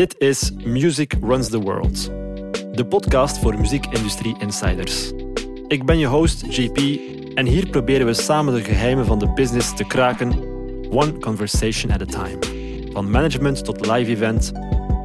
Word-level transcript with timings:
Dit 0.00 0.14
is 0.18 0.52
Music 0.64 1.14
Runs 1.22 1.48
the 1.48 1.60
World, 1.60 2.04
de 2.72 2.86
podcast 2.88 3.38
voor 3.38 3.58
muziekindustrie 3.58 4.36
insiders. 4.38 5.12
Ik 5.68 5.84
ben 5.84 5.98
je 5.98 6.06
host 6.06 6.56
JP 6.56 6.78
en 7.34 7.46
hier 7.46 7.68
proberen 7.68 8.06
we 8.06 8.14
samen 8.14 8.54
de 8.54 8.64
geheimen 8.64 9.06
van 9.06 9.18
de 9.18 9.32
business 9.32 9.74
te 9.74 9.84
kraken, 9.84 10.32
one 10.90 11.18
conversation 11.18 11.92
at 11.92 12.00
a 12.00 12.04
time. 12.04 12.38
Van 12.92 13.10
management 13.10 13.64
tot 13.64 13.86
live 13.86 14.10
event, 14.10 14.52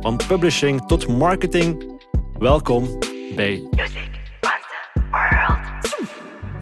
van 0.02 0.20
publishing 0.27 0.86
tot 0.86 1.07
marketing. 1.07 2.00
Welkom 2.39 3.00
bij 3.36 3.68
Music. 3.71 4.14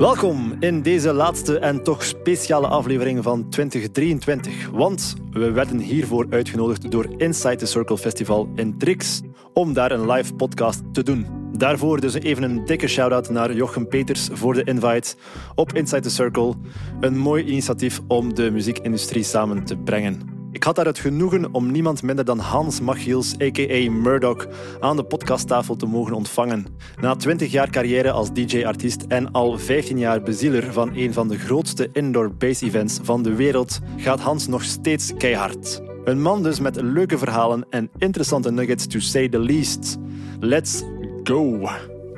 Welkom 0.03 0.55
in 0.59 0.81
deze 0.81 1.13
laatste 1.13 1.59
en 1.59 1.83
toch 1.83 2.03
speciale 2.03 2.67
aflevering 2.67 3.23
van 3.23 3.49
2023. 3.49 4.69
Want 4.69 5.15
we 5.31 5.51
werden 5.51 5.79
hiervoor 5.79 6.27
uitgenodigd 6.29 6.91
door 6.91 7.07
Inside 7.17 7.55
the 7.55 7.65
Circle 7.65 7.97
Festival 7.97 8.49
in 8.55 8.77
Trix 8.77 9.21
om 9.53 9.73
daar 9.73 9.91
een 9.91 10.11
live 10.11 10.33
podcast 10.33 10.81
te 10.93 11.03
doen. 11.03 11.25
Daarvoor 11.57 11.99
dus 11.99 12.13
even 12.13 12.43
een 12.43 12.65
dikke 12.65 12.87
shout-out 12.87 13.29
naar 13.29 13.53
Jochem 13.53 13.87
Peters 13.87 14.29
voor 14.31 14.53
de 14.53 14.63
invite 14.63 15.15
op 15.55 15.73
Inside 15.73 16.01
the 16.01 16.09
Circle. 16.09 16.53
Een 16.99 17.17
mooi 17.17 17.43
initiatief 17.43 18.01
om 18.07 18.33
de 18.33 18.51
muziekindustrie 18.51 19.23
samen 19.23 19.63
te 19.63 19.77
brengen. 19.77 20.32
Ik 20.53 20.63
had 20.63 20.75
daar 20.75 20.85
het 20.85 20.99
genoegen 20.99 21.53
om 21.53 21.71
niemand 21.71 22.03
minder 22.03 22.25
dan 22.25 22.39
Hans 22.39 22.79
Machiels, 22.79 23.33
a.k.a. 23.41 23.91
Murdoch, 23.91 24.47
aan 24.79 24.95
de 24.95 25.03
podcasttafel 25.03 25.75
te 25.75 25.85
mogen 25.85 26.13
ontvangen. 26.13 26.65
Na 27.01 27.15
20 27.15 27.51
jaar 27.51 27.69
carrière 27.69 28.11
als 28.11 28.33
DJ-artiest 28.33 29.01
en 29.07 29.31
al 29.31 29.57
15 29.57 29.97
jaar 29.97 30.21
bezieler 30.21 30.73
van 30.73 30.95
een 30.95 31.13
van 31.13 31.27
de 31.27 31.37
grootste 31.37 31.89
indoor 31.91 32.35
bass 32.35 32.61
events 32.61 32.99
van 33.03 33.23
de 33.23 33.35
wereld, 33.35 33.79
gaat 33.97 34.19
Hans 34.19 34.47
nog 34.47 34.63
steeds 34.63 35.13
keihard. 35.17 35.81
Een 36.03 36.21
man 36.21 36.43
dus 36.43 36.59
met 36.59 36.81
leuke 36.81 37.17
verhalen 37.17 37.65
en 37.69 37.89
interessante 37.97 38.51
nuggets 38.51 38.87
to 38.87 38.99
say 38.99 39.29
the 39.29 39.39
least. 39.39 39.97
Let's 40.39 40.83
go! 41.23 41.69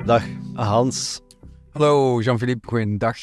Dag 0.04 0.22
Hans. 0.54 1.20
Hallo 1.70 2.20
Jean-Philippe, 2.20 2.68
goeiedag. 2.68 3.16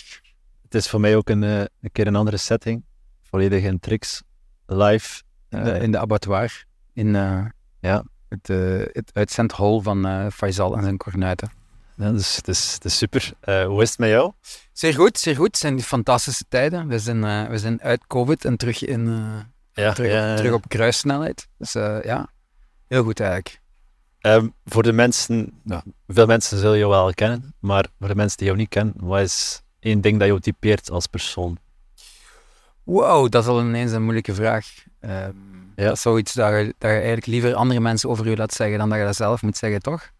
Het 0.63 0.75
is 0.75 0.89
voor 0.89 0.99
mij 0.99 1.15
ook 1.15 1.29
een, 1.29 1.43
eh, 1.43 1.59
een 1.59 1.91
keer 1.91 2.07
een 2.07 2.15
andere 2.15 2.37
setting. 2.37 2.83
Volledig 3.21 3.63
in 3.63 3.79
tricks. 3.79 4.23
Live. 4.65 5.21
In 5.49 5.63
de, 5.63 5.71
Eh, 5.71 5.81
in 5.81 5.91
de 5.91 5.99
abattoir, 5.99 6.65
in 6.93 7.15
eh, 7.15 7.45
ja, 7.79 8.03
het, 8.29 8.49
eh 8.49 8.81
het 8.91 9.09
uitzendhol 9.13 9.81
van 9.81 10.31
Faisal 10.31 10.75
en 10.75 10.83
zijn 10.83 10.97
kornuiten. 10.97 11.51
ja, 11.95 12.11
dus 12.11 12.35
het 12.35 12.47
is, 12.47 12.73
het 12.73 12.85
is 12.85 12.97
super. 12.97 13.33
Hoe 13.67 13.81
is 13.81 13.89
het 13.89 13.97
met 13.99 14.09
jou? 14.09 14.31
Zeer 14.71 14.93
goed, 14.93 15.17
zeer 15.19 15.35
goed. 15.35 15.45
Het 15.47 15.57
zijn 15.57 15.81
fantastische 15.81 16.43
tijden. 16.49 16.87
We 16.87 16.99
zijn, 16.99 17.49
we 17.49 17.57
zijn 17.57 17.81
uit 17.81 18.07
COVID 18.07 18.45
en 18.45 18.57
terug, 18.57 18.83
in, 18.85 19.05
Ja, 19.73 19.93
terug, 19.93 20.11
ja, 20.11 20.35
terug 20.35 20.53
op 20.53 20.67
kruissnelheid. 20.69 21.47
Dus 21.57 21.71
ja, 22.03 22.29
heel 22.87 23.03
goed 23.03 23.19
eigenlijk. 23.19 23.61
Ehm, 24.19 24.47
voor 24.65 24.83
de 24.83 24.93
mensen, 24.93 25.59
nou, 25.63 25.81
veel 26.07 26.25
mensen 26.25 26.57
zullen 26.57 26.77
jou 26.77 26.89
wel 26.89 27.13
kennen, 27.13 27.55
maar 27.59 27.87
voor 27.99 28.07
de 28.07 28.15
mensen 28.15 28.37
die 28.37 28.45
jou 28.45 28.57
niet 28.59 28.69
kennen, 28.69 28.93
wat 28.97 29.21
is 29.21 29.61
één 29.79 30.01
ding 30.01 30.19
dat 30.19 30.27
jou 30.27 30.39
typeert 30.39 30.91
als 30.91 31.07
persoon? 31.07 31.57
Wow, 32.83 33.29
dat 33.29 33.43
is 33.43 33.49
al 33.49 33.61
ineens 33.61 33.91
een 33.91 34.01
moeilijke 34.03 34.33
vraag. 34.33 34.67
Ehm, 34.99 35.31
Ja. 35.75 35.83
Dat 35.85 35.93
is 35.95 36.01
zoiets 36.01 36.33
dat 36.33 36.49
je, 36.51 36.63
dat 36.77 36.89
je 36.89 36.95
eigenlijk 36.97 37.25
liever 37.25 37.53
andere 37.53 37.79
mensen 37.79 38.09
over 38.09 38.29
je 38.29 38.35
laat 38.35 38.53
zeggen 38.53 38.77
dan 38.77 38.89
dat 38.89 38.97
je 38.97 39.03
dat 39.05 39.15
zelf 39.15 39.41
moet 39.41 39.57
zeggen, 39.57 39.81
toch? 39.81 40.11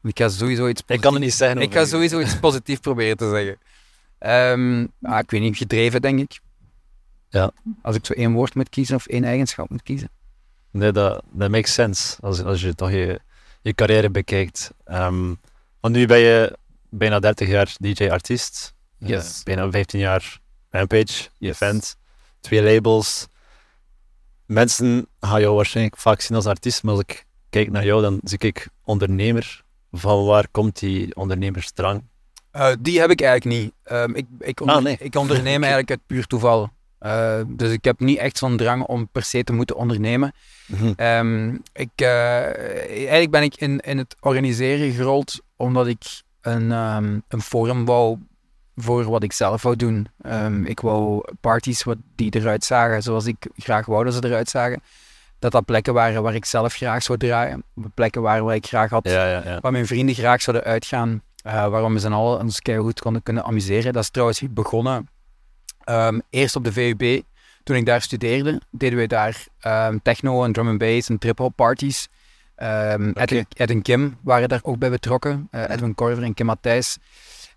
Want 0.00 0.18
Ik 0.18 0.22
ga 0.24 0.28
sowieso 0.28 0.68
iets 0.68 0.82
Ik 0.86 1.00
kan 1.00 1.12
het 1.14 1.22
niet 1.22 1.34
zeggen. 1.34 1.60
Ik 1.60 1.72
ga 1.72 1.84
sowieso 1.84 2.20
iets 2.20 2.38
positiefs 2.46 2.80
proberen 2.80 3.16
te 3.16 3.30
zeggen. 3.30 3.58
Ehm, 4.18 4.86
ah, 5.02 5.18
ik 5.18 5.30
weet 5.30 5.40
niet, 5.40 5.56
gedreven 5.56 6.02
denk 6.02 6.18
ik. 6.20 6.40
Ja. 7.28 7.50
Als 7.82 7.96
ik 7.96 8.06
zo 8.06 8.12
één 8.12 8.32
woord 8.32 8.54
moet 8.54 8.68
kiezen 8.68 8.96
of 8.96 9.06
één 9.06 9.24
eigenschap 9.24 9.70
moet 9.70 9.82
kiezen. 9.82 10.08
Nee, 10.70 10.92
dat, 10.92 11.22
dat 11.30 11.50
makes 11.50 11.72
sense 11.74 12.16
als, 12.20 12.42
als 12.42 12.60
je 12.60 12.74
toch 12.74 12.90
je, 12.90 13.20
je 13.62 13.74
carrière 13.74 14.10
bekijkt. 14.10 14.70
Ehm, 14.84 15.34
want 15.80 15.94
nu 15.94 16.06
ben 16.06 16.18
je 16.18 16.56
bijna 16.88 17.18
30 17.18 17.48
jaar 17.48 17.74
DJ-artiest. 17.80 18.74
Eh, 19.00 19.08
Yes. 19.08 19.42
bijna 19.42 19.70
15 19.70 20.00
jaar 20.00 20.40
Rampage, 20.70 21.28
Yes. 21.38 21.60
event, 21.60 21.96
twee 22.42 22.62
labels. 22.62 23.26
Mensen 24.46 25.06
gaan 25.20 25.40
jou 25.40 25.54
waarschijnlijk 25.56 25.96
vaak 25.96 26.20
zien 26.20 26.36
als 26.36 26.46
artiest, 26.46 26.82
maar 26.82 26.92
als 26.92 27.02
ik 27.02 27.24
kijk 27.50 27.70
naar 27.70 27.84
jou, 27.84 28.02
dan 28.02 28.20
zie 28.24 28.38
ik 28.38 28.68
ondernemer. 28.84 29.62
Van 29.92 30.24
waar 30.24 30.48
komt 30.50 30.78
die 30.78 31.16
ondernemersdrang? 31.16 32.02
Eh, 32.50 32.72
die 32.80 33.00
heb 33.00 33.10
ik 33.10 33.20
eigenlijk 33.20 33.60
niet. 33.60 33.72
Ehm, 33.82 34.14
ik, 34.14 34.26
ik, 34.38 34.60
onder- 34.60 34.76
Ah, 34.76 34.82
nee. 34.82 34.96
ik 35.00 35.14
onderneem 35.16 35.60
eigenlijk 35.68 35.90
uit 35.90 36.06
puur 36.06 36.26
toeval. 36.26 36.70
Eh, 36.98 37.40
dus 37.46 37.72
ik 37.72 37.84
heb 37.84 38.00
niet 38.00 38.18
echt 38.18 38.38
zo'n 38.38 38.56
drang 38.56 38.84
om 38.84 39.08
per 39.08 39.22
se 39.22 39.44
te 39.44 39.52
moeten 39.52 39.76
ondernemen. 39.76 40.32
Ehm, 40.96 41.54
ik, 41.72 41.90
eh, 41.94 42.08
eigenlijk 42.88 43.30
ben 43.30 43.42
ik 43.42 43.56
in, 43.56 43.78
in 43.80 43.98
het 43.98 44.16
organiseren 44.20 44.92
gerold 44.92 45.40
omdat 45.56 45.86
ik 45.86 46.22
een, 46.40 46.72
ehm, 46.72 47.18
een 47.28 47.42
forum 47.42 47.84
wou 47.84 48.18
voor 48.76 49.04
wat 49.04 49.22
ik 49.22 49.32
zelf 49.32 49.62
wou 49.62 49.76
doen. 49.76 50.08
Ehm, 50.22 50.64
ik 50.64 50.80
wou 50.80 51.24
parties 51.40 51.82
wat 51.82 51.96
die 52.14 52.34
eruit 52.36 52.64
zagen 52.64 53.02
zoals 53.02 53.26
ik 53.26 53.46
graag 53.56 53.86
wou 53.86 54.04
dat 54.04 54.14
ze 54.14 54.24
eruit 54.24 54.48
zagen. 54.48 54.82
Dat 55.38 55.52
dat 55.52 55.64
plekken 55.64 55.94
waren 55.94 56.22
waar 56.22 56.34
ik 56.34 56.44
zelf 56.44 56.74
graag 56.74 57.02
zou 57.02 57.18
draaien. 57.18 57.64
Plekken 57.94 58.22
waren 58.22 58.44
waar 58.44 58.54
ik 58.54 58.66
graag 58.66 58.90
had 58.90 59.08
Ja, 59.08 59.26
ja, 59.28 59.42
ja. 59.44 59.60
waar 59.60 59.72
mijn 59.72 59.86
vrienden 59.86 60.14
graag 60.14 60.42
zouden 60.42 60.66
uitgaan, 60.66 61.22
eh 61.42 61.66
waarom 61.66 61.92
we 61.92 62.00
z'n 62.00 62.12
allen 62.12 62.40
ons 62.40 62.60
goed 62.76 63.00
konden 63.00 63.22
kunnen 63.22 63.44
amuseren. 63.44 63.92
Dat 63.92 64.02
is 64.02 64.10
trouwens 64.10 64.42
begonnen 64.50 65.08
ehm, 65.84 66.20
eerst 66.30 66.56
op 66.56 66.64
de 66.64 66.72
VUB. 66.72 67.22
Toen 67.62 67.76
ik 67.76 67.86
daar 67.86 68.02
studeerde, 68.02 68.60
deden 68.70 68.98
we 68.98 69.06
daar 69.06 69.46
ehm, 69.60 69.98
techno 70.02 70.44
en 70.44 70.52
drum 70.52 70.68
and 70.68 70.78
bass 70.78 71.08
en 71.08 71.18
trip-hop 71.18 71.56
parties. 71.56 72.08
Ed, 72.56 73.32
en, 73.32 73.46
Ed 73.56 73.70
en 73.70 73.82
Kim 73.82 74.18
waren 74.20 74.48
daar 74.48 74.60
ook 74.62 74.78
bij 74.78 74.90
betrokken. 74.90 75.48
Eh, 75.50 75.70
Edwin 75.70 75.94
Korver 75.94 76.22
en 76.22 76.34
Kim 76.34 76.46
Matthijs. 76.46 76.98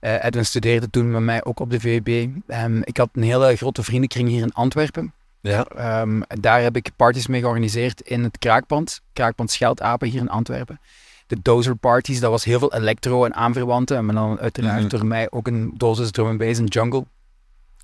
Eh, 0.06 0.24
Edwin 0.24 0.46
studeerde 0.46 0.90
toen 0.90 1.12
met 1.12 1.22
mij 1.22 1.44
ook 1.44 1.60
op 1.60 1.70
de 1.70 1.80
VUB. 1.80 2.08
Ehm, 2.48 2.82
ik 2.84 2.98
had 2.98 3.10
een 3.14 3.24
hele 3.24 3.56
grote 3.56 3.84
vriendenkring 3.84 4.30
hier 4.30 4.42
in 4.42 4.54
Antwerpen. 4.54 5.14
Ja. 5.42 5.66
Ehm, 5.66 6.22
daar 6.28 6.62
heb 6.62 6.76
ik 6.76 6.90
parties 6.96 7.28
mee 7.28 7.40
georganiseerd 7.40 8.02
in 8.02 8.24
het 8.24 8.38
Kraakpand. 8.38 9.02
Kraakpand 9.14 9.52
Scheldapen 9.52 10.08
hier 10.08 10.20
in 10.20 10.30
Antwerpen. 10.30 10.80
De 11.28 11.38
Dozer 11.42 11.76
parties, 11.76 12.20
dat 12.20 12.32
was 12.32 12.44
heel 12.44 12.60
veel 12.60 12.74
electro 12.74 13.26
en 13.26 13.34
aanverwanten. 13.36 13.98
En 13.98 14.08
dan 14.08 14.40
uiteraard 14.40 14.80
Mhm. 14.80 14.88
door 14.88 15.06
mij 15.06 15.32
ook 15.32 15.48
een 15.48 15.74
dosis 15.78 16.12
drum 16.12 16.28
and 16.28 16.38
bass 16.38 16.60
en 16.60 16.66
jungle. 16.66 17.06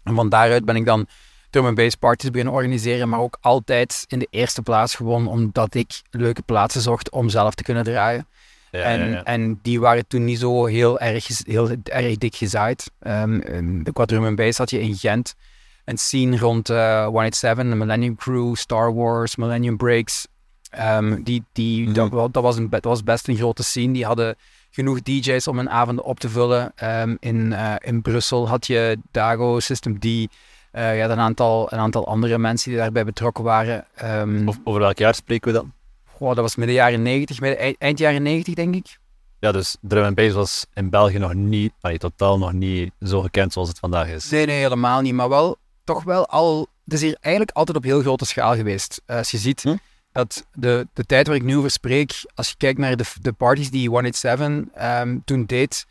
En 0.04 0.16
van 0.16 0.30
daaruit 0.30 0.66
ben 0.66 0.76
ik 0.76 0.86
dan 0.86 1.08
drum 1.50 1.66
and 1.66 1.76
bass 1.76 1.96
parties 1.96 2.30
beginnen 2.30 2.54
organiseren. 2.54 3.10
Maar 3.10 3.20
ook 3.20 3.38
altijd 3.42 4.06
in 4.08 4.20
de 4.20 4.28
eerste 4.30 4.62
plaats 4.62 4.96
gewoon 4.96 5.28
omdat 5.28 5.76
ik 5.76 6.02
leuke 6.10 6.42
plaatsen 6.42 6.82
zocht 6.82 7.10
om 7.12 7.30
zelf 7.30 7.56
te 7.56 7.64
kunnen 7.64 7.84
draaien. 7.84 8.28
Ja, 8.72 8.80
en, 8.82 9.10
ja, 9.10 9.24
en 9.24 9.60
die 9.62 9.80
waren 9.80 10.08
toen 10.08 10.26
niet 10.26 10.40
zo 10.40 10.66
heel 10.66 11.00
erg, 11.00 11.28
heel, 11.46 11.70
erg 11.84 12.18
dik 12.18 12.36
gezaaid. 12.36 12.92
Ehm, 13.00 13.40
en 13.40 13.84
de 13.84 13.94
Quadrum 13.94 14.36
Bass 14.36 14.58
had 14.58 14.70
je 14.70 14.82
in 14.82 14.96
Gent 14.96 15.36
een 15.86 15.98
scene 15.98 16.38
rond 16.38 16.70
eh 16.70 17.06
187, 17.06 17.70
de 17.70 17.76
Millennium 17.76 18.16
Crew, 18.16 18.56
Star 18.56 18.94
Wars, 18.94 19.36
Millennium 19.36 19.78
Breaks. 19.78 20.28
Ehm, 20.70 21.24
die, 21.24 21.44
die, 21.52 21.84
Mhm. 21.84 21.94
dat, 21.94 22.10
wa- 22.10 22.28
dat, 22.28 22.44
was 22.44 22.58
een, 22.58 22.70
dat 22.70 22.84
was 22.84 23.04
best 23.04 23.28
een 23.28 23.36
grote 23.36 23.64
scene. 23.64 23.94
Die 23.94 24.06
hadden 24.06 24.36
genoeg 24.70 25.02
DJ's 25.02 25.48
om 25.48 25.58
hun 25.58 25.70
avonden 25.70 26.06
op 26.06 26.20
te 26.20 26.30
vullen. 26.30 26.72
Ehm, 26.76 27.16
in, 27.20 27.54
eh, 27.54 27.74
in 27.80 28.02
Brussel 28.02 28.48
had 28.48 28.68
je 28.68 28.98
Dago, 29.12 29.60
System 29.60 30.00
D. 30.00 30.06
eh 30.06 30.96
je 30.96 31.02
had 31.02 31.10
een 31.10 31.20
aantal, 31.20 31.74
een 31.74 31.80
aantal 31.80 32.08
andere 32.08 32.38
mensen 32.38 32.70
die 32.70 32.80
daarbij 32.80 33.06
betrokken 33.06 33.44
waren. 33.44 33.86
Over 34.64 34.80
welk 34.82 34.98
jaar 34.98 35.16
spreken 35.16 35.52
we 35.54 35.58
dan? 35.58 35.74
Goh, 36.22 36.36
dat 36.36 36.44
was 36.44 36.56
midden 36.56 36.76
jaren 36.76 37.02
90, 37.02 37.40
midden, 37.40 37.76
eind, 37.78 38.00
jaren 38.00 38.24
90 38.24 38.54
denk 38.54 38.76
ik. 38.76 39.00
Ja, 39.40 39.52
dus 39.52 39.76
drum 39.82 40.04
and 40.04 40.16
bass 40.16 40.34
was 40.34 40.66
in 40.74 40.90
België 40.90 41.18
nog 41.18 41.34
niet, 41.34 41.74
allee, 41.82 41.98
totaal 41.98 42.38
nog 42.38 42.54
niet 42.54 42.92
zo 43.02 43.22
gekend 43.22 43.54
zoals 43.54 43.70
het 43.70 43.80
vandaag 43.80 44.08
is. 44.08 44.30
Nee, 44.30 44.46
nee, 44.46 44.62
helemaal 44.62 45.02
niet. 45.02 45.14
Maar 45.14 45.30
wel, 45.30 45.58
toch 45.84 46.04
wel 46.04 46.28
al... 46.28 46.68
Het 46.84 46.94
is 46.94 47.02
hier 47.02 47.18
eigenlijk 47.20 47.58
altijd 47.58 47.78
op 47.78 47.84
heel 47.84 48.02
grote 48.02 48.26
schaal 48.26 48.56
geweest. 48.56 49.02
Eh, 49.06 49.18
als 49.18 49.32
je 49.32 49.38
ziet 49.38 49.62
Hm? 49.62 49.76
dat 50.12 50.46
de, 50.54 50.88
de 50.94 51.06
tijd 51.06 51.28
waar 51.28 51.36
ik 51.36 51.44
nu 51.44 51.58
over 51.58 51.72
spreek, 51.72 52.12
als 52.36 52.50
je 52.50 52.56
kijkt 52.58 52.80
naar 52.80 52.98
de, 52.98 53.04
de 53.22 53.32
parties 53.32 53.70
die 53.72 53.90
187 53.90 54.74
ehm, 54.74 55.18
toen 55.26 55.46
deed, 55.46 55.86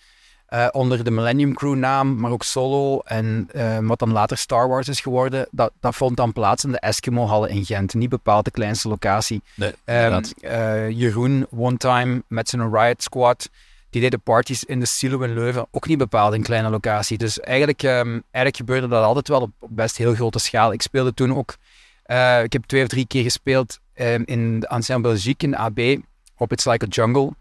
eh, 0.51 0.69
onder 0.73 1.05
de 1.05 1.11
Millennium 1.11 1.55
Crew 1.55 1.75
naam, 1.75 2.17
maar 2.17 2.31
ook 2.31 2.43
solo 2.43 2.99
en 2.99 3.49
ehm, 3.53 3.87
wat 3.87 3.99
dan 3.99 4.13
later 4.13 4.37
Star 4.37 4.69
Wars 4.69 4.89
is 4.89 5.01
geworden, 5.01 5.47
dat, 5.51 5.73
dat 5.81 5.95
vond 5.95 6.17
dan 6.17 6.33
plaats 6.33 6.65
in 6.65 6.73
de 6.73 6.79
Eskimo-hallen 6.79 7.51
in 7.51 7.65
Gent. 7.65 7.95
Niet 7.95 8.09
bepaald 8.09 8.45
de 8.45 8.51
kleinste 8.51 8.89
locatie. 8.89 9.43
Nee, 9.55 9.73
eh, 9.85 10.89
Jeroen, 10.89 11.47
one 11.51 11.77
time, 11.77 12.23
met 12.29 12.49
zijn 12.49 12.75
Riot 12.75 13.03
Squad, 13.03 13.49
die 13.91 14.01
deden 14.01 14.21
parties 14.21 14.65
in 14.65 14.81
de 14.81 14.87
Silo 14.87 15.21
in 15.21 15.35
Leuven, 15.35 15.67
ook 15.71 15.87
niet 15.87 15.99
bepaald 15.99 16.33
een 16.33 16.43
kleine 16.43 16.71
locatie. 16.71 17.19
Dus 17.19 17.41
eigenlijk, 17.41 17.83
ehm, 17.83 18.09
eigenlijk 18.09 18.57
gebeurde 18.57 18.89
dat 18.89 19.05
altijd 19.05 19.29
wel 19.29 19.41
op, 19.41 19.51
best 19.69 19.97
heel 19.97 20.15
grote 20.15 20.39
schaal. 20.39 20.73
Ik 20.73 20.83
speelde 20.83 21.15
toen 21.15 21.37
ook, 21.37 21.57
eh, 22.03 22.43
ik 22.43 22.53
heb 22.53 22.65
twee 22.65 22.83
of 22.83 22.89
drie 22.89 23.07
keer 23.07 23.23
gespeeld 23.23 23.79
ehm, 23.95 24.23
in 24.25 24.61
de 24.61 24.69
Ancien 24.69 25.03
Belgique 25.03 25.47
in 25.47 25.57
AB, 25.57 26.01
op 26.37 26.53
It's 26.53 26.65
Like 26.65 26.85
a 26.85 26.89
Jungle. 26.89 27.33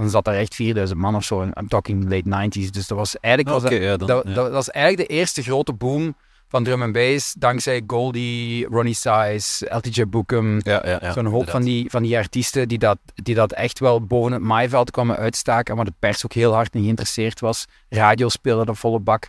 Dan 0.00 0.10
zat 0.10 0.24
daar 0.24 0.34
echt 0.34 0.54
4000 0.54 0.98
man 0.98 1.16
of 1.16 1.24
zo. 1.24 1.42
I'm 1.42 1.68
talking 1.68 2.10
late 2.10 2.48
90s. 2.48 2.70
Dus 2.70 2.86
dat 2.86 2.98
was 2.98 3.18
eigenlijk, 3.20 3.54
was 3.54 3.70
dat, 3.70 3.80
ja, 3.80 3.96
dan, 3.96 4.06
dat, 4.06 4.24
ja. 4.26 4.34
dat 4.34 4.50
was 4.50 4.70
eigenlijk 4.70 5.08
de 5.08 5.14
eerste 5.14 5.42
grote 5.42 5.72
boom 5.72 6.14
van 6.48 6.64
drum 6.64 6.82
and 6.82 6.92
bass, 6.92 7.34
dankzij 7.38 7.82
Goldie, 7.86 8.66
Ronnie 8.66 8.94
Size, 8.94 9.66
LTJ 9.74 10.06
Bookham, 10.06 10.60
Ja, 10.62 11.12
zo'n 11.12 11.26
hoop 11.26 11.50
van 11.50 11.62
die, 11.62 11.90
van 11.90 12.02
die 12.02 12.16
artiesten 12.16 12.68
die 12.68 12.78
dat, 12.78 12.98
die 13.14 13.34
dat 13.34 13.52
echt 13.52 13.78
wel 13.78 14.00
boven 14.06 14.32
het 14.32 14.42
maaiveld 14.42 14.90
kwamen 14.90 15.16
uitstaken, 15.16 15.76
maar 15.76 15.84
de 15.84 15.92
pers 15.98 16.24
ook 16.24 16.32
heel 16.32 16.52
hard 16.52 16.74
in 16.74 16.82
geïnteresseerd 16.82 17.40
was. 17.40 17.66
Radio 17.88 18.28
speelde 18.28 18.64
de 18.64 18.74
volle 18.74 18.98
bak. 18.98 19.28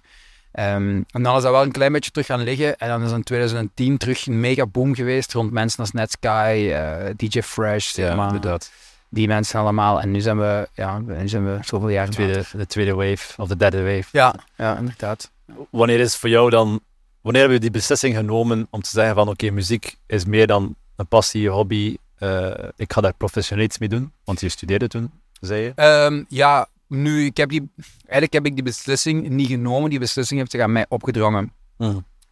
Ehm, 0.52 1.02
en 1.12 1.24
dan 1.24 1.36
is 1.36 1.44
dat 1.44 1.52
wel 1.52 1.62
een 1.62 1.72
klein 1.72 1.92
beetje 1.92 2.12
terug 2.12 2.28
gaan 2.28 2.44
liggen. 2.44 2.78
En 2.78 2.88
dan 2.88 3.04
is 3.04 3.12
in 3.12 3.24
2010 3.24 3.98
terug 3.98 4.28
een 4.28 4.40
mega 4.40 4.66
boom 4.66 4.96
geweest 4.96 5.34
rond 5.34 5.52
mensen 5.52 5.80
als 5.80 5.92
Netsky, 5.92 6.28
eh, 6.72 6.96
DJ 7.16 7.42
Fresh, 7.42 7.88
zeg 7.88 8.16
Ja, 8.16 8.26
inderdaad. 8.26 8.72
Die 9.12 9.28
mensen 9.28 9.60
allemaal. 9.60 10.02
En 10.02 10.12
nu 10.12 10.22
zijn 10.22 10.38
we, 10.38 10.70
ja, 10.74 11.00
nu 11.00 11.28
zijn 11.28 11.46
we 11.46 11.58
zoveel 11.62 11.90
jaar 11.90 12.06
De 12.06 12.12
tweede, 12.12 12.44
de 12.52 12.68
tweede 12.68 12.94
wave, 12.94 13.42
of 13.42 13.48
de 13.48 13.56
derde 13.56 13.84
wave. 13.84 14.06
Ja, 14.12 14.36
ja, 14.56 14.78
inderdaad. 14.78 15.32
Wanneer 15.70 16.00
is 16.00 16.16
voor 16.16 16.30
jou 16.30 16.50
dan, 16.50 16.80
wanneer 17.22 17.42
heb 17.42 17.52
je 17.52 17.60
die 17.60 17.72
beslissing 17.72 18.16
genomen 18.16 18.68
om 18.70 18.82
te 18.82 18.90
zeggen 18.90 19.16
van 19.16 19.28
oké, 19.28 19.50
muziek 19.50 19.98
is 20.08 20.26
meer 20.26 20.48
dan 20.48 20.76
een 20.96 21.08
passie, 21.08 21.48
een 21.48 21.54
hobby, 21.54 21.96
eh, 22.18 22.52
ik 22.76 22.94
ga 22.94 23.02
daar 23.02 23.14
professioneel 23.14 23.66
iets 23.66 23.78
mee 23.78 23.90
doen? 23.90 24.12
Want 24.24 24.40
je 24.40 24.50
studeerde 24.50 24.88
toen, 24.88 25.12
zei 25.40 25.62
je. 25.62 25.72
Ehm, 25.76 26.24
ja, 26.28 26.68
nu, 26.88 27.26
ik 27.26 27.38
heb 27.38 27.50
die, 27.50 27.70
eigenlijk 27.98 28.34
heb 28.34 28.46
ik 28.46 28.54
die 28.54 28.64
beslissing 28.64 29.30
niet 29.30 29.48
genomen. 29.48 29.90
Die 29.90 30.00
beslissing 30.00 30.40
heeft 30.40 30.52
zich 30.52 30.62
aan 30.62 30.72
mij 30.72 30.86
opgedrongen. 30.90 31.54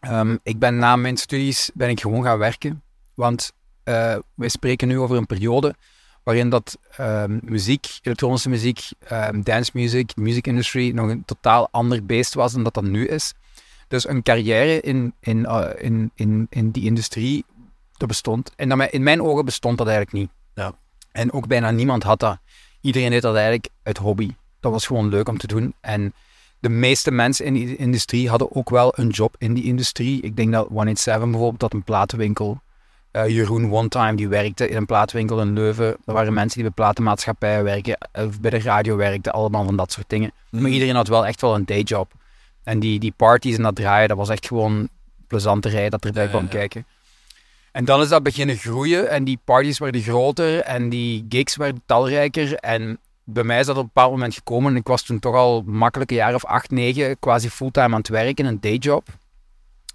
Ehm, 0.00 0.36
ik 0.42 0.58
ben 0.58 0.78
na 0.78 0.96
mijn 0.96 1.16
studies 1.16 1.70
ben 1.74 1.88
ik 1.88 2.00
gewoon 2.00 2.22
gaan 2.22 2.38
werken. 2.38 2.82
Want 3.14 3.52
eh, 3.82 4.16
wij 4.34 4.48
spreken 4.48 4.88
nu 4.88 4.98
over 4.98 5.16
een 5.16 5.26
periode 5.26 5.74
waarin 6.22 6.48
dat 6.48 6.78
ehm, 6.96 7.38
muziek, 7.42 7.98
elektronische 8.02 8.48
muziek, 8.48 8.88
um, 9.12 9.42
dance 9.42 9.70
music, 9.74 10.16
music 10.16 10.46
industry 10.46 10.90
nog 10.90 11.08
een 11.08 11.24
totaal 11.24 11.68
ander 11.70 12.06
beest 12.06 12.34
was 12.34 12.52
dan 12.52 12.62
dat 12.62 12.74
dat 12.74 12.84
nu 12.84 13.06
is. 13.06 13.32
Dus 13.88 14.08
een 14.08 14.22
carrière 14.22 14.80
in, 14.80 15.14
in, 15.20 15.46
eh, 15.46 15.84
in, 15.84 16.10
in, 16.14 16.46
in 16.50 16.70
die 16.70 16.84
industrie, 16.84 17.44
dat 17.96 18.08
bestond. 18.08 18.52
En 18.56 18.68
dat, 18.68 18.90
in 18.90 19.02
mijn 19.02 19.22
ogen 19.22 19.44
bestond 19.44 19.78
dat 19.78 19.86
eigenlijk 19.86 20.16
niet. 20.16 20.30
Ja. 20.54 20.72
En 21.12 21.32
ook 21.32 21.46
bijna 21.46 21.70
niemand 21.70 22.02
had 22.02 22.20
dat. 22.20 22.38
Iedereen 22.80 23.10
deed 23.10 23.22
dat 23.22 23.34
eigenlijk 23.34 23.68
uit 23.82 23.98
hobby. 23.98 24.30
Dat 24.60 24.72
was 24.72 24.86
gewoon 24.86 25.08
leuk 25.08 25.28
om 25.28 25.38
te 25.38 25.46
doen. 25.46 25.74
En 25.80 26.14
de 26.58 26.68
meeste 26.68 27.10
mensen 27.10 27.44
in 27.44 27.52
die 27.52 27.76
industrie 27.76 28.28
hadden 28.28 28.54
ook 28.54 28.70
wel 28.70 28.92
een 28.96 29.08
job 29.08 29.34
in 29.38 29.54
die 29.54 29.64
industrie. 29.64 30.22
Ik 30.22 30.36
denk 30.36 30.52
dat 30.52 30.68
187 30.68 31.30
bijvoorbeeld, 31.30 31.60
dat 31.60 31.72
een 31.72 31.84
platenwinkel. 31.84 32.60
Uh, 33.12 33.28
Jeroen 33.28 33.72
One 33.72 33.88
Time, 33.88 34.14
die 34.14 34.28
werkte 34.28 34.68
in 34.68 34.76
een 34.76 34.86
platenwinkel 34.86 35.40
in 35.40 35.52
Leuven. 35.52 35.96
Er 36.04 36.12
waren 36.12 36.32
mensen 36.32 36.54
die 36.60 36.62
bij 36.62 36.84
platenmaatschappijen 36.84 37.64
werken, 37.64 37.98
of 38.12 38.40
bij 38.40 38.50
de 38.50 38.60
radio 38.60 38.96
werkten, 38.96 39.32
allemaal 39.32 39.64
van 39.64 39.76
dat 39.76 39.92
soort 39.92 40.08
dingen. 40.08 40.32
Mhm. 40.50 40.62
Maar 40.62 40.70
iedereen 40.70 40.94
had 40.94 41.08
wel 41.08 41.26
echt 41.26 41.40
wel 41.40 41.54
een 41.54 41.64
dayjob. 41.64 42.12
En 42.62 42.80
die, 42.80 42.98
die 42.98 43.12
parties 43.16 43.56
en 43.56 43.62
dat 43.62 43.76
draaien, 43.76 44.08
dat 44.08 44.16
was 44.16 44.28
echt 44.28 44.46
gewoon 44.46 44.88
plezanterij 45.26 45.88
dat 45.88 46.04
erbij 46.04 46.22
Ja, 46.22 46.28
kwam 46.28 46.42
ja, 46.42 46.48
ja. 46.50 46.56
kijken. 46.58 46.84
En 47.72 47.84
dan 47.84 48.00
is 48.00 48.08
dat 48.08 48.22
beginnen 48.22 48.56
groeien 48.56 49.10
en 49.10 49.24
die 49.24 49.38
parties 49.44 49.78
werden 49.78 50.02
groter 50.02 50.60
en 50.60 50.88
die 50.88 51.26
gigs 51.28 51.56
werden 51.56 51.82
talrijker. 51.86 52.54
En 52.54 52.98
bij 53.24 53.44
mij 53.44 53.60
is 53.60 53.66
dat 53.66 53.76
op 53.76 53.82
een 53.82 53.90
bepaald 53.94 54.12
moment 54.12 54.34
gekomen. 54.34 54.72
En 54.72 54.78
ik 54.78 54.86
was 54.86 55.02
toen 55.02 55.18
toch 55.18 55.34
al 55.34 55.62
makkelijk 55.66 56.10
een 56.10 56.16
jaar 56.16 56.34
of 56.34 56.44
acht, 56.44 56.70
negen 56.70 57.18
quasi 57.18 57.50
fulltime 57.50 57.86
aan 57.86 57.98
het 57.98 58.08
werken, 58.08 58.46
een 58.46 58.60
dayjob. 58.60 59.08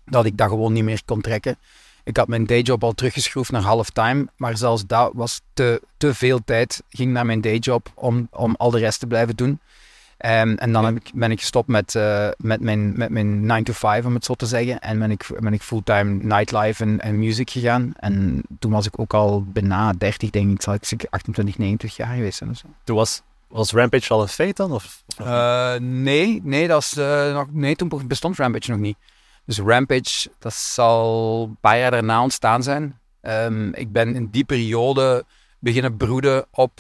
Dat 0.06 0.26
ik 0.26 0.38
dat 0.38 0.50
gewoon 0.50 0.74
niet 0.74 0.84
meer 0.84 1.02
kon 1.06 1.22
trekken. 1.22 1.58
Ik 2.06 2.18
had 2.18 2.28
mijn 2.28 2.46
dayjob 2.46 2.84
al 2.84 2.94
teruggeschroefd 2.94 3.52
naar 3.52 3.62
halftime, 3.62 4.28
maar 4.38 4.58
zelfs 4.58 4.86
dat 4.86 5.12
was 5.14 5.42
te, 5.54 5.82
te 5.98 6.14
veel 6.14 6.40
tijd. 6.46 6.84
Ging 6.90 7.12
naar 7.12 7.26
mijn 7.26 7.42
dayjob 7.42 7.92
om, 7.94 8.28
om 8.32 8.56
al 8.58 8.72
de 8.72 8.80
rest 8.80 9.00
te 9.00 9.08
blijven 9.08 9.36
doen. 9.36 9.60
Ehm, 10.18 10.54
en 10.54 10.72
dan 10.72 10.86
heb 10.86 10.96
ik, 10.96 11.12
ben 11.14 11.32
ik 11.32 11.40
gestopt 11.40 11.68
met, 11.68 11.96
eh, 11.96 12.30
met, 12.38 12.62
mijn, 12.62 12.98
met 12.98 13.10
mijn 13.10 13.46
9 13.46 13.64
to 13.64 13.74
5, 13.74 14.06
om 14.06 14.14
het 14.14 14.26
zo 14.26 14.34
te 14.34 14.46
zeggen. 14.46 14.80
En 14.80 15.00
ben 15.00 15.12
ik, 15.12 15.26
ben 15.40 15.54
ik 15.54 15.62
fulltime 15.62 16.24
nightlife 16.24 16.84
en, 16.84 17.00
en 17.00 17.20
music 17.20 17.50
gegaan. 17.50 17.94
En 17.96 18.42
toen 18.60 18.72
was 18.72 18.86
ik 18.86 19.00
ook 19.00 19.14
al 19.14 19.44
bijna 19.44 19.94
30, 19.94 20.30
denk 20.30 20.52
ik. 20.52 20.62
Zal 20.62 20.74
ik 20.74 20.86
zeker 20.86 21.08
28, 21.10 21.58
29 21.58 22.06
jaar 22.06 22.16
geweest 22.16 22.38
zijn 22.38 22.50
of 22.50 22.58
zo. 22.58 22.68
Toen 22.84 22.96
was, 22.96 23.22
was 23.48 23.72
Rampage 23.72 24.14
al 24.14 24.22
een 24.22 24.28
feit 24.28 24.58
dan? 24.58 24.72
Of? 24.72 25.04
Eh, 25.18 25.76
nee, 25.80 26.42
nee, 26.44 26.68
dat 26.68 26.82
is, 26.82 26.98
eh, 26.98 27.34
nog, 27.34 27.48
nee, 27.52 27.76
toen 27.76 27.92
bestond 28.08 28.38
Rampage 28.38 28.72
nog 28.72 28.80
niet. 28.80 28.98
Dus 29.46 29.60
Rampage, 29.60 30.30
dat 30.40 30.54
zal 30.54 31.44
een 31.44 31.58
paar 31.62 31.78
jaar 31.78 31.92
daarna 31.92 32.22
ontstaan 32.22 32.64
zijn. 32.64 33.00
Ehm, 33.22 33.70
ik 33.70 33.92
ben 33.92 34.16
in 34.16 34.28
die 34.32 34.46
periode 34.46 35.26
beginnen 35.60 35.98
broeden 35.98 36.46
op 36.52 36.72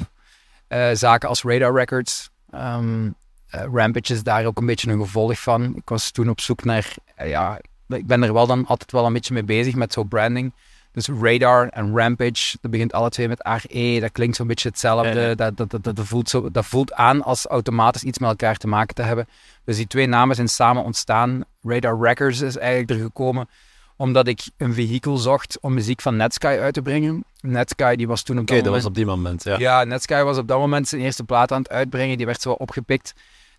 eh, 0.67 0.89
zaken 0.93 1.29
als 1.29 1.43
Radar 1.43 1.73
Records. 1.73 2.29
Eh, 2.49 3.63
Rampage 3.73 4.13
is 4.13 4.23
daar 4.23 4.45
ook 4.45 4.57
een 4.57 4.65
beetje 4.65 4.91
een 4.91 4.99
gevolg 4.99 5.39
van. 5.39 5.75
Ik 5.75 5.89
was 5.89 6.11
toen 6.11 6.29
op 6.29 6.39
zoek 6.39 6.63
naar, 6.63 6.93
eh, 7.15 7.29
ja, 7.29 7.59
ik 7.87 8.07
ben 8.07 8.23
er 8.23 8.33
wel 8.33 8.47
dan 8.47 8.65
altijd 8.65 8.91
wel 8.91 9.05
een 9.05 9.13
beetje 9.13 9.33
mee 9.33 9.43
bezig 9.43 9.75
met 9.75 9.93
zo'n 9.93 10.07
branding. 10.07 10.53
Dus 10.91 11.07
Radar 11.07 11.67
en 11.67 11.97
Rampage, 11.97 12.57
dat 12.61 12.71
begint 12.71 12.93
alle 12.93 13.09
twee 13.09 13.27
met 13.27 13.47
RE, 13.67 13.99
dat 13.99 14.11
klinkt 14.11 14.35
zo'n 14.35 14.47
beetje 14.47 14.69
hetzelfde. 14.69 15.19
Ja, 15.19 15.27
ja. 15.27 15.35
Dat, 15.35 15.57
dat, 15.57 15.69
dat, 15.69 15.83
dat, 15.83 16.05
voelt 16.05 16.29
zo, 16.29 16.51
dat 16.51 16.65
voelt 16.65 16.93
aan 16.93 17.23
als 17.23 17.45
automatisch 17.45 18.03
iets 18.03 18.19
met 18.19 18.29
elkaar 18.29 18.57
te 18.57 18.67
maken 18.67 18.95
te 18.95 19.01
hebben. 19.01 19.27
Dus 19.63 19.75
die 19.75 19.87
twee 19.87 20.07
namen 20.07 20.35
zijn 20.35 20.47
samen 20.47 20.83
ontstaan. 20.83 21.45
Radar 21.65 21.99
Records 21.99 22.41
is 22.41 22.57
eigenlijk 22.57 22.89
er 22.89 23.05
gekomen 23.05 23.49
omdat 23.97 24.27
ik 24.27 24.41
een 24.57 24.73
vehikel 24.73 25.17
zocht 25.17 25.57
om 25.61 25.73
muziek 25.73 26.01
van 26.01 26.15
Netsky 26.15 26.47
uit 26.47 26.73
te 26.73 26.81
brengen. 26.81 27.23
Netsky 27.41 27.95
die 27.95 28.07
was 28.07 28.23
toen 28.23 28.35
op 28.37 28.41
Oké, 28.41 28.53
dat 28.53 28.63
dat 28.63 28.73
moment... 28.73 28.83
was 28.83 28.91
op 28.91 28.95
die 28.95 29.05
moment, 29.15 29.43
ja. 29.43 29.57
Ja, 29.57 29.83
Netsky 29.83 30.21
was 30.23 30.37
op 30.37 30.47
dat 30.47 30.59
moment 30.59 30.87
zijn 30.87 31.01
eerste 31.01 31.23
plaat 31.23 31.51
aan 31.51 31.61
het 31.61 31.69
uitbrengen. 31.69 32.17
Die 32.17 32.25
werd 32.25 32.41
zo 32.41 32.51
opgepikt 32.51 33.13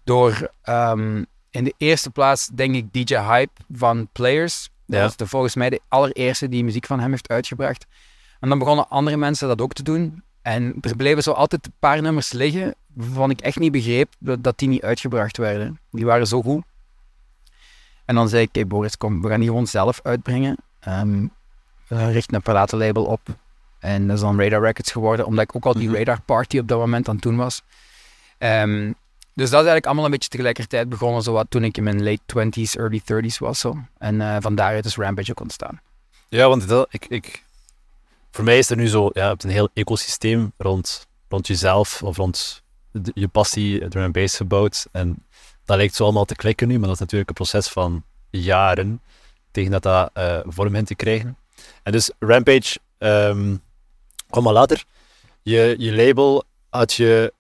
door 0.05 0.51
ehm, 0.63 1.25
in 1.51 1.65
de 1.65 1.75
eerste 1.77 2.11
plaats, 2.11 2.47
denk 2.55 2.75
ik, 2.75 2.93
DJ 2.93 3.15
Hype 3.17 3.53
van 3.73 4.09
Players. 4.13 4.71
Dat 4.87 4.97
Ja. 4.97 5.03
was 5.03 5.17
de, 5.17 5.27
volgens 5.27 5.55
mij 5.55 5.71
de 5.71 5.81
allereerste 5.89 6.49
die 6.49 6.65
muziek 6.65 6.87
van 6.87 7.01
hem 7.01 7.11
heeft 7.11 7.29
uitgebracht. 7.29 7.87
En 8.41 8.49
dan 8.49 8.59
begonnen 8.59 8.89
andere 8.89 9.17
mensen 9.17 9.49
dat 9.49 9.61
ook 9.61 9.73
te 9.73 9.83
doen. 9.83 10.23
En 10.43 10.75
er 10.81 10.97
bleven 10.97 11.23
zo 11.23 11.31
altijd 11.33 11.67
een 11.67 11.73
paar 11.79 12.03
nummers 12.03 12.33
liggen 12.33 12.75
waarvan 12.95 13.31
ik 13.31 13.41
echt 13.41 13.59
niet 13.59 13.73
begreep 13.73 14.13
dat 14.19 14.59
die 14.59 14.69
niet 14.69 14.83
uitgebracht 14.83 15.37
werden. 15.37 15.81
Die 15.91 16.05
waren 16.05 16.27
zo 16.27 16.43
goed. 16.43 16.65
En 18.07 18.15
dan 18.15 18.29
zei 18.29 18.43
ik, 18.43 18.49
hey 18.53 18.67
Boris, 18.67 18.97
kom, 18.97 19.23
we 19.23 19.29
gaan 19.29 19.41
die 19.41 19.49
gewoon 19.49 19.67
zelf 19.67 20.01
uitbrengen. 20.03 20.57
Ehm 20.81 21.27
we 21.87 22.11
richten 22.11 22.35
een 22.35 22.43
platenlabel 22.43 23.05
op. 23.05 23.21
En 23.79 24.07
dat 24.07 24.17
is 24.17 24.23
dan 24.23 24.41
Radar 24.41 24.61
Records 24.63 24.93
geworden, 24.93 25.27
omdat 25.27 25.45
ik 25.45 25.57
ook 25.57 25.65
al 25.67 25.73
die 25.75 25.89
Mhm. 25.89 25.97
Radar 25.97 26.21
Party 26.21 26.59
op 26.59 26.69
dat 26.69 26.79
moment 26.79 27.09
aan 27.09 27.15
het 27.15 27.23
doen 27.25 27.37
was. 27.37 27.63
Ehm, 28.39 28.93
dus 29.35 29.51
dat 29.51 29.61
is 29.61 29.67
eigenlijk 29.67 29.87
allemaal 29.87 30.05
een 30.05 30.11
beetje 30.11 30.29
tegelijkertijd 30.29 30.89
begonnen, 30.89 31.23
zo 31.23 31.33
wat 31.33 31.47
toen 31.49 31.65
ik 31.65 31.77
in 31.77 31.83
mijn 31.83 32.03
late 32.03 32.21
20s, 32.27 32.77
early 32.77 33.01
30s 33.05 33.39
was. 33.39 33.61
Zo. 33.61 33.77
En 33.99 34.21
eh 34.21 34.37
van 34.41 34.55
daaruit 34.55 34.85
is 34.85 34.97
Rampage 34.97 35.31
ook 35.31 35.41
ontstaan. 35.41 35.81
Ja, 36.29 36.49
want 36.49 36.69
dat, 36.69 36.87
ik, 36.91 37.07
ik, 37.09 37.45
voor 38.31 38.45
mij 38.45 38.59
is 38.59 38.71
er 38.71 38.77
nu 38.77 38.87
zo, 38.89 39.11
ja, 39.13 39.23
je 39.23 39.29
hebt 39.29 39.45
een 39.45 39.51
heel 39.51 39.69
ecosysteem 39.75 40.53
rond, 40.57 41.07
rond 41.29 41.47
jezelf 41.47 42.03
of 42.03 42.17
rond 42.17 42.63
de- 42.91 43.11
je 43.15 43.29
passie, 43.29 43.89
drum 43.89 44.05
and 44.05 44.13
bass 44.13 44.37
gebouwd. 44.37 44.87
En 44.93 45.17
dat 45.67 45.77
lijkt 45.77 45.95
zo 45.95 46.05
allemaal 46.05 46.25
te 46.25 46.35
klikken 46.35 46.69
nu, 46.69 46.75
maar 46.79 46.87
dat 46.87 46.95
is 46.95 47.01
natuurlijk 47.01 47.29
een 47.29 47.35
proces 47.35 47.69
van 47.69 48.05
jaren 48.31 49.01
tegen 49.51 49.71
dat 49.71 49.83
dat 49.83 50.11
eh, 50.13 50.39
vorm 50.45 50.75
in 50.75 50.85
te 50.85 50.95
krijgen. 50.95 51.37
En 51.83 51.93
dus 51.93 52.11
Rampage 52.19 52.79
ehm 52.99 53.57
kwam 54.31 54.45
maar 54.45 54.53
later. 54.53 54.85
Je, 55.43 55.75
je 55.79 55.93
label 55.93 56.45
had 56.69 56.93
je 56.93 57.33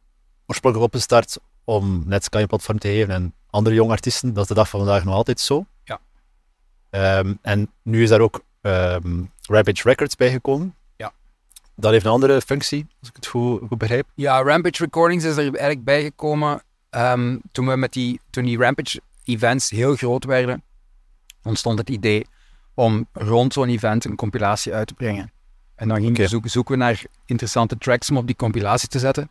oorspronkelijk 0.46 0.92
opgestart 0.92 1.38
om 1.64 2.02
net 2.06 2.24
Sky 2.24 2.40
een 2.40 2.46
platform 2.46 2.78
te 2.78 2.88
geven 2.88 3.14
en 3.14 3.34
andere 3.50 3.74
jonge 3.74 3.92
artiesten. 3.92 4.32
Dat 4.32 4.42
is 4.42 4.48
de 4.48 4.54
dag 4.54 4.68
van 4.68 4.80
vandaag 4.80 5.04
nog 5.04 5.14
altijd 5.14 5.40
zo. 5.40 5.66
Ja. 5.84 6.00
Ehm, 6.90 7.34
en 7.42 7.70
nu 7.82 8.02
is 8.02 8.08
daar 8.08 8.20
ook 8.20 8.40
ehm 8.60 9.24
Rampage 9.42 9.88
Records 9.88 10.16
bijgekomen. 10.16 10.74
Ja. 10.96 11.12
Dat 11.74 11.92
heeft 11.92 12.04
een 12.04 12.10
andere 12.10 12.40
functie, 12.40 12.86
als 13.00 13.08
ik 13.08 13.16
het 13.16 13.26
goed, 13.26 13.60
goed 13.68 13.78
begrijp. 13.78 14.06
Ja, 14.14 14.42
Rampage 14.42 14.82
Recordings 14.84 15.24
is 15.24 15.36
er 15.36 15.42
eigenlijk 15.42 15.84
bijgekomen 15.84 16.62
ehm, 16.96 17.36
toen, 17.52 17.66
we 17.66 17.76
met 17.76 17.92
die, 17.92 18.20
toen 18.30 18.44
die 18.44 18.58
Rampage 18.58 19.00
events 19.24 19.70
heel 19.70 19.96
groot 19.96 20.24
werden. 20.24 20.62
Ontstond 21.42 21.78
het 21.78 21.90
idee 21.90 22.26
om 22.74 23.06
rond 23.12 23.52
zo'n 23.52 23.68
event 23.68 24.04
een 24.04 24.16
compilatie 24.16 24.74
uit 24.74 24.86
te 24.86 24.94
brengen. 24.94 25.32
En 25.74 25.88
dan 25.88 25.96
gingen 25.96 26.14
we 26.14 26.26
zoeken, 26.26 26.50
zoeken 26.50 26.72
we 26.78 26.84
naar 26.84 27.02
interessante 27.26 27.78
tracks 27.78 28.10
om 28.10 28.16
op 28.16 28.26
die 28.26 28.36
compilatie 28.36 28.88
te 28.88 28.98
zetten. 28.98 29.30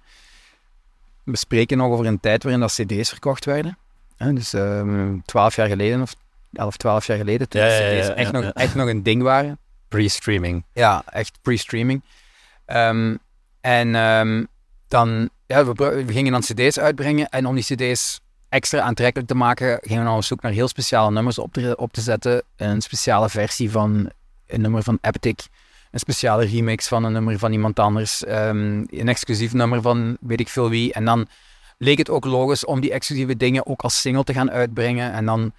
We 1.23 1.37
spreken 1.37 1.77
nog 1.77 1.91
over 1.91 2.05
een 2.05 2.19
tijd 2.19 2.43
waarin 2.43 2.61
dat 2.61 2.71
cd's 2.73 3.09
verkocht 3.09 3.45
werden. 3.45 3.77
Hè, 4.17 4.33
dus 4.33 4.53
ehm, 4.53 5.17
twaalf 5.25 5.55
jaar 5.55 5.67
geleden 5.67 6.01
of 6.01 6.15
11, 6.53 6.77
12 6.77 7.07
jaar 7.07 7.17
geleden, 7.17 7.49
toen 7.49 7.61
Ja, 7.61 7.67
echt, 7.67 8.31
nog, 8.31 8.43
echt 8.43 8.75
nog 8.75 8.87
een 8.87 9.03
ding 9.03 9.21
waren. 9.21 9.57
Pre-streaming. 9.87 10.63
Ja, 10.73 11.03
echt 11.05 11.39
pre-streaming. 11.41 12.01
Ehm, 12.65 13.15
en 13.61 13.91
dan, 14.87 15.29
ja, 15.47 15.65
we, 15.73 16.03
gingen 16.07 16.31
dan 16.31 16.41
cd's 16.41 16.79
uitbrengen 16.79 17.29
en 17.29 17.45
om 17.45 17.55
die 17.55 17.63
cd's 17.63 18.19
extra 18.49 18.81
aantrekkelijk 18.81 19.29
te 19.29 19.35
maken, 19.35 19.79
gingen 19.81 20.03
we 20.03 20.09
dan 20.09 20.17
op 20.17 20.23
zoek 20.23 20.41
naar 20.41 20.51
heel 20.51 20.67
speciale 20.67 21.11
nummers 21.11 21.39
op 21.39 21.53
te, 21.53 21.75
op 21.77 21.93
te 21.93 22.01
zetten. 22.01 22.43
Een 22.55 22.81
speciale 22.81 23.29
versie 23.29 23.71
van 23.71 24.09
een 24.47 24.61
nummer 24.61 24.83
van 24.83 24.97
Eptic, 25.01 25.47
een 25.91 25.99
speciale 25.99 26.45
remix 26.45 26.87
van 26.87 27.03
een 27.03 27.11
nummer 27.11 27.39
van 27.39 27.51
iemand 27.51 27.79
anders, 27.79 28.23
ehm, 28.23 28.83
een 28.89 29.07
exclusief 29.07 29.53
nummer 29.53 29.81
van 29.81 30.17
weet 30.19 30.39
ik 30.39 30.49
veel 30.49 30.69
wie. 30.69 30.93
En 30.93 31.05
dan 31.05 31.27
leek 31.77 31.97
het 31.97 32.09
ook 32.09 32.25
logisch 32.25 32.65
om 32.65 32.79
die 32.79 32.91
exclusieve 32.91 33.37
dingen 33.37 33.65
ook 33.65 33.81
als 33.81 34.01
single 34.01 34.23
te 34.23 34.33
gaan 34.33 34.51
uitbrengen. 34.51 35.11
En 35.11 35.25
dan 35.25 35.53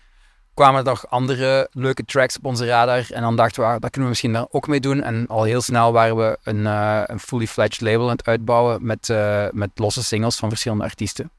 kwamen 0.57 0.79
er 0.81 0.87
nog 0.87 1.09
andere 1.09 1.69
leuke 1.73 2.05
tracks 2.05 2.37
op 2.37 2.45
onze 2.45 2.67
radar. 2.67 3.07
En 3.11 3.23
dan 3.23 3.37
dachten 3.37 3.63
we, 3.63 3.69
ah, 3.69 3.73
dat 3.73 3.91
kunnen 3.91 4.03
we 4.03 4.09
misschien 4.09 4.33
daar 4.33 4.47
ook 4.51 4.69
mee 4.69 4.81
doen. 4.81 5.03
En 5.03 5.27
al 5.27 5.43
heel 5.43 5.61
snel 5.61 5.93
waren 5.93 6.17
we 6.17 6.39
een, 6.43 6.67
eh, 6.67 7.03
een 7.07 7.21
fully 7.21 7.47
fledged 7.47 7.81
label 7.81 8.05
aan 8.05 8.17
het 8.17 8.27
uitbouwen 8.27 8.87
met, 8.87 9.09
eh, 9.09 9.47
met 9.51 9.71
losse 9.75 10.05
singles 10.05 10.37
van 10.37 10.49
verschillende 10.49 10.85
artiesten. 10.85 11.31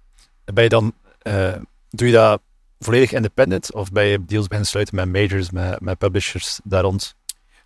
Ben 0.46 0.64
je 0.64 0.70
dan, 0.70 0.94
eh, 1.22 1.54
doe 1.90 2.08
je 2.08 2.14
dat 2.14 2.42
volledig 2.80 3.12
independent 3.12 3.74
of 3.74 3.92
ben 3.92 4.06
je 4.06 4.26
deals 4.26 4.44
beginnen 4.44 4.68
sluiten 4.68 4.96
met 4.96 5.12
majors, 5.12 5.52
met, 5.52 5.80
met 5.80 5.98
publishers 5.98 6.60
daar 6.64 6.84
rond? 6.84 7.16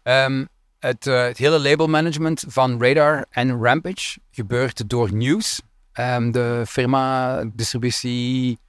Ehm, 0.03 0.45
het, 0.79 1.05
het 1.05 1.37
hele 1.37 1.59
labelmanagement 1.59 2.43
van 2.47 2.83
Radar 2.83 3.25
en 3.29 3.63
Rampage 3.63 4.19
gebeurt 4.31 4.89
door 4.89 5.13
News, 5.13 5.61
ehm, 5.91 6.31
de 6.31 6.63
firma, 6.67 7.43
distributie, 7.53 8.59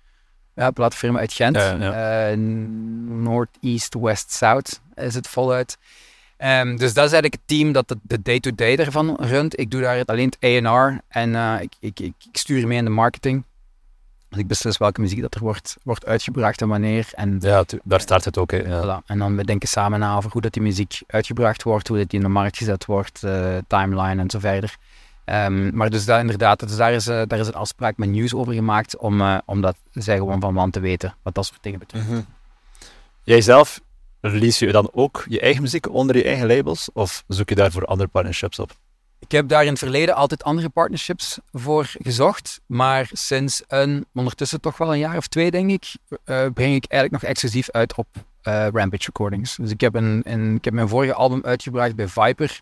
ja, 0.62 0.70
platenfirma 0.70 1.18
uit 1.18 1.32
Gent. 1.32 1.56
Ja, 1.56 1.72
ja. 1.80 2.28
Eh, 2.30 2.36
North, 3.08 3.50
East, 3.60 3.94
West, 3.94 4.32
South 4.32 4.80
is 4.94 5.14
het 5.14 5.28
voluit. 5.28 5.78
Ehm, 6.36 6.66
dus 6.76 6.94
dat 6.94 7.04
is 7.04 7.12
eigenlijk 7.12 7.32
het 7.34 7.42
team 7.46 7.72
dat 7.72 7.96
de- 8.02 8.22
day-to-day 8.22 8.76
daarvan 8.76 9.16
runt. 9.20 9.58
Ik 9.58 9.70
doe 9.70 9.80
daar 9.80 9.96
het- 9.96 10.08
alleen 10.10 10.32
het 10.40 10.66
A&R 10.66 11.00
en 11.08 11.34
eh, 11.34 11.54
ik, 11.60 11.72
ik, 11.80 12.00
ik, 12.00 12.14
ik 12.30 12.36
stuur 12.38 12.66
mee 12.66 12.78
in 12.78 12.84
de 12.84 12.90
marketing. 12.90 13.44
Dus 14.28 14.40
ik 14.40 14.46
beslis 14.46 14.76
welke 14.78 15.00
muziek 15.00 15.20
dat 15.20 15.34
er 15.34 15.40
wordt, 15.40 15.76
wordt 15.82 16.06
uitgebracht 16.06 16.60
en 16.60 16.68
wanneer. 16.68 17.08
En 17.14 17.36
Ja, 17.40 17.64
daar 17.84 18.00
start 18.00 18.24
het 18.24 18.38
ook. 18.38 18.50
Hè. 18.50 18.56
Ja. 18.56 18.82
Voilà. 19.02 19.06
En 19.06 19.18
dan 19.18 19.36
we 19.36 19.44
denken 19.44 19.68
samen 19.68 19.98
na 20.00 20.16
over 20.16 20.30
hoe 20.30 20.40
dat 20.40 20.52
die 20.52 20.62
muziek 20.62 21.00
uitgebracht 21.06 21.62
wordt, 21.62 21.88
hoe 21.88 21.98
dat 21.98 22.08
die 22.10 22.18
in 22.18 22.24
de 22.26 22.32
markt 22.32 22.56
gezet 22.56 22.84
wordt, 22.84 23.22
eh, 23.22 23.56
timeline 23.66 24.20
en 24.22 24.30
zo 24.30 24.38
verder. 24.38 24.76
Ehm, 25.32 25.76
maar 25.76 25.90
dus 25.90 26.04
daar 26.04 26.20
inderdaad, 26.20 26.60
dus 26.60 26.76
daar, 26.76 26.92
is, 26.92 27.06
eh, 27.06 27.22
daar 27.26 27.38
is 27.38 27.46
een 27.46 27.54
afspraak 27.54 27.96
met 27.96 28.08
News 28.08 28.34
over 28.34 28.52
gemaakt, 28.52 28.96
om, 28.96 29.20
eh, 29.20 29.38
omdat 29.44 29.76
zij 29.92 30.16
gewoon 30.16 30.40
van 30.40 30.54
want 30.54 30.72
te 30.72 30.80
weten 30.80 31.14
wat 31.22 31.34
dat 31.34 31.46
soort 31.46 31.62
dingen 31.62 31.78
betreft. 31.78 32.08
Mhm. 32.08 32.20
Jij 33.22 33.40
zelf, 33.40 33.80
release 34.20 34.66
je 34.66 34.72
dan 34.72 34.90
ook 34.92 35.24
je 35.28 35.40
eigen 35.40 35.62
muziek 35.62 35.90
onder 35.90 36.16
je 36.16 36.24
eigen 36.24 36.46
labels 36.46 36.90
of 36.92 37.24
zoek 37.28 37.48
je 37.48 37.54
daarvoor 37.54 37.84
andere 37.84 38.08
partnerships 38.08 38.58
op? 38.58 38.70
Ik 39.18 39.30
heb 39.32 39.48
daar 39.48 39.62
in 39.62 39.68
het 39.68 39.78
verleden 39.78 40.14
altijd 40.14 40.44
andere 40.44 40.68
partnerships 40.68 41.38
voor 41.52 41.90
gezocht, 42.02 42.60
maar 42.66 43.08
sinds 43.12 43.62
een, 43.68 44.06
ondertussen 44.14 44.60
toch 44.60 44.76
wel 44.76 44.92
een 44.92 44.98
jaar 44.98 45.16
of 45.16 45.26
twee 45.26 45.50
denk 45.50 45.70
ik, 45.70 45.94
eh, 46.08 46.46
breng 46.54 46.74
ik 46.74 46.84
eigenlijk 46.88 47.12
nog 47.12 47.22
exclusief 47.22 47.70
uit 47.70 47.94
op 47.96 48.06
Rampage 48.42 49.06
Recordings. 49.06 49.56
Dus 49.56 49.70
ik 49.70 49.80
heb, 49.80 49.94
een, 49.94 50.20
een, 50.24 50.54
ik 50.54 50.64
heb 50.64 50.74
mijn 50.74 50.88
vorige 50.88 51.14
album 51.14 51.40
uitgebracht 51.44 51.94
bij 51.94 52.08
Viper. 52.08 52.60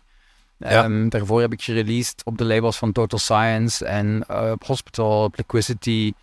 Ja. 0.69 0.83
Ehm, 0.83 1.09
daarvoor 1.09 1.41
heb 1.41 1.53
ik 1.53 1.61
gereleased 1.61 2.21
op 2.25 2.37
de 2.37 2.43
labels 2.43 2.77
van 2.77 2.91
Total 2.91 3.19
Science 3.19 3.85
en 3.85 4.29
op 4.51 4.63
Hospital, 4.63 5.31
Liquidity, 5.35 6.13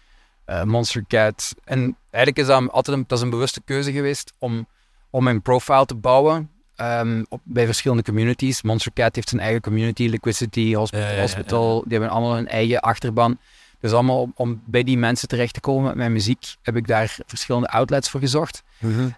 eh, 0.45 0.63
Monster 0.63 1.05
Cat. 1.09 1.55
En 1.65 1.97
eigenlijk 2.11 2.39
is 2.39 2.55
dat 2.55 2.73
altijd 2.73 2.97
een, 2.97 3.05
dat 3.07 3.19
is 3.19 3.25
een 3.25 3.31
bewuste 3.31 3.61
keuze 3.65 3.93
geweest 3.93 4.33
om, 4.39 4.67
om 5.11 5.25
mijn 5.25 5.43
profile 5.43 5.85
te 5.85 5.95
bouwen 5.95 6.51
ehm, 6.77 7.25
op, 7.29 7.41
bij 7.45 7.67
verschillende 7.67 8.03
communities. 8.03 8.63
Monster 8.63 8.93
Cat 8.93 9.15
heeft 9.15 9.29
zijn 9.29 9.41
eigen 9.41 9.61
community, 9.61 10.07
Liquidity, 10.09 10.75
Hospital, 10.75 11.83
die 11.83 11.93
hebben 11.93 12.11
allemaal 12.11 12.35
hun 12.35 12.49
eigen 12.49 12.81
achterban. 12.81 13.39
Dus 13.81 13.93
allemaal 13.93 14.21
om, 14.21 14.33
om 14.35 14.63
bij 14.65 14.83
die 14.83 14.99
mensen 14.99 15.29
terecht 15.29 15.55
te 15.55 15.61
komen 15.61 15.85
met 15.85 15.95
mijn 15.95 16.13
muziek, 16.13 16.57
heb 16.63 16.77
ik 16.77 16.87
daar 16.87 17.17
verschillende 17.27 17.69
outlets 17.69 18.11
voor 18.11 18.21
gezocht. 18.21 18.63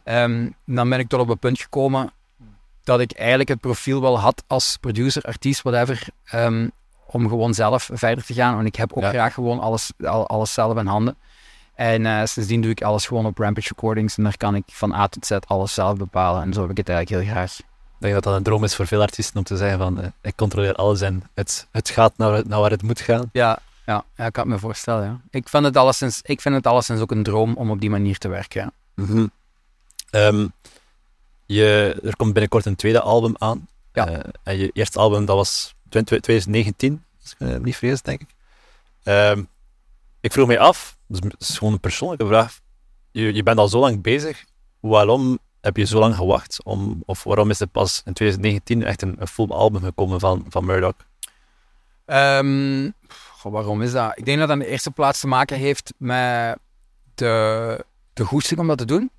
Ehm, 0.05 0.49
dan 0.65 0.89
ben 0.89 0.99
ik 0.99 1.09
tot 1.09 1.21
op 1.21 1.29
het 1.29 1.41
punt 1.41 1.61
gekomen 1.61 2.13
dat 2.85 3.01
ik 3.01 3.13
eigenlijk 3.13 3.49
het 3.49 3.61
profiel 3.61 4.01
wel 4.01 4.19
had 4.21 4.43
als 4.47 4.77
producer, 4.81 5.23
artiest, 5.23 5.63
whatever, 5.63 6.07
ehm, 6.25 6.69
om 7.07 7.29
gewoon 7.29 7.55
zelf 7.55 7.89
verder 7.93 8.25
te 8.25 8.35
gaan. 8.35 8.55
Want 8.55 8.67
ik 8.67 8.77
heb 8.77 8.93
ook 8.93 9.03
Ja. 9.03 9.09
graag 9.09 9.35
gewoon 9.35 9.61
alles, 9.61 9.91
al- 10.05 10.27
alles 10.29 10.53
zelf 10.53 10.77
in 10.79 10.87
handen. 10.87 11.17
En 11.75 12.07
eh, 12.07 12.25
sindsdien 12.25 12.61
doe 12.61 12.71
ik 12.71 12.83
alles 12.83 13.07
gewoon 13.07 13.27
op 13.27 13.39
Rampage 13.39 13.69
Recordings 13.69 14.17
en 14.17 14.23
daar 14.25 14.37
kan 14.37 14.55
ik 14.55 14.63
van 14.67 14.93
A 14.95 15.07
tot 15.09 15.27
Z 15.27 15.31
alles 15.47 15.75
zelf 15.75 15.97
bepalen. 15.97 16.43
En 16.43 16.53
zo 16.53 16.61
heb 16.61 16.71
ik 16.71 16.77
het 16.77 16.89
eigenlijk 16.89 17.23
heel 17.25 17.33
graag. 17.35 17.59
Ik 17.59 17.67
denk 17.99 18.15
dat 18.15 18.25
dat 18.25 18.35
een 18.37 18.43
droom 18.43 18.65
is 18.65 18.75
voor 18.75 18.87
veel 18.87 19.01
artiesten 19.01 19.37
om 19.37 19.43
te 19.45 19.57
zeggen 19.57 19.79
van 19.79 20.01
eh, 20.01 20.09
ik 20.23 20.37
controleer 20.37 20.75
alles 20.75 21.01
en 21.01 21.23
het, 21.35 21.67
het 21.71 21.91
gaat 21.91 22.13
naar, 22.17 22.43
naar 22.47 22.61
waar 22.61 22.71
het 22.71 22.83
moet 22.83 23.01
gaan. 23.01 23.29
Ja, 23.33 23.59
ja, 23.87 24.05
ja, 24.17 24.27
ik 24.27 24.33
kan 24.33 24.45
het 24.45 24.53
me 24.53 24.59
voorstellen. 24.59 25.05
Ja. 25.05 25.21
Ik, 25.31 25.49
vind 25.49 25.65
het 25.65 25.77
alleszins, 25.77 26.21
ik 26.23 26.41
vind 26.41 26.55
het 26.55 26.67
alleszins 26.67 27.01
ook 27.01 27.11
een 27.11 27.23
droom 27.23 27.55
om 27.55 27.71
op 27.71 27.81
die 27.81 27.91
manier 27.91 28.19
te 28.19 28.29
werken. 28.29 28.73
ja. 28.95 29.29
Ehm, 30.11 30.47
je, 31.55 31.99
er 32.05 32.17
komt 32.17 32.33
binnenkort 32.33 32.65
een 32.67 32.77
tweede 32.77 33.01
album 33.01 33.35
aan. 33.39 33.69
Ja. 33.93 34.09
Eh, 34.09 34.31
en 34.43 34.59
je 34.59 34.71
eerste 34.73 34.99
album, 34.99 35.25
dat 35.25 35.37
was 35.37 35.75
20 35.89 36.21
2019, 36.21 37.05
als 37.23 37.33
ik 37.33 37.39
me 37.39 37.59
niet 37.61 37.77
vergis, 37.77 38.03
denk 38.03 38.21
ik. 38.21 38.29
Ehm, 39.03 39.43
ik 40.21 40.33
vroeg 40.33 40.47
mij 40.47 40.59
af, 40.59 40.97
dat 41.07 41.25
is- 41.39 41.59
gewoon 41.59 41.73
een 41.73 41.81
persoonlijke 41.81 42.27
vraag. 42.27 42.61
Je, 43.11 43.35
je 43.35 43.43
bent 43.43 43.59
al 43.59 43.69
zo 43.69 43.81
lang 43.81 44.03
bezig. 44.03 44.45
Waarom 44.81 45.39
heb 45.61 45.77
je 45.77 45.85
zo 45.85 45.99
lang 45.99 46.15
gewacht? 46.17 46.65
Om, 46.65 47.03
of 47.07 47.25
waarom 47.25 47.51
is 47.51 47.59
het 47.59 47.73
pas 47.73 48.03
in 48.05 48.13
2019 48.13 48.85
echt 48.85 49.03
een, 49.03 49.17
een 49.19 49.27
full 49.29 49.49
album 49.51 49.83
gekomen 49.83 50.21
van, 50.21 50.47
van 50.49 50.65
Murdoch? 50.65 50.95
Ehm, 52.05 52.91
goh, 53.09 53.53
waarom 53.53 53.83
is 53.83 53.93
dat? 53.93 54.13
Ik 54.19 54.25
denk 54.25 54.39
dat 54.39 54.49
dat 54.49 54.57
aan 54.57 54.63
de 54.63 54.71
eerste 54.71 54.91
plaats 54.91 55.21
te 55.21 55.27
maken 55.27 55.57
heeft 55.57 55.93
met 55.97 56.59
de, 57.15 57.85
de 58.13 58.25
goesting 58.25 58.61
om 58.61 58.67
dat 58.67 58.79
te 58.79 58.85
doen. 58.85 59.11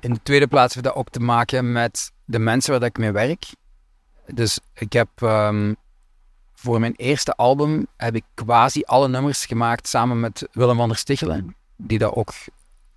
In 0.00 0.12
de 0.12 0.22
tweede 0.22 0.46
plaats 0.46 0.74
heeft 0.74 0.86
dat 0.86 0.94
ook 0.94 1.10
te 1.10 1.20
maken 1.20 1.72
met 1.72 2.12
de 2.24 2.38
mensen 2.38 2.70
waar 2.70 2.80
dat 2.80 2.88
ik 2.88 2.98
mee 2.98 3.12
werk. 3.12 3.44
Dus 4.26 4.58
ik 4.74 4.92
heb 4.92 5.08
ehm, 5.14 5.74
voor 6.54 6.80
mijn 6.80 6.94
eerste 6.96 7.34
album 7.34 7.86
heb 7.96 8.14
ik 8.14 8.24
quasi 8.34 8.82
alle 8.84 9.08
nummers 9.08 9.46
gemaakt 9.46 9.88
samen 9.88 10.20
met 10.20 10.48
Willem 10.52 10.76
van 10.76 10.88
der 10.88 10.98
Stichelen, 10.98 11.56
die 11.76 11.98
dat 11.98 12.14
ook 12.14 12.32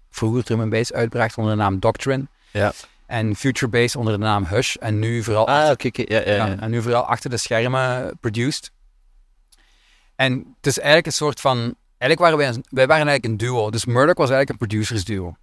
vroeger 0.10 0.44
drum 0.44 0.70
bass 0.70 0.94
uitbracht 0.94 1.38
onder 1.38 1.52
de 1.56 1.62
naam 1.62 1.80
Doctrine. 1.80 2.28
Ja. 2.52 2.74
En 3.06 3.36
Future 3.36 3.72
Bass 3.72 3.96
onder 3.96 4.14
de 4.14 4.20
naam 4.20 4.46
Hush. 4.46 4.76
En 4.76 5.00
nu 5.00 5.24
vooral 5.24 5.48
Ah, 5.48 5.70
oké. 5.70 5.90
Ja, 5.92 6.20
ja, 6.20 6.20
ja, 6.20 6.46
ja. 6.46 6.60
en 6.60 6.70
nu 6.70 6.82
vooral 6.82 7.04
achter 7.04 7.30
de 7.30 7.38
schermen 7.38 8.18
produced. 8.20 8.72
En 10.16 10.34
het 10.58 10.68
is 10.68 10.78
eigenlijk 10.78 11.06
een 11.06 11.14
soort 11.14 11.40
van... 11.40 11.76
Eigenlijk 11.98 12.20
waren 12.20 12.38
wij, 12.38 12.64
wij 12.70 12.88
waren 12.88 13.08
eigenlijk 13.08 13.26
een 13.26 13.38
duo. 13.38 13.70
Dus 13.70 13.86
Murdoch 13.86 14.18
was 14.18 14.30
eigenlijk 14.30 14.50
een 14.50 14.68
producers 14.68 15.06
duo. 15.06 15.36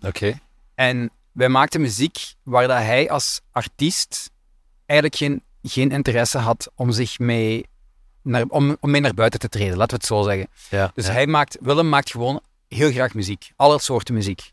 Oké. 0.00 0.38
En 0.74 1.10
wij 1.32 1.48
maakten 1.48 1.80
muziek 1.80 2.34
waar 2.42 2.68
dat 2.68 2.76
hij 2.76 3.10
als 3.10 3.40
artiest 3.50 4.30
eigenlijk 4.86 5.20
geen, 5.20 5.42
geen 5.62 5.90
interesse 5.90 6.38
had 6.38 6.70
om 6.74 6.92
zich 6.92 7.18
mee 7.18 7.66
naar, 8.22 8.44
om, 8.48 8.76
om 8.80 8.90
mee 8.90 9.00
naar 9.00 9.14
buiten 9.14 9.40
te 9.40 9.48
treden, 9.48 9.76
laten 9.76 9.88
we 9.90 9.96
het 9.96 10.06
zo 10.06 10.22
zeggen. 10.22 10.48
Ja, 10.70 10.90
Dus 10.94 11.06
ja. 11.06 11.12
hij 11.12 11.26
maakt, 11.26 11.58
Willem 11.60 11.88
maakt 11.88 12.10
gewoon 12.10 12.40
heel 12.68 12.90
graag 12.90 13.14
muziek. 13.14 13.52
Alle 13.56 13.80
soorten 13.80 14.14
muziek. 14.14 14.52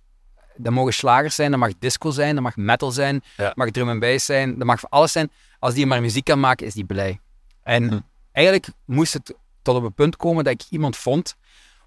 Dat 0.56 0.74
mogen 0.74 0.94
slagers 0.94 1.36
zijn, 1.36 1.52
dat 1.52 1.60
mag 1.60 1.72
disco 1.80 2.10
zijn, 2.12 2.34
dat 2.36 2.44
mag 2.44 2.56
metal 2.56 2.92
zijn, 2.92 3.24
dat 3.38 3.56
mag 3.56 3.70
drum 3.72 3.90
en 3.90 4.00
bass 4.00 4.26
zijn, 4.26 4.58
dat 4.58 4.68
mag 4.68 4.80
van 4.80 4.90
alles 4.90 5.12
zijn. 5.12 5.32
Als 5.60 5.74
die 5.74 5.86
maar 5.86 6.02
muziek 6.02 6.24
kan 6.24 6.40
maken, 6.40 6.66
is 6.68 6.74
die 6.74 6.86
blij. 6.86 7.20
En 7.64 7.88
Hm. 7.88 8.00
eigenlijk 8.32 8.68
moest 8.86 9.14
het 9.14 9.34
tot 9.62 9.76
op 9.76 9.84
het 9.84 9.96
punt 9.96 10.16
komen 10.16 10.44
dat 10.44 10.54
ik 10.54 10.62
iemand 10.70 10.98
vond 10.98 11.36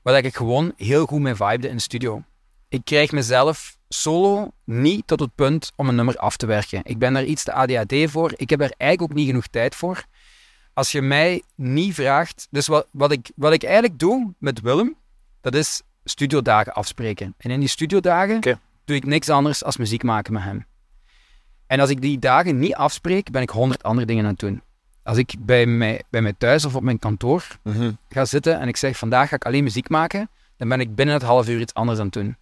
waar 0.03 0.15
dat 0.15 0.25
ik 0.25 0.37
gewoon 0.37 0.73
heel 0.77 1.07
goed 1.07 1.21
mee 1.21 1.35
vibede 1.35 1.69
in 1.69 1.77
de 1.77 1.83
studio. 1.83 2.23
Ik 2.69 2.81
krijg 2.85 3.13
mezelf 3.13 3.77
solo 3.93 4.51
niet 4.65 5.07
tot 5.07 5.21
het 5.21 5.35
punt 5.35 5.73
om 5.77 5.89
een 5.89 5.95
nummer 5.95 6.17
af 6.17 6.37
te 6.37 6.47
werken. 6.47 6.81
Ik 6.85 6.99
ben 6.99 7.13
daar 7.13 7.25
iets 7.25 7.45
te 7.45 7.53
ADHD 7.53 7.95
voor. 8.11 8.33
Ik 8.37 8.51
heb 8.51 8.61
er 8.61 8.73
eigenlijk 8.77 9.11
ook 9.13 9.17
niet 9.19 9.27
genoeg 9.27 9.47
tijd 9.47 9.75
voor. 9.75 10.05
Als 10.75 10.93
je 10.93 11.03
mij 11.03 11.43
niet 11.55 11.95
vraagt... 11.95 12.47
Dus 12.51 12.67
wat, 12.67 12.87
wat, 12.91 13.13
ik, 13.13 13.31
wat 13.37 13.53
ik 13.53 13.63
eigenlijk 13.63 13.99
doe 13.99 14.33
met 14.39 14.61
Willem, 14.61 14.97
dat 15.41 15.55
is 15.55 15.83
studiodagen 16.05 16.73
afspreken. 16.73 17.35
En 17.39 17.51
in 17.51 17.61
die 17.61 17.69
studiodagen 17.69 18.41
doe 18.85 18.97
ik 18.97 19.05
niks 19.07 19.29
anders 19.29 19.65
als 19.65 19.77
muziek 19.77 20.03
maken 20.03 20.33
met 20.33 20.43
hem. 20.43 20.67
En 21.67 21.81
als 21.81 21.91
ik 21.91 22.01
die 22.01 22.19
dagen 22.19 22.59
niet 22.59 22.75
afspreek, 22.75 23.31
ben 23.31 23.43
ik 23.43 23.51
honderd 23.51 23.83
andere 23.83 24.07
dingen 24.07 24.25
aan 24.25 24.31
het 24.31 24.39
doen. 24.41 24.63
Als 25.03 25.17
ik 25.17 25.35
bij 25.39 25.67
mij, 25.67 26.03
bij 26.11 26.23
mij 26.23 26.35
thuis 26.39 26.65
of 26.65 26.75
op 26.75 26.83
mijn 26.83 26.99
kantoor 26.99 27.47
Mhm. 27.63 27.91
ga 28.09 28.25
zitten 28.25 28.61
en 28.61 28.69
ik 28.69 28.77
zeg 28.77 28.97
vandaag 28.97 29.29
ga 29.29 29.37
ik 29.37 29.45
alleen 29.45 29.65
muziek 29.65 29.89
maken, 29.89 30.31
dan 30.57 30.69
ben 30.69 30.81
ik 30.81 30.95
binnen 30.95 31.15
het 31.15 31.25
half 31.25 31.49
uur 31.49 31.61
iets 31.61 31.75
anders 31.75 31.99
aan 31.99 32.05
het 32.05 32.15
doen. 32.15 32.37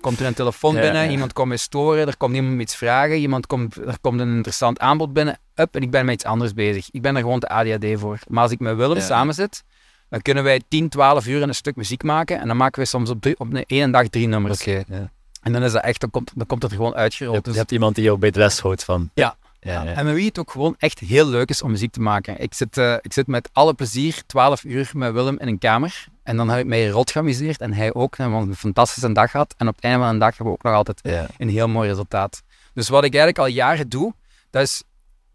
Komt 0.00 0.20
er 0.20 0.26
een 0.26 0.34
telefoon 0.34 0.74
Ja, 0.74 0.80
binnen, 0.80 1.02
ja. 1.04 1.10
iemand 1.10 1.32
komt 1.32 1.48
mij 1.48 1.56
storen, 1.56 2.06
er 2.06 2.16
komt 2.16 2.34
iemand 2.34 2.54
me 2.54 2.62
iets 2.62 2.76
vragen, 2.76 3.16
iemand 3.16 3.46
komt, 3.46 3.76
er 3.76 3.98
komt 4.00 4.20
een 4.20 4.34
interessant 4.34 4.78
aanbod 4.78 5.12
binnen, 5.12 5.38
up, 5.54 5.74
en 5.74 5.82
ik 5.82 5.90
ben 5.90 6.04
met 6.04 6.14
iets 6.14 6.24
anders 6.24 6.54
bezig. 6.54 6.88
Ik 6.90 7.02
ben 7.02 7.16
er 7.16 7.22
gewoon 7.22 7.40
te 7.40 7.48
ADHD 7.48 8.00
voor. 8.00 8.18
Maar 8.28 8.42
als 8.42 8.52
ik 8.52 8.60
met 8.60 8.76
Willem 8.76 8.96
Ja. 8.96 9.02
samen 9.02 9.34
zit, 9.34 9.62
dan 10.08 10.22
kunnen 10.22 10.44
wij 10.44 10.60
10, 10.68 10.88
12 10.88 11.26
uur 11.26 11.42
een 11.42 11.54
stuk 11.54 11.76
muziek 11.76 12.02
maken 12.02 12.40
en 12.40 12.46
dan 12.46 12.56
maken 12.56 12.82
we 12.82 12.88
soms 12.88 13.10
op, 13.10 13.20
drie, 13.20 13.38
op 13.38 13.52
een 13.52 13.64
ene 13.66 13.92
dag 13.92 14.08
drie 14.08 14.26
nummers. 14.28 14.60
Oké, 14.60 14.82
ja. 14.88 15.10
En 15.42 15.52
dan 15.52 15.62
is 15.62 15.72
dat 15.72 15.82
echt, 15.84 16.00
dan 16.00 16.10
komt, 16.10 16.32
dan 16.34 16.46
komt 16.46 16.62
het 16.62 16.70
er 16.70 16.76
gewoon 16.76 16.92
Je, 16.92 16.98
uitgerold. 16.98 17.32
hebt, 17.34 17.44
Dus- 17.44 17.54
je 17.54 17.60
hebt 17.60 17.72
iemand 17.72 17.94
die 17.94 18.04
jou 18.04 18.18
bij 18.18 18.30
de 18.30 18.38
les 18.38 18.60
houdt 18.60 18.84
van. 18.84 19.10
Ja. 19.14 19.36
Ja, 19.62 19.82
ja. 19.82 19.92
en 19.92 20.04
met 20.04 20.14
wie 20.14 20.26
het 20.26 20.38
ook 20.38 20.50
gewoon 20.50 20.74
echt 20.78 20.98
heel 20.98 21.26
leuk 21.26 21.48
is 21.48 21.62
om 21.62 21.70
muziek 21.70 21.92
te 21.92 22.00
maken. 22.00 22.40
Ik 22.40 22.54
zit, 22.54 22.78
eh, 22.78 22.94
ik 23.00 23.12
zit 23.12 23.26
met 23.26 23.48
alle 23.52 23.74
plezier 23.74 24.22
12 24.26 24.64
uur 24.64 24.90
met 24.94 25.12
Willem 25.12 25.38
in 25.38 25.48
een 25.48 25.58
kamer. 25.58 26.06
En 26.22 26.36
dan 26.36 26.48
heb 26.48 26.58
ik 26.58 26.66
mij 26.66 26.88
rot 26.88 27.10
geamuseerd. 27.10 27.60
En 27.60 27.72
hij 27.72 27.94
ook. 27.94 28.16
En 28.16 28.24
we 28.26 28.30
hebben 28.32 28.48
een 28.50 28.56
fantastische 28.56 29.12
dag 29.12 29.30
gehad. 29.30 29.54
En 29.58 29.68
op 29.68 29.74
het 29.74 29.84
einde 29.84 29.98
van 30.04 30.12
de 30.12 30.18
dag 30.18 30.28
hebben 30.28 30.46
we 30.46 30.52
ook 30.52 30.62
nog 30.62 30.74
altijd 30.74 31.28
een 31.38 31.48
heel 31.48 31.68
mooi 31.68 31.88
resultaat. 31.88 32.42
Dus 32.74 32.88
wat 32.88 33.04
ik 33.04 33.14
eigenlijk 33.14 33.38
al 33.38 33.46
jaren 33.54 33.88
doe, 33.88 34.14
dat 34.50 34.62
is 34.62 34.82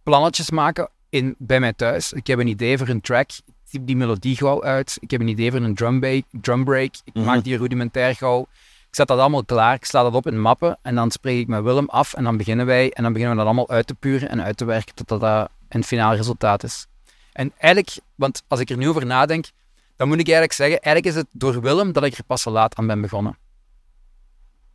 plannetjes 0.04 0.50
maken 0.50 0.90
in, 1.10 1.36
bij 1.38 1.60
mij 1.60 1.74
thuis. 1.74 2.14
Ik 2.14 2.28
heb 2.28 2.40
een 2.40 2.48
idee 2.48 2.78
voor 2.78 2.88
een 2.88 3.02
track. 3.02 3.30
Ik 3.32 3.54
typ 3.70 3.86
die 3.88 3.96
melodie 3.96 4.36
gauw 4.38 4.64
uit. 4.64 4.98
Ik 5.00 5.12
heb 5.12 5.22
een 5.22 5.28
idee 5.28 5.52
voor 5.52 5.60
een 5.62 5.76
drum, 5.76 6.00
ba- 6.00 6.22
drum 6.32 6.64
break. 6.64 6.90
Ik 7.04 7.14
Mhm. 7.14 7.26
maak 7.26 7.44
die 7.44 7.58
rudimentair 7.58 8.16
gauw. 8.16 8.42
Ik 8.90 8.96
zet 9.02 9.08
dat 9.08 9.20
allemaal 9.20 9.46
klaar, 9.46 9.74
ik 9.76 9.86
sla 9.86 10.04
dat 10.04 10.14
op 10.14 10.28
in 10.28 10.42
mappen 10.42 10.78
en 10.82 10.96
dan 10.96 11.12
spreek 11.12 11.40
ik 11.40 11.48
met 11.48 11.64
Willem 11.64 11.90
af 11.90 12.14
en 12.14 12.24
dan 12.24 12.38
beginnen 12.38 12.66
wij 12.66 12.92
en 12.92 13.04
dan 13.04 13.14
beginnen 13.14 13.38
we 13.38 13.44
dat 13.44 13.54
allemaal 13.54 13.70
uit 13.76 13.88
te 13.88 13.94
puren 13.96 14.30
en 14.30 14.44
uit 14.44 14.58
te 14.58 14.66
werken 14.66 14.96
tot 14.96 15.08
dat 15.08 15.20
dat 15.22 15.50
een 15.70 15.84
finaal 15.84 16.16
resultaat 16.16 16.64
is. 16.64 16.88
En 17.34 17.52
eigenlijk, 17.58 17.98
want 18.16 18.44
als 18.48 18.60
ik 18.60 18.70
er 18.70 18.78
nu 18.78 18.90
over 18.90 19.06
nadenk, 19.06 19.46
dan 19.96 20.08
moet 20.08 20.20
ik 20.20 20.26
eigenlijk 20.26 20.54
zeggen, 20.54 20.82
eigenlijk 20.82 21.16
is 21.16 21.22
het 21.22 21.32
door 21.32 21.62
Willem 21.62 21.92
dat 21.92 22.04
ik 22.04 22.18
er 22.18 22.24
pas 22.24 22.46
laat 22.46 22.76
aan 22.76 22.88
ben 22.88 23.02
begonnen. 23.02 23.38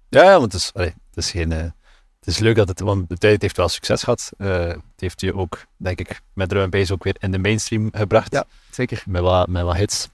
Ja, 0.09 0.23
ja, 0.23 0.39
want 0.39 0.53
het 0.53 0.61
is, 0.61 0.73
allee, 0.75 0.95
het 1.09 1.17
is 1.17 1.31
geen... 1.31 1.53
eh, 1.53 1.71
het 2.19 2.29
is 2.29 2.39
leuk 2.39 2.57
dat 2.57 2.69
het... 2.69 2.81
Want 2.81 3.09
de 3.09 3.17
tijd 3.17 3.43
heeft 3.43 3.57
wel 3.57 3.69
succes 3.69 4.03
gehad. 4.03 4.33
Eh, 4.39 4.67
het 4.67 4.81
heeft 4.97 5.21
je 5.21 5.35
ook, 5.35 5.67
denk 5.77 6.01
ik, 6.01 6.21
met 6.33 6.49
drum 6.49 6.71
bass 6.71 6.91
ook 6.91 7.05
weer 7.05 7.17
in 7.19 7.31
de 7.31 7.39
mainstream 7.39 7.89
gebracht. 7.93 8.33
Ja. 8.33 8.45
Zeker. 8.71 9.03
Met 9.07 9.23
wat, 9.23 9.49
met 9.49 9.63
wat 9.63 9.77
hits. 9.77 10.09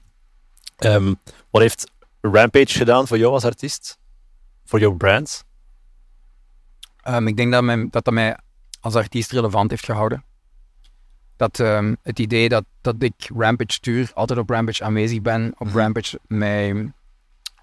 Ehm, 0.77 1.13
wat 1.49 1.61
heeft 1.61 1.91
Rampage 2.21 2.77
gedaan 2.77 3.07
voor 3.07 3.17
jou 3.17 3.33
als 3.33 3.43
artiest? 3.43 3.97
Voor 4.65 4.79
jouw 4.79 4.93
brand? 4.93 5.43
Ehm, 7.01 7.27
ik 7.27 7.37
denk 7.37 7.51
dat, 7.51 7.63
mij, 7.63 7.87
dat 7.89 8.05
dat 8.05 8.13
mij 8.13 8.37
als 8.79 8.95
artiest 8.95 9.31
relevant 9.31 9.69
heeft 9.69 9.85
gehouden. 9.85 10.23
Dat 11.37 11.59
ehm, 11.59 11.95
het 12.03 12.19
idee 12.19 12.49
dat, 12.49 12.65
dat 12.81 12.95
ik 12.99 13.29
Rampage 13.37 13.73
stuur, 13.73 14.11
altijd 14.13 14.39
op 14.39 14.49
Rampage 14.49 14.83
aanwezig 14.83 15.21
ben, 15.21 15.53
op 15.57 15.67
Mhm. 15.67 15.77
Rampage 15.77 16.19
mij 16.27 16.91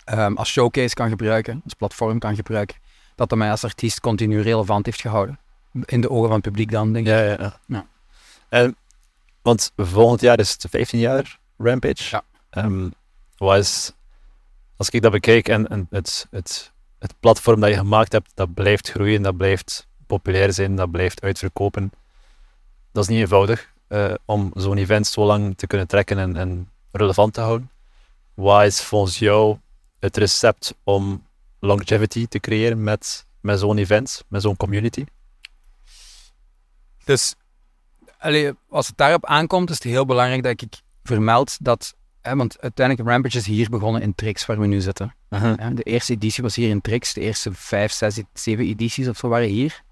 ehm, 0.04 0.34
als 0.34 0.50
showcase 0.50 0.94
kan 0.94 1.08
gebruiken, 1.08 1.60
als 1.64 1.74
platform 1.74 2.18
kan 2.18 2.34
gebruiken, 2.34 2.76
dat 3.14 3.28
dat 3.28 3.38
mij 3.38 3.50
als 3.50 3.64
artiest 3.64 4.00
continu 4.00 4.40
relevant 4.40 4.86
heeft 4.86 5.00
gehouden. 5.00 5.38
In 5.84 6.00
de 6.00 6.10
ogen 6.10 6.26
van 6.26 6.36
het 6.36 6.42
publiek 6.42 6.70
dan, 6.70 6.92
denk 6.92 7.06
ik. 7.06 7.12
Ja, 7.12 7.20
ja, 7.20 7.36
ja. 7.38 7.60
Ja. 7.66 7.86
En, 8.48 8.76
want 9.42 9.72
volgend 9.76 10.20
jaar 10.20 10.38
is 10.38 10.52
het 10.52 10.66
15 10.70 10.98
jaar 10.98 11.38
Rampage. 11.58 12.10
Ja. 12.10 12.22
Ehm, 12.50 12.88
wat 13.36 13.58
is, 13.58 13.92
als 14.76 14.90
ik 14.90 15.02
dat 15.02 15.12
bekijk 15.12 15.48
en, 15.48 15.68
en 15.68 15.86
het, 15.90 16.26
het, 16.30 16.72
het 16.98 17.14
platform 17.20 17.60
dat 17.60 17.70
je 17.70 17.76
gemaakt 17.76 18.12
hebt, 18.12 18.30
dat 18.34 18.54
blijft 18.54 18.90
groeien, 18.90 19.22
dat 19.22 19.36
blijft 19.36 19.86
populair 20.06 20.52
zijn, 20.52 20.76
dat 20.76 20.90
blijft 20.90 21.22
uitverkopen. 21.22 21.92
Dat 22.94 23.02
is 23.02 23.08
niet 23.08 23.20
eenvoudig 23.20 23.72
eh, 23.88 24.14
om 24.24 24.50
zo'n 24.54 24.76
event 24.76 25.06
zo 25.06 25.24
lang 25.24 25.56
te 25.56 25.66
kunnen 25.66 25.86
trekken 25.86 26.18
en, 26.18 26.36
en 26.36 26.70
relevant 26.92 27.34
te 27.34 27.40
houden. 27.40 27.70
Wat 28.34 28.64
is 28.64 28.80
volgens 28.80 29.18
jou 29.18 29.58
het 29.98 30.16
recept 30.16 30.74
om 30.84 31.26
longevity 31.60 32.26
te 32.26 32.38
creëren 32.38 32.82
met, 32.82 33.26
met 33.40 33.58
zo'n 33.58 33.78
event, 33.78 34.24
met 34.28 34.42
zo'n 34.42 34.56
community? 34.56 35.04
Dus 37.04 37.34
allee, 38.18 38.52
als 38.68 38.86
het 38.86 38.96
daarop 38.96 39.26
aankomt, 39.26 39.70
is 39.70 39.74
het 39.74 39.84
heel 39.84 40.06
belangrijk 40.06 40.42
dat 40.42 40.62
ik 40.62 40.80
vermeld 41.02 41.56
dat, 41.60 41.94
hè, 42.20 42.36
want 42.36 42.60
uiteindelijk 42.60 43.08
Rampage 43.08 43.38
is 43.38 43.46
hier 43.46 43.70
begonnen 43.70 44.02
in 44.02 44.14
Trix, 44.14 44.46
waar 44.46 44.60
we 44.60 44.66
nu 44.66 44.80
zitten. 44.80 45.14
Hè, 45.28 45.74
De 45.74 45.82
eerste 45.82 46.12
editie 46.12 46.42
was 46.42 46.56
hier 46.56 46.68
in 46.68 46.80
Trix. 46.80 47.12
De 47.12 47.20
eerste 47.20 47.52
vijf, 47.52 47.92
zes, 47.92 48.22
zeven 48.32 48.64
edities 48.64 49.08
of 49.08 49.16
zo 49.16 49.28
waren 49.28 49.48
hier. 49.48 49.82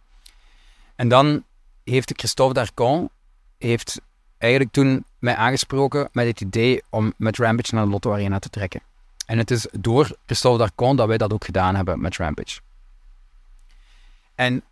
En 0.97 1.09
dan 1.09 1.45
heeft 1.85 2.13
Christophe 2.17 2.55
Darcon 2.55 3.11
heeft 3.59 4.01
eigenlijk 4.39 4.73
toen 4.73 5.05
mij 5.19 5.37
aangesproken 5.37 6.09
met 6.13 6.27
het 6.27 6.41
idee 6.41 6.83
om 6.91 7.13
met 7.17 7.37
Rampage 7.37 7.75
naar 7.75 7.85
de 7.85 7.91
Lotto 7.91 8.13
Arena 8.13 8.39
te 8.39 8.49
trekken. 8.49 8.81
En 9.27 9.39
het 9.39 9.51
is 9.51 9.67
door 9.73 10.17
Christophe 10.27 10.59
Darcon 10.59 10.97
dat 10.97 11.09
wij 11.09 11.19
dat 11.19 11.33
ook 11.33 11.45
gedaan 11.45 11.75
hebben 11.75 12.01
met 12.01 12.17
Rampage. 12.17 12.61
En 14.35 14.63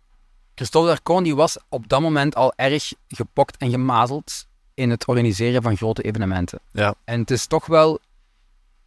Christophe 0.55 0.87
Darcon 0.87 1.23
die 1.23 1.35
was 1.35 1.57
op 1.69 1.89
dat 1.89 2.01
moment 2.01 2.35
al 2.35 2.53
erg 2.55 2.93
gepokt 3.07 3.57
en 3.57 3.69
gemazeld 3.69 4.47
in 4.73 4.89
het 4.89 5.07
organiseren 5.07 5.61
van 5.61 5.77
grote 5.77 6.01
evenementen. 6.01 6.59
Ja. 6.71 6.95
En 7.03 7.19
het 7.19 7.31
is 7.31 7.45
toch 7.45 7.65
wel 7.65 7.99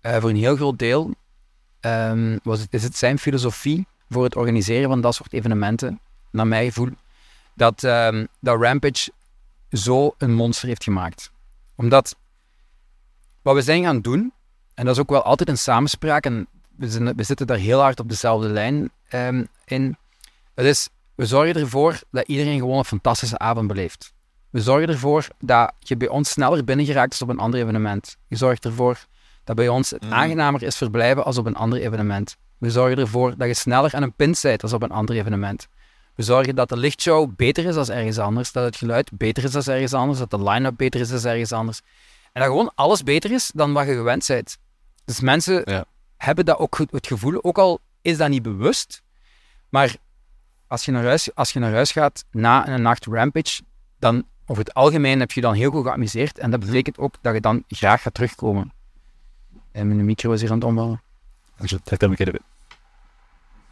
eh, 0.00 0.16
voor 0.20 0.30
een 0.30 0.36
heel 0.36 0.56
groot 0.56 0.78
deel 0.78 1.14
ehm, 1.80 2.38
was 2.42 2.60
het, 2.60 2.74
is 2.74 2.82
het 2.82 2.96
zijn 2.96 3.18
filosofie 3.18 3.86
voor 4.08 4.24
het 4.24 4.36
organiseren 4.36 4.88
van 4.88 5.00
dat 5.00 5.14
soort 5.14 5.32
evenementen, 5.32 6.00
naar 6.30 6.46
mijn 6.46 6.64
gevoel, 6.64 6.88
dat, 7.54 7.84
ehm, 7.84 8.26
dat 8.40 8.60
Rampage 8.60 9.12
zo 9.70 10.14
een 10.18 10.34
monster 10.34 10.68
heeft 10.68 10.84
gemaakt. 10.84 11.30
Omdat 11.76 12.16
wat 13.42 13.54
we 13.54 13.62
zijn 13.62 13.82
gaan 13.82 14.00
doen, 14.00 14.32
en 14.74 14.84
dat 14.84 14.94
is 14.94 15.00
ook 15.00 15.10
wel 15.10 15.22
altijd 15.22 15.48
een 15.48 15.58
samenspraak, 15.58 16.24
en 16.24 16.46
we, 16.76 16.90
zijn, 16.90 17.16
we 17.16 17.22
zitten 17.22 17.46
daar 17.46 17.56
heel 17.56 17.80
hard 17.80 18.00
op 18.00 18.08
dezelfde 18.08 18.48
lijn 18.48 18.90
ehm, 19.08 19.44
in, 19.64 19.96
dat 20.54 20.64
is, 20.64 20.88
we 21.14 21.26
zorgen 21.26 21.56
ervoor 21.60 22.00
dat 22.10 22.26
iedereen 22.28 22.58
gewoon 22.58 22.78
een 22.78 22.84
fantastische 22.84 23.38
avond 23.38 23.66
beleeft. 23.66 24.12
We 24.50 24.60
zorgen 24.60 24.88
ervoor 24.88 25.28
dat 25.38 25.72
je 25.78 25.96
bij 25.96 26.08
ons 26.08 26.30
sneller 26.30 26.64
binnengeraakt 26.64 27.10
als 27.10 27.22
op 27.22 27.28
een 27.28 27.38
ander 27.38 27.60
evenement. 27.60 28.16
Je 28.28 28.36
zorgt 28.36 28.64
ervoor 28.64 29.06
dat 29.44 29.56
bij 29.56 29.68
ons 29.68 29.90
het 29.90 30.02
Mhm. 30.02 30.12
aangenamer 30.12 30.62
is 30.62 30.76
verblijven 30.76 31.24
als 31.24 31.38
op 31.38 31.46
een 31.46 31.56
ander 31.56 31.80
evenement. 31.80 32.36
We 32.58 32.70
zorgen 32.70 32.98
ervoor 32.98 33.36
dat 33.36 33.46
je 33.48 33.54
sneller 33.54 33.94
aan 33.94 34.02
een 34.02 34.12
pint 34.12 34.40
bent 34.42 34.62
als 34.62 34.72
op 34.72 34.82
een 34.82 34.90
ander 34.90 35.16
evenement. 35.16 35.68
We 36.14 36.22
zorgen 36.22 36.54
dat 36.54 36.68
de 36.68 36.76
lichtshow 36.76 37.30
beter 37.36 37.64
is 37.64 37.74
dan 37.74 37.90
ergens 37.90 38.18
anders, 38.18 38.52
dat 38.52 38.64
het 38.64 38.76
geluid 38.76 39.10
beter 39.12 39.44
is 39.44 39.50
dan 39.50 39.62
ergens 39.74 39.92
anders, 39.92 40.18
dat 40.18 40.30
de 40.30 40.42
line-up 40.42 40.76
beter 40.76 41.00
is 41.00 41.08
dan 41.08 41.32
ergens 41.32 41.52
anders. 41.52 41.80
En 42.32 42.40
dat 42.40 42.50
gewoon 42.50 42.72
alles 42.74 43.02
beter 43.02 43.30
is 43.32 43.50
dan 43.54 43.72
wat 43.72 43.86
je 43.86 43.94
gewend 43.94 44.26
bent. 44.26 44.58
Dus 45.04 45.20
mensen 45.20 45.62
Ja. 45.64 45.84
hebben 46.16 46.44
dat 46.44 46.58
ook 46.58 46.78
het 46.90 47.06
gevoel, 47.06 47.44
ook 47.44 47.58
al 47.58 47.80
is 48.02 48.16
dat 48.16 48.28
niet 48.28 48.42
bewust, 48.42 49.02
maar 49.68 49.96
als 50.66 50.84
je 50.84 50.90
naar 50.92 51.04
huis, 51.04 51.34
als 51.34 51.52
je 51.52 51.58
naar 51.58 51.72
huis 51.72 51.92
gaat 51.92 52.24
na 52.30 52.68
een 52.68 52.82
nacht 52.82 53.06
Rampage, 53.06 53.62
dan 53.98 54.24
over 54.46 54.64
het 54.64 54.74
algemeen 54.74 55.20
heb 55.20 55.32
je 55.32 55.40
dan 55.40 55.54
heel 55.54 55.70
goed 55.70 55.84
geamuseerd 55.86 56.38
en 56.38 56.50
dat 56.50 56.60
betekent 56.60 56.98
ook 56.98 57.14
dat 57.20 57.34
je 57.34 57.40
dan 57.40 57.64
graag 57.68 58.02
gaat 58.02 58.14
terugkomen. 58.14 58.72
En 59.72 59.86
mijn 59.88 60.04
micro 60.04 60.32
is 60.32 60.40
hier 60.40 60.50
aan 60.50 60.56
het 60.56 60.64
omvallen. 60.66 61.02
Trek 61.84 62.00
dat 62.00 62.10
een 62.10 62.16
keer 62.16 62.40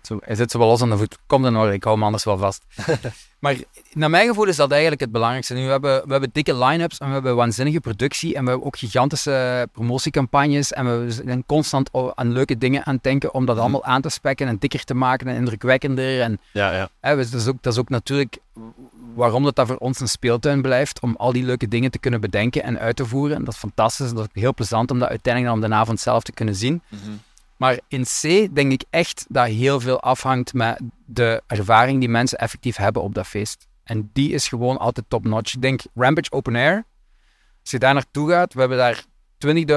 Zo, 0.03 0.19
hij 0.21 0.35
zit 0.35 0.51
zo 0.51 0.59
wel 0.59 0.69
los 0.69 0.83
aan 0.83 0.91
de 0.91 0.97
voet. 0.97 1.19
Kom 1.27 1.43
dan 1.43 1.55
hoor, 1.55 1.73
ik 1.73 1.85
hou 1.85 1.97
hem 1.97 2.05
anders 2.05 2.25
wel 2.25 2.39
vast. 2.39 2.65
maar 3.39 3.57
naar 3.93 4.11
mijn 4.11 4.29
gevoel 4.29 4.47
is 4.47 4.57
dat 4.57 4.71
eigenlijk 4.71 5.01
het 5.01 5.13
belangrijkste. 5.13 5.55
Nu, 5.55 5.65
we, 5.65 5.71
hebben, 5.71 6.03
we 6.05 6.11
hebben 6.11 6.31
dikke 6.33 6.65
line-ups 6.65 6.99
en 6.99 7.07
we 7.07 7.13
hebben 7.13 7.37
waanzinnige 7.37 7.81
productie 7.81 8.35
en 8.35 8.45
we 8.45 8.51
hebben 8.51 8.67
ook 8.67 8.77
gigantische 8.77 9.69
promotiecampagnes 9.73 10.73
en 10.73 11.05
we 11.05 11.11
zijn 11.11 11.45
constant 11.47 11.91
aan 12.15 12.33
leuke 12.33 12.59
dingen 12.59 12.87
aan 12.87 12.95
het 12.95 13.03
denken 13.03 13.35
om 13.35 13.47
dat 13.47 13.59
allemaal 13.59 13.85
aan 13.85 14.03
te 14.03 14.09
spekken 14.09 14.49
en 14.49 14.57
dikker 14.59 14.85
te 14.85 14.95
maken 14.95 15.27
en 15.27 15.37
indrukwekkender. 15.37 16.21
En 16.21 16.41
Ja, 16.53 16.73
ja. 16.73 16.89
hè, 17.01 17.17
dus 17.17 17.31
dat, 17.31 17.41
is 17.41 17.47
ook, 17.47 17.63
dat 17.63 17.73
is 17.73 17.79
ook 17.79 17.89
natuurlijk 17.89 18.39
waarom 19.15 19.45
dat, 19.45 19.57
dat 19.57 19.67
voor 19.67 19.77
ons 19.77 20.01
een 20.01 20.09
speeltuin 20.09 20.63
blijft, 20.63 21.01
om 21.01 21.15
al 21.17 21.33
die 21.33 21.45
leuke 21.45 21.69
dingen 21.69 21.91
te 21.91 21.99
kunnen 21.99 22.21
bedenken 22.21 22.63
en 22.63 22.79
uit 22.79 22.97
te 22.97 23.07
voeren. 23.07 23.45
Dat 23.45 23.55
is 23.55 23.61
fantastisch 23.61 24.09
en 24.09 24.15
dat 24.15 24.29
is 24.33 24.43
heel 24.43 24.55
plezant 24.55 24.91
om 24.91 24.99
dat 24.99 25.09
uiteindelijk 25.09 25.55
dan 25.55 25.65
op 25.65 25.71
de 25.71 25.77
avond 25.77 26.01
zelf 26.01 26.23
te 26.23 26.33
kunnen 26.33 26.55
zien. 26.55 26.83
Maar 27.63 27.81
in 27.89 28.05
C 28.05 28.49
denk 28.55 28.73
ik 28.73 28.85
echt 28.91 29.25
dat 29.29 29.47
heel 29.47 29.81
veel 29.81 30.01
afhangt 30.01 30.55
met 30.55 30.81
de 31.07 31.43
ervaring 31.47 32.01
die 32.01 32.09
mensen 32.09 32.39
effectief 32.39 32.77
hebben 32.77 33.03
op 33.03 33.15
dat 33.15 33.27
feest. 33.27 33.67
En 33.85 34.11
die 34.13 34.33
is 34.33 34.49
gewoon 34.49 34.79
altijd 34.79 35.07
top-notch. 35.09 35.55
Ik 35.55 35.63
denk 35.63 35.83
Rampage 35.95 36.33
Open 36.33 36.57
Air, 36.57 36.85
als 37.61 37.71
je 37.71 37.79
daar 37.79 37.95
naartoe 37.95 38.31
gaat, 38.31 38.55
we 38.55 38.61
hebben 38.61 38.79
daar 38.79 39.05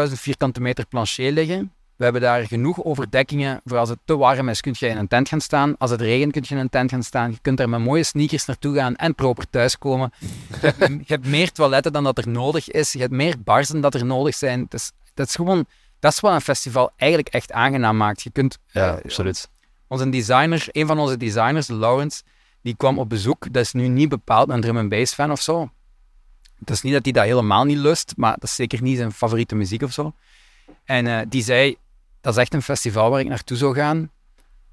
20.000 0.08 0.14
vierkante 0.14 0.62
meter 0.62 0.86
plancher 0.86 1.32
liggen. 1.32 1.74
We 1.96 2.04
hebben 2.04 2.22
daar 2.22 2.46
genoeg 2.46 2.84
overdekkingen 2.84 3.62
voor 3.66 3.78
als 3.78 3.90
het 3.90 4.00
te 4.06 4.18
warm 4.18 4.50
is, 4.50 4.62
kun 4.62 4.76
je 4.78 4.88
in 4.88 4.98
een 4.98 5.08
tent 5.08 5.30
gaan 5.30 5.42
staan. 5.42 5.78
Als 5.78 5.92
het 5.92 6.02
regent, 6.02 6.32
kun 6.32 6.44
je 6.46 6.56
in 6.56 6.62
een 6.62 6.70
tent 6.70 6.92
gaan 6.92 7.04
staan. 7.04 7.32
Je 7.32 7.40
kunt 7.42 7.58
daar 7.58 7.70
met 7.70 7.80
mooie 7.80 8.04
sneakers 8.04 8.46
naartoe 8.46 8.76
gaan 8.76 8.96
en 8.96 9.16
proper 9.16 9.50
thuiskomen. 9.50 10.12
Je 10.20 10.58
hebt, 10.60 10.80
je 11.08 11.14
hebt 11.14 11.28
meer 11.28 11.52
toiletten 11.52 11.94
dan 11.94 12.04
dat 12.04 12.18
er 12.18 12.28
nodig 12.28 12.70
is. 12.70 12.94
Je 12.94 13.00
hebt 13.00 13.12
meer 13.12 13.36
bars 13.44 13.68
dan 13.68 13.82
dat 13.82 13.94
er 13.94 14.06
nodig 14.06 14.36
zijn. 14.36 14.60
Het 14.60 14.74
is, 14.74 14.92
dat 15.14 15.28
is 15.28 15.36
gewoon... 15.36 15.66
Dat 16.00 16.12
is 16.12 16.20
wat 16.20 16.34
een 16.34 16.42
festival 16.42 16.92
eigenlijk 16.96 17.34
echt 17.34 17.52
aangenaam 17.52 17.98
maakt. 17.98 18.22
Je 18.22 18.30
kunt... 18.32 18.58
Ja, 18.72 18.98
eh, 18.98 19.04
absoluut. 19.04 19.50
onze 19.88 20.10
designer, 20.10 20.68
een 20.72 20.88
van 20.88 21.00
onze 21.00 21.18
designers, 21.18 21.68
Lawrence, 21.68 22.24
die 22.62 22.76
kwam 22.76 23.00
op 23.00 23.10
bezoek. 23.10 23.54
Dat 23.54 23.64
is 23.64 23.74
nu 23.74 23.88
niet 23.88 24.10
bepaald 24.10 24.50
een 24.50 24.62
drum 24.62 24.78
and 24.78 24.90
bass 24.90 25.14
fan 25.14 25.32
of 25.32 25.42
zo. 25.42 25.70
Het 26.60 26.70
is 26.70 26.82
niet 26.82 26.94
dat 26.94 27.04
hij 27.04 27.14
dat 27.14 27.24
helemaal 27.24 27.64
niet 27.64 27.78
lust, 27.78 28.14
maar 28.18 28.34
dat 28.34 28.44
is 28.44 28.56
zeker 28.56 28.82
niet 28.82 28.98
zijn 28.98 29.12
favoriete 29.12 29.56
muziek 29.56 29.82
of 29.82 29.92
zo. 29.92 30.14
En 30.84 31.08
eh, 31.08 31.26
die 31.30 31.44
zei, 31.44 31.76
dat 32.22 32.34
is 32.34 32.40
echt 32.40 32.54
een 32.54 32.62
festival 32.62 33.10
waar 33.10 33.20
ik 33.20 33.28
naartoe 33.28 33.58
zou 33.58 33.76
gaan, 33.76 34.12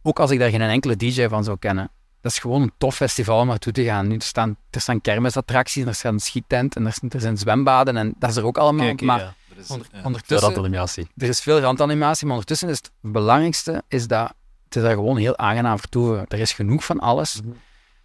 ook 0.02 0.20
als 0.20 0.30
ik 0.30 0.38
daar 0.38 0.50
geen 0.50 0.61
enkele 0.61 0.96
DJ 0.96 1.28
van 1.28 1.44
zou 1.44 1.58
kennen. 1.58 1.90
Dat 2.20 2.32
is 2.32 2.38
gewoon 2.38 2.62
een 2.62 2.72
tof 2.78 2.94
festival 2.94 3.40
om 3.40 3.46
naartoe 3.46 3.72
te 3.72 3.85
gaan. 3.85 4.08
Nu, 4.08 4.14
er, 4.14 4.22
staan, 4.22 4.56
er 4.70 4.80
staan 4.80 5.00
kermisattracties, 5.00 5.82
en 5.82 5.88
er 5.88 5.94
staat 5.94 6.12
een 6.12 6.20
schiettent 6.20 6.76
en 6.76 6.87
er, 6.87 6.96
er 7.08 7.20
zijn 7.20 7.38
zwembaden 7.38 7.96
en 7.96 8.14
dat 8.18 8.30
is 8.30 8.37
er 8.37 8.44
ook 8.44 8.58
allemaal. 8.58 8.94
maar 9.00 9.35
onder- 9.70 9.87
ondertussen 10.05 10.48
Randanimatie. 10.48 11.09
er 11.16 11.29
is 11.29 11.40
veel 11.40 11.61
randanimatie, 11.61 12.22
maar 12.27 12.33
ondertussen 12.33 12.68
is 12.68 12.77
het 12.77 12.90
belangrijkste 13.01 13.83
is 13.88 14.07
dat 14.07 14.33
het 14.64 14.77
is 14.77 14.83
daar 14.83 14.96
gewoon 14.96 15.16
heel 15.16 15.37
aangenaam 15.37 15.79
vertoeven. 15.79 16.25
Er 16.29 16.38
is 16.38 16.53
genoeg 16.53 16.85
van 16.85 17.01
alles. 17.01 17.40
Mhm. 17.40 17.48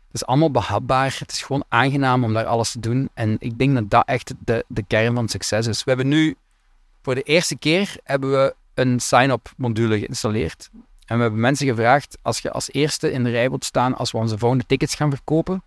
Het 0.08 0.22
is 0.22 0.26
allemaal 0.26 0.52
behapbaar. 0.52 1.16
Het 1.20 1.32
is 1.32 1.42
gewoon 1.42 1.64
aangenaam 1.68 2.24
om 2.24 2.34
daar 2.34 2.46
alles 2.46 2.72
te 2.72 2.80
doen. 2.80 3.10
En 3.14 3.36
ik 3.40 3.58
denk 3.58 3.74
dat 3.74 3.90
dat 3.90 4.06
echt 4.06 4.34
de, 4.46 4.66
de 4.68 4.84
kern 4.88 5.14
van 5.14 5.22
het 5.24 5.32
succes 5.32 5.68
is. 5.68 5.84
We 5.84 5.90
hebben 5.90 6.08
nu 6.08 6.36
voor 7.02 7.16
de 7.16 7.22
eerste 7.22 7.58
keer 7.58 7.96
hebben 8.04 8.32
we 8.32 8.56
een 8.74 9.00
sign-up 9.00 9.52
module 9.58 10.00
geïnstalleerd. 10.00 10.70
En 11.06 11.16
we 11.16 11.22
hebben 11.22 11.40
mensen 11.40 11.68
gevraagd, 11.68 12.18
als 12.22 12.40
je 12.40 12.52
als 12.52 12.72
eerste 12.72 13.12
in 13.12 13.24
de 13.24 13.30
rij 13.30 13.50
wilt 13.50 13.66
staan 13.66 13.96
als 13.96 14.12
we 14.12 14.18
onze 14.18 14.38
volgende 14.38 14.66
tickets 14.68 14.96
gaan 14.96 15.10
verkopen, 15.10 15.64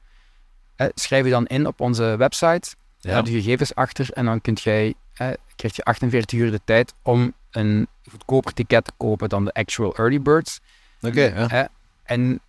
eh, 0.76 0.86
schrijf 0.94 1.24
je 1.24 1.30
dan 1.30 1.46
in 1.46 1.66
op 1.66 1.80
onze 1.80 2.14
website 2.18 2.74
Ja. 3.00 3.22
de 3.22 3.30
gegevens 3.30 3.74
achter 3.74 4.12
en 4.12 4.24
dan 4.24 4.40
kunt 4.40 4.60
jij, 4.60 4.94
eh, 5.14 5.28
krijg 5.56 5.76
je 5.76 5.84
48 5.84 6.38
uur 6.38 6.50
de 6.50 6.60
tijd 6.64 6.94
om 7.02 7.34
een 7.50 7.88
goedkoper 8.10 8.52
ticket 8.52 8.84
te 8.84 8.92
kopen 8.96 9.28
dan 9.28 9.44
de 9.44 9.52
actual 9.52 9.96
early 9.96 10.22
birds. 10.22 10.60
Oké, 11.00 11.22
ja. 11.22 11.68
En 12.02 12.40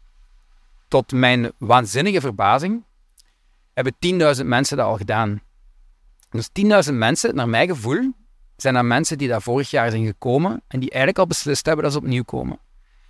tot 0.88 1.12
mijn 1.12 1.52
waanzinnige 1.58 2.22
verbazing 2.22 2.84
hebben 3.74 3.94
10.000 4.00 4.46
mensen 4.46 4.78
dat 4.78 4.86
al 4.86 4.98
gedaan. 4.98 5.42
Dus 6.30 6.50
10.000 6.52 6.98
mensen, 6.98 7.36
naar 7.36 7.50
mijn 7.50 7.68
gevoel, 7.68 8.14
zijn 8.56 8.74
dat 8.74 8.84
mensen 8.84 9.18
die 9.18 9.28
daar 9.28 9.42
vorig 9.42 9.70
jaar 9.70 9.92
zijn 9.92 10.06
gekomen 10.06 10.62
en 10.68 10.80
die 10.80 10.90
eigenlijk 10.90 11.20
al 11.20 11.28
beslist 11.28 11.66
hebben 11.66 11.84
dat 11.84 11.94
ze 11.94 12.00
opnieuw 12.00 12.24
komen. 12.24 12.60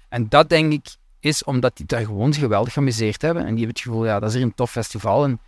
En 0.09 0.29
dat 0.29 0.49
denk 0.49 0.73
ik 0.73 0.95
is 1.19 1.43
omdat 1.43 1.77
die 1.77 1.85
daar 1.85 2.05
gewoon 2.05 2.33
geweldig 2.33 2.73
geamuseerd 2.73 3.21
hebben 3.21 3.45
en 3.45 3.55
die 3.55 3.57
hebben 3.57 3.75
het 3.75 3.85
gevoel, 3.85 4.05
ja, 4.05 4.19
dat 4.19 4.29
is 4.29 4.35
hier 4.35 4.43
een 4.43 4.53
tof 4.53 4.71
festival. 4.71 5.23
En 5.23 5.39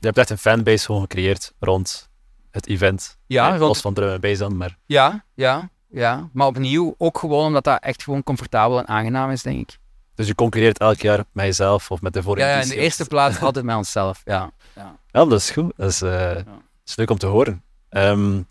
Je 0.00 0.06
hebt 0.06 0.18
echt 0.18 0.30
een 0.30 0.38
fanbase 0.38 0.84
gewoon 0.84 1.00
gecreëerd 1.00 1.52
rond 1.58 2.08
het 2.50 2.66
event. 2.66 3.18
ja, 3.26 3.48
rond- 3.48 3.60
Los 3.60 3.80
van 3.80 3.94
drum 3.94 4.08
en 4.08 4.20
bass 4.20 4.38
dan, 4.38 4.56
maar... 4.56 4.76
ja, 4.86 5.24
ja, 5.34 5.70
ja, 5.90 6.28
maar 6.32 6.46
opnieuw 6.46 6.94
ook 6.98 7.18
gewoon 7.18 7.46
omdat 7.46 7.64
dat 7.64 7.82
echt 7.82 8.02
gewoon 8.02 8.22
comfortabel 8.22 8.78
en 8.78 8.88
aangenaam 8.88 9.30
is, 9.30 9.42
denk 9.42 9.60
ik. 9.60 9.78
Dus 10.14 10.26
je 10.26 10.34
concurreert 10.34 10.78
elk 10.78 11.00
jaar 11.00 11.24
met 11.32 11.44
jezelf 11.44 11.90
of 11.90 12.00
met 12.00 12.12
de 12.12 12.22
vorige 12.22 12.46
Ja, 12.46 12.54
ja, 12.56 12.62
in 12.62 12.68
de 12.68 12.76
eerste 12.76 13.04
plaats 13.06 13.40
altijd 13.42 13.64
met 13.64 13.76
onszelf, 13.76 14.22
ja. 14.24 14.52
Ja, 14.74 14.96
dat 15.10 15.32
is 15.32 15.50
goed. 15.50 15.72
Dat 15.76 15.90
is, 15.90 16.02
eh, 16.02 16.34
dat 16.34 16.44
is 16.84 16.96
leuk 16.96 17.10
om 17.10 17.18
te 17.18 17.26
horen. 17.26 17.62
Ehm, 17.88 18.42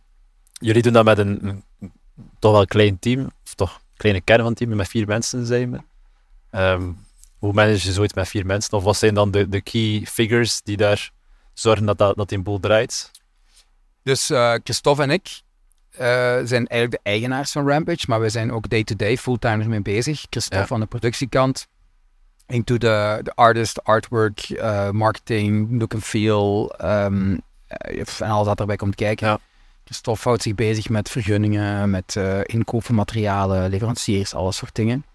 jullie 0.53 0.81
doen 0.81 0.93
dat 0.93 1.05
met 1.05 1.17
een, 1.17 1.39
een- 1.47 1.63
toch 2.39 2.51
wel 2.51 2.65
klein 2.65 2.99
team, 2.99 3.31
of 3.45 3.53
toch 3.53 3.73
een 3.73 3.97
kleine 3.97 4.21
kern 4.21 4.41
van 4.43 4.53
team, 4.53 4.75
met 4.75 4.87
vier 4.87 5.07
mensen 5.07 5.45
zijn 5.45 5.71
we. 5.71 5.79
Ehm, 6.49 6.91
hoe 7.37 7.53
manage 7.53 7.87
je 7.87 7.93
zoiets 7.93 8.13
met 8.13 8.27
vier 8.27 8.45
mensen? 8.45 8.73
Of 8.73 8.83
wat 8.83 8.97
zijn 8.97 9.13
dan 9.13 9.31
de, 9.31 9.49
de 9.49 9.61
key 9.61 10.05
figures 10.05 10.61
die 10.61 10.77
daar 10.77 11.11
zorgen 11.59 11.85
dat, 11.85 11.97
dat, 11.97 12.17
dat 12.17 12.29
die 12.29 12.39
boel 12.39 12.59
draait? 12.59 13.11
Dus 14.03 14.29
eh, 14.29 14.53
Christophe 14.63 15.01
en 15.01 15.09
ik 15.09 15.41
eh, 15.99 16.39
zijn 16.43 16.67
eigenlijk 16.67 16.91
de 16.91 16.99
eigenaars 17.03 17.51
van 17.51 17.67
Rampage, 17.67 18.05
maar 18.07 18.19
we 18.19 18.29
zijn 18.29 18.51
ook 18.51 18.69
day-to-day 18.69 19.17
fulltime 19.17 19.63
ermee 19.63 19.81
bezig. 19.81 20.25
Christophe 20.29 20.65
Ja. 20.65 20.73
aan 20.73 20.79
de 20.79 20.85
productiekant, 20.85 21.67
into 22.47 22.77
de, 22.77 23.19
de 23.23 23.31
artist, 23.35 23.83
artwork, 23.83 24.39
eh, 24.39 24.89
marketing, 24.89 25.79
look 25.79 25.93
and 25.93 26.03
feel 26.03 26.73
ehm, 26.77 27.37
eh, 27.67 27.99
en 28.19 28.29
alles 28.29 28.47
wat 28.47 28.59
erbij 28.59 28.75
komt 28.75 28.95
kijken. 28.95 29.27
Ja. 29.27 29.39
Christophe 29.83 30.21
houdt 30.23 30.41
zich 30.41 30.55
bezig 30.55 30.89
met 30.89 31.09
vergunningen, 31.09 31.89
met 31.89 32.19
inkoop 32.43 32.83
van 32.85 32.95
materialen, 32.95 33.69
leveranciers, 33.69 34.33
alles 34.33 34.57
soort 34.57 34.75
dingen. 34.75 35.05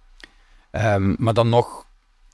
Ehm, 0.70 1.14
maar 1.18 1.34
dan 1.34 1.48
nog 1.48 1.83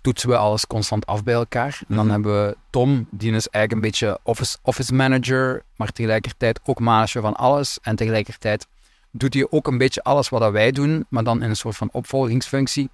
toetsen 0.00 0.28
we 0.28 0.36
alles 0.36 0.66
constant 0.66 1.06
af 1.06 1.22
bij 1.24 1.34
elkaar. 1.34 1.80
En 1.88 1.94
dan 1.96 2.04
Mhm. 2.04 2.12
hebben 2.14 2.46
we 2.46 2.56
Tom, 2.70 3.06
die 3.10 3.32
is 3.32 3.48
eigenlijk 3.48 3.72
een 3.72 3.90
beetje 3.90 4.18
office, 4.22 4.56
office 4.62 4.94
manager, 4.94 5.62
maar 5.76 5.92
tegelijkertijd 5.92 6.60
ook 6.64 6.80
manager 6.80 7.22
van 7.22 7.34
alles. 7.36 7.78
En 7.82 7.96
tegelijkertijd 7.96 8.66
doet 9.10 9.34
hij 9.34 9.46
ook 9.50 9.66
een 9.66 9.78
beetje 9.78 10.02
alles 10.02 10.28
wat 10.28 10.40
dat 10.40 10.52
wij 10.52 10.70
doen, 10.72 11.06
maar 11.08 11.24
dan 11.24 11.42
in 11.42 11.48
een 11.50 11.56
soort 11.56 11.76
van 11.76 11.88
opvolgingsfunctie. 11.92 12.90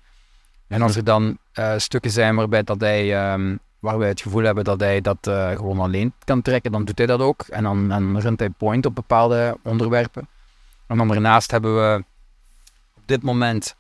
En 0.69 0.83
als 0.83 0.97
er 0.97 1.05
dan 1.05 1.38
eh, 1.53 1.73
stukken 1.77 2.11
zijn 2.11 2.35
waarbij 2.37 2.62
dat 2.62 2.81
hij, 2.81 3.14
ehm, 3.16 3.57
waar 3.79 3.99
wij 3.99 4.09
het 4.09 4.21
gevoel 4.21 4.42
hebben 4.42 4.64
dat 4.64 4.81
hij 4.81 5.01
dat 5.01 5.27
eh, 5.27 5.51
gewoon 5.51 5.81
alleen 5.81 6.12
kan 6.25 6.42
trekken, 6.42 6.73
dan 6.73 6.85
doet 6.85 6.99
hij 6.99 7.07
dat 7.07 7.21
ook. 7.21 7.42
En 7.42 7.62
dan, 7.62 7.88
dan 7.88 8.21
runt 8.21 8.38
hij 8.38 8.51
point 8.51 8.87
op 8.87 8.95
bepaalde 8.95 9.59
onderwerpen. 9.62 10.29
En 10.87 10.97
dan 10.97 11.09
daarnaast 11.09 11.51
hebben 11.51 11.75
we 11.77 12.05
op 12.97 13.03
dit 13.07 13.23
moment 13.23 13.75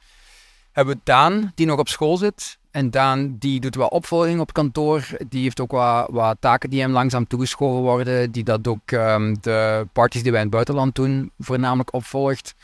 hebben 0.72 0.94
we 0.94 1.00
Daan, 1.04 1.52
die 1.54 1.66
nog 1.66 1.78
op 1.78 1.88
school 1.88 2.16
zit. 2.16 2.58
En 2.76 2.90
Daan, 2.90 3.36
die 3.38 3.60
doet 3.60 3.74
wel 3.74 3.86
opvolging 3.86 4.40
op 4.40 4.52
kantoor. 4.52 5.06
Die 5.28 5.42
heeft 5.42 5.60
ook 5.60 5.70
wat, 5.70 6.08
wat 6.10 6.36
taken 6.40 6.70
die 6.70 6.80
hem 6.80 6.90
langzaam 6.92 7.26
toegeschoven 7.26 7.82
worden. 7.82 8.30
Die 8.30 8.44
dat 8.44 8.68
ook 8.68 8.90
ehm, 8.90 9.34
de 9.40 9.88
parties 9.92 10.22
die 10.22 10.30
wij 10.30 10.40
in 10.40 10.46
het 10.46 10.54
buitenland 10.54 10.94
doen, 10.94 11.30
voornamelijk 11.38 11.92
opvolgt. 11.92 12.54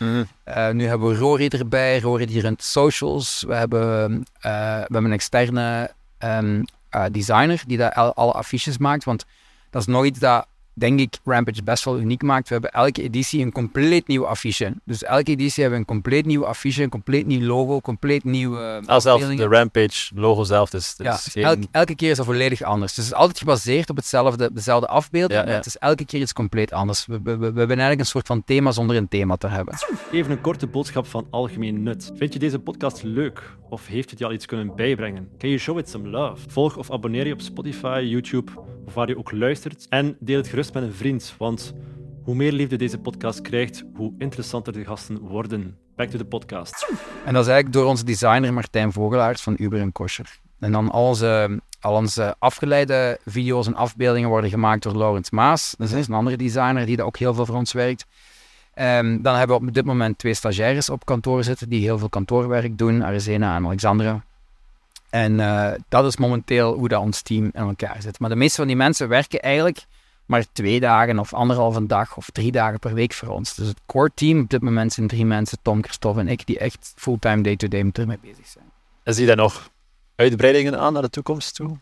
Eh, 0.45 0.71
nu 0.71 0.87
hebben 0.87 1.09
we 1.09 1.17
Rory 1.17 1.47
erbij. 1.49 2.01
Rory 2.01 2.27
die 2.27 2.41
runt 2.41 2.63
socials. 2.63 3.45
We 3.47 3.55
hebben, 3.55 4.25
eh, 4.41 4.51
we 4.53 4.83
hebben 4.93 5.05
een 5.05 5.13
externe 5.13 5.91
ehm, 6.19 6.63
eh, 6.89 7.05
designer 7.13 7.63
die 7.67 7.79
daar 7.79 7.93
al- 7.93 8.15
alle 8.15 8.33
affiches 8.33 8.79
maakt. 8.79 9.05
Want 9.05 9.25
dat 9.71 9.81
is 9.83 9.89
nog 9.89 10.05
iets 10.05 10.19
dat, 10.19 10.47
denk 10.75 11.01
ik, 11.01 11.19
Rampage 11.25 11.63
best 11.63 11.85
wel 11.85 11.99
uniek 11.99 12.23
maakt. 12.23 12.49
We 12.49 12.53
hebben 12.55 12.71
elke 12.73 13.03
editie 13.03 13.43
een 13.43 13.53
compleet 13.53 14.07
nieuw 14.07 14.27
affiche. 14.27 14.75
Dus 14.85 15.03
elke 15.03 15.31
editie 15.31 15.63
hebben 15.63 15.81
we 15.81 15.87
een 15.87 15.93
compleet 15.95 16.27
nieuw 16.27 16.47
affiche, 16.47 16.83
een 16.83 16.89
compleet 16.89 17.27
nieuw 17.27 17.47
logo, 17.47 17.81
compleet 17.81 18.25
nieuwe 18.25 18.59
Ah, 18.87 19.01
zelf 19.01 19.07
afbeeldingen. 19.07 19.51
de 19.51 19.57
Rampage 19.57 20.11
logo 20.15 20.43
zelf, 20.45 20.71
dus, 20.71 20.97
dus 20.97 21.07
Ja, 21.35 21.43
geen- 21.43 21.69
elke 21.71 21.95
keer 21.95 22.11
is 22.11 22.17
dat 22.17 22.27
volledig 22.27 22.63
anders. 22.63 22.95
Dus 22.95 23.05
het 23.05 23.13
is 23.15 23.21
altijd 23.21 23.39
gebaseerd 23.39 23.91
op 23.91 23.97
hetzelfde, 23.97 24.51
dezelfde 24.53 24.87
afbeelding, 24.87 25.41
Ja, 25.45 25.47
het 25.47 25.67
is 25.67 25.77
elke 25.79 26.05
keer 26.05 26.21
iets 26.21 26.33
compleet 26.33 26.73
anders. 26.73 27.07
We, 27.07 27.21
we, 27.23 27.37
we 27.37 27.45
hebben 27.45 27.69
eigenlijk 27.69 28.01
een 28.01 28.07
soort 28.07 28.27
van 28.27 28.45
thema 28.45 28.71
zonder 28.73 28.97
een 28.97 29.09
thema 29.09 29.37
te 29.37 29.47
hebben. 29.49 29.75
Even 30.13 30.31
een 30.31 30.41
korte 30.41 30.67
boodschap 30.67 31.07
van 31.07 31.27
algemeen 31.31 31.83
nut. 31.83 32.11
Vind 32.17 32.33
je 32.33 32.39
deze 32.39 32.59
podcast 32.59 33.03
leuk? 33.03 33.57
Of 33.73 33.87
heeft 33.87 34.11
het 34.11 34.19
je 34.19 34.25
al 34.25 34.33
iets 34.33 34.47
kunnen 34.47 34.77
bijbrengen? 34.77 35.29
Can 35.39 35.49
you 35.49 35.59
show 35.61 35.79
it 35.79 35.89
some 35.89 36.09
love? 36.09 36.51
Volg 36.51 36.77
of 36.77 36.91
abonneer 36.91 37.27
je 37.27 37.33
op 37.33 37.41
Spotify, 37.41 38.03
YouTube 38.05 38.53
of 38.87 38.95
waar 38.95 39.09
je 39.09 39.19
ook 39.19 39.33
luistert. 39.33 39.87
En 39.89 40.17
deel 40.21 40.37
het 40.37 40.49
gerust 40.49 40.75
met 40.75 40.83
een 40.83 40.93
vriend, 40.93 41.35
want 41.39 41.73
hoe 42.23 42.35
meer 42.35 42.53
liefde 42.53 42.77
deze 42.77 42.99
podcast 42.99 43.41
krijgt, 43.41 43.85
hoe 43.95 44.15
interessanter 44.19 44.73
de 44.73 44.85
gasten 44.85 45.19
worden. 45.19 45.79
Back 45.97 46.09
to 46.09 46.19
the 46.19 46.25
podcast. 46.25 46.89
En 47.25 47.33
dat 47.33 47.43
is 47.43 47.51
eigenlijk 47.51 47.73
door 47.73 47.87
onze 47.87 48.05
designer 48.05 48.53
Martijn 48.53 48.93
Vogelaars 48.93 49.43
van 49.43 49.57
Uber 49.59 49.81
en 49.81 49.93
Kosher. 49.93 50.39
En 50.59 50.73
dan 50.73 50.91
al 50.91 51.07
onze, 51.07 51.61
al 51.81 51.95
onze 51.95 52.35
afgeleide 52.39 53.19
video's 53.25 53.67
en 53.67 53.75
afbeeldingen 53.75 54.29
worden 54.29 54.51
gemaakt 54.51 54.83
door 54.83 54.97
Laurens 54.97 55.31
Maas. 55.31 55.75
Dat 55.79 55.93
is 55.93 56.09
een 56.09 56.15
andere 56.15 56.37
designer 56.37 56.87
die 56.87 56.97
daar 56.97 57.07
ook 57.07 57.19
heel 57.19 57.35
veel 57.35 57.47
voor 57.47 57.57
ons 57.57 57.73
werkt. 57.73 58.07
Ehm, 58.75 59.23
dan 59.23 59.37
hebben 59.37 59.61
we 59.61 59.67
op 59.67 59.75
dit 59.75 59.85
moment 59.85 60.19
twee 60.19 60.35
stagiaires 60.35 60.91
op 60.91 61.05
kantoor 61.05 61.45
zitten 61.45 61.69
die 61.69 61.81
heel 61.81 61.99
veel 61.99 62.09
kantoorwerk 62.09 62.79
doen, 62.79 63.05
Arizena 63.05 63.57
en 63.57 63.65
Alexandra. 63.67 64.25
En 65.11 65.41
eh, 65.41 65.73
dat 65.89 66.05
is 66.05 66.17
momenteel 66.17 66.75
hoe 66.75 66.89
dat 66.89 67.01
ons 67.01 67.23
team 67.23 67.45
in 67.45 67.53
elkaar 67.53 68.03
zit. 68.03 68.19
Maar 68.19 68.31
de 68.31 68.37
meeste 68.37 68.57
van 68.57 68.67
die 68.67 68.77
mensen 68.77 69.09
werken 69.09 69.41
eigenlijk 69.41 69.87
maar 70.27 70.45
twee 70.53 70.81
dagen 70.81 71.19
of 71.19 71.35
anderhalve 71.35 71.87
dag 71.87 72.17
of 72.17 72.31
drie 72.31 72.53
dagen 72.53 72.79
per 72.79 72.95
week 72.95 73.13
voor 73.13 73.29
ons. 73.29 73.55
Dus 73.55 73.69
het 73.69 73.81
core 73.87 74.11
team 74.15 74.41
op 74.41 74.51
dit 74.51 74.63
moment 74.63 74.93
zijn 74.93 75.07
drie 75.07 75.25
mensen, 75.25 75.59
Tom, 75.63 75.83
Christophe 75.83 76.21
en 76.21 76.29
ik, 76.29 76.47
die 76.47 76.59
echt 76.59 76.93
fulltime 76.97 77.43
day-to-day 77.43 77.91
ermee 77.93 78.19
bezig 78.21 78.47
zijn. 78.47 78.65
En 79.03 79.15
zie 79.15 79.23
je 79.23 79.29
daar 79.29 79.45
nog 79.45 79.71
uitbreidingen 80.17 80.79
aan 80.79 80.93
naar 80.93 81.03
de 81.03 81.11
toekomst 81.11 81.55
toe? 81.55 81.79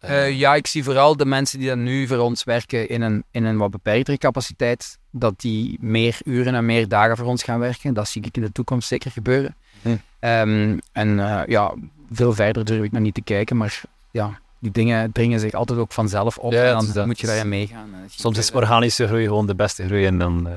Eh, 0.00 0.38
ja, 0.38 0.54
ik 0.54 0.66
zie 0.66 0.84
vooral 0.84 1.16
de 1.16 1.24
mensen 1.26 1.58
die 1.58 1.68
dan 1.68 1.82
nu 1.82 2.06
voor 2.06 2.18
ons 2.18 2.44
werken 2.44 2.88
in 2.88 3.02
een, 3.02 3.24
in 3.30 3.44
een 3.44 3.56
wat 3.56 3.70
beperktere 3.70 4.18
capaciteit, 4.18 4.98
dat 5.10 5.40
die 5.40 5.78
meer 5.80 6.18
uren 6.24 6.54
en 6.54 6.66
meer 6.66 6.88
dagen 6.88 7.16
voor 7.16 7.26
ons 7.26 7.42
gaan 7.42 7.58
werken. 7.58 7.94
Dat 7.94 8.08
zie 8.08 8.22
ik 8.24 8.36
in 8.36 8.42
de 8.42 8.52
toekomst 8.52 8.88
zeker 8.88 9.10
gebeuren. 9.10 9.54
Hm. 9.82 9.96
Ehm, 10.18 10.78
en 10.92 11.20
eh, 11.20 11.46
ja, 11.46 11.74
veel 12.12 12.32
verder 12.32 12.64
durf 12.64 12.82
ik 12.84 12.92
nog 12.92 13.02
niet 13.02 13.14
te 13.14 13.22
kijken, 13.22 13.56
maar 13.56 13.80
ja, 14.10 14.38
die 14.58 14.70
dingen 14.70 15.12
dringen 15.12 15.40
zich 15.40 15.52
altijd 15.52 15.78
ook 15.78 15.92
vanzelf 15.92 16.38
op 16.38 16.52
Ja, 16.52 16.64
en 16.64 16.72
dan 16.72 16.90
dat. 16.92 17.06
moet 17.06 17.20
je 17.20 17.26
daarin 17.26 17.48
meegaan. 17.48 17.88
Soms 18.08 18.38
is 18.38 18.50
eh, 18.50 18.56
organische 18.56 19.06
groei 19.06 19.24
gewoon 19.24 19.46
de 19.46 19.54
beste 19.54 19.84
groei 19.86 20.06
en 20.06 20.18
dan 20.18 20.48
eh, 20.48 20.54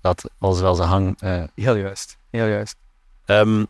laat 0.00 0.24
alles 0.38 0.60
wel 0.60 0.74
zijn 0.74 0.88
hang. 0.88 1.16
eh. 1.20 1.42
Heel 1.54 1.76
juist, 1.76 2.16
heel 2.30 2.46
juist. 2.46 2.76
Ehm, 3.24 3.60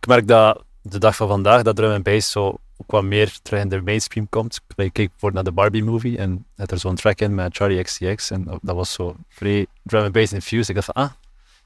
ik 0.00 0.06
merk 0.06 0.26
dat 0.28 0.64
de 0.82 0.98
dag 0.98 1.16
van 1.16 1.28
vandaag 1.28 1.62
dat 1.62 1.76
drum 1.76 1.90
en 1.92 2.02
bass 2.02 2.30
zo 2.30 2.58
ook 2.78 2.90
wat 2.90 3.02
meer 3.02 3.38
terug 3.42 3.62
in 3.62 3.68
de 3.68 3.82
mainstream 3.82 4.28
komt. 4.28 4.60
Ik 4.76 4.92
keek 4.92 5.10
bijvoorbeeld 5.10 5.34
naar 5.34 5.54
de 5.54 5.60
Barbie 5.60 5.84
movie 5.84 6.18
en 6.18 6.46
had 6.56 6.70
er 6.70 6.78
zo'n 6.78 6.94
track 6.94 7.20
in 7.20 7.34
met 7.34 7.56
Charlie 7.56 7.82
XCX 7.82 8.30
en 8.30 8.58
dat, 8.62 8.76
was 8.76 8.92
zo 8.92 9.16
vrij 9.28 9.66
drum 9.82 10.02
and 10.02 10.12
bass 10.12 10.32
infused. 10.32 10.68
Ik 10.68 10.74
dacht 10.74 10.90
van, 10.92 10.94
ah, 10.94 11.10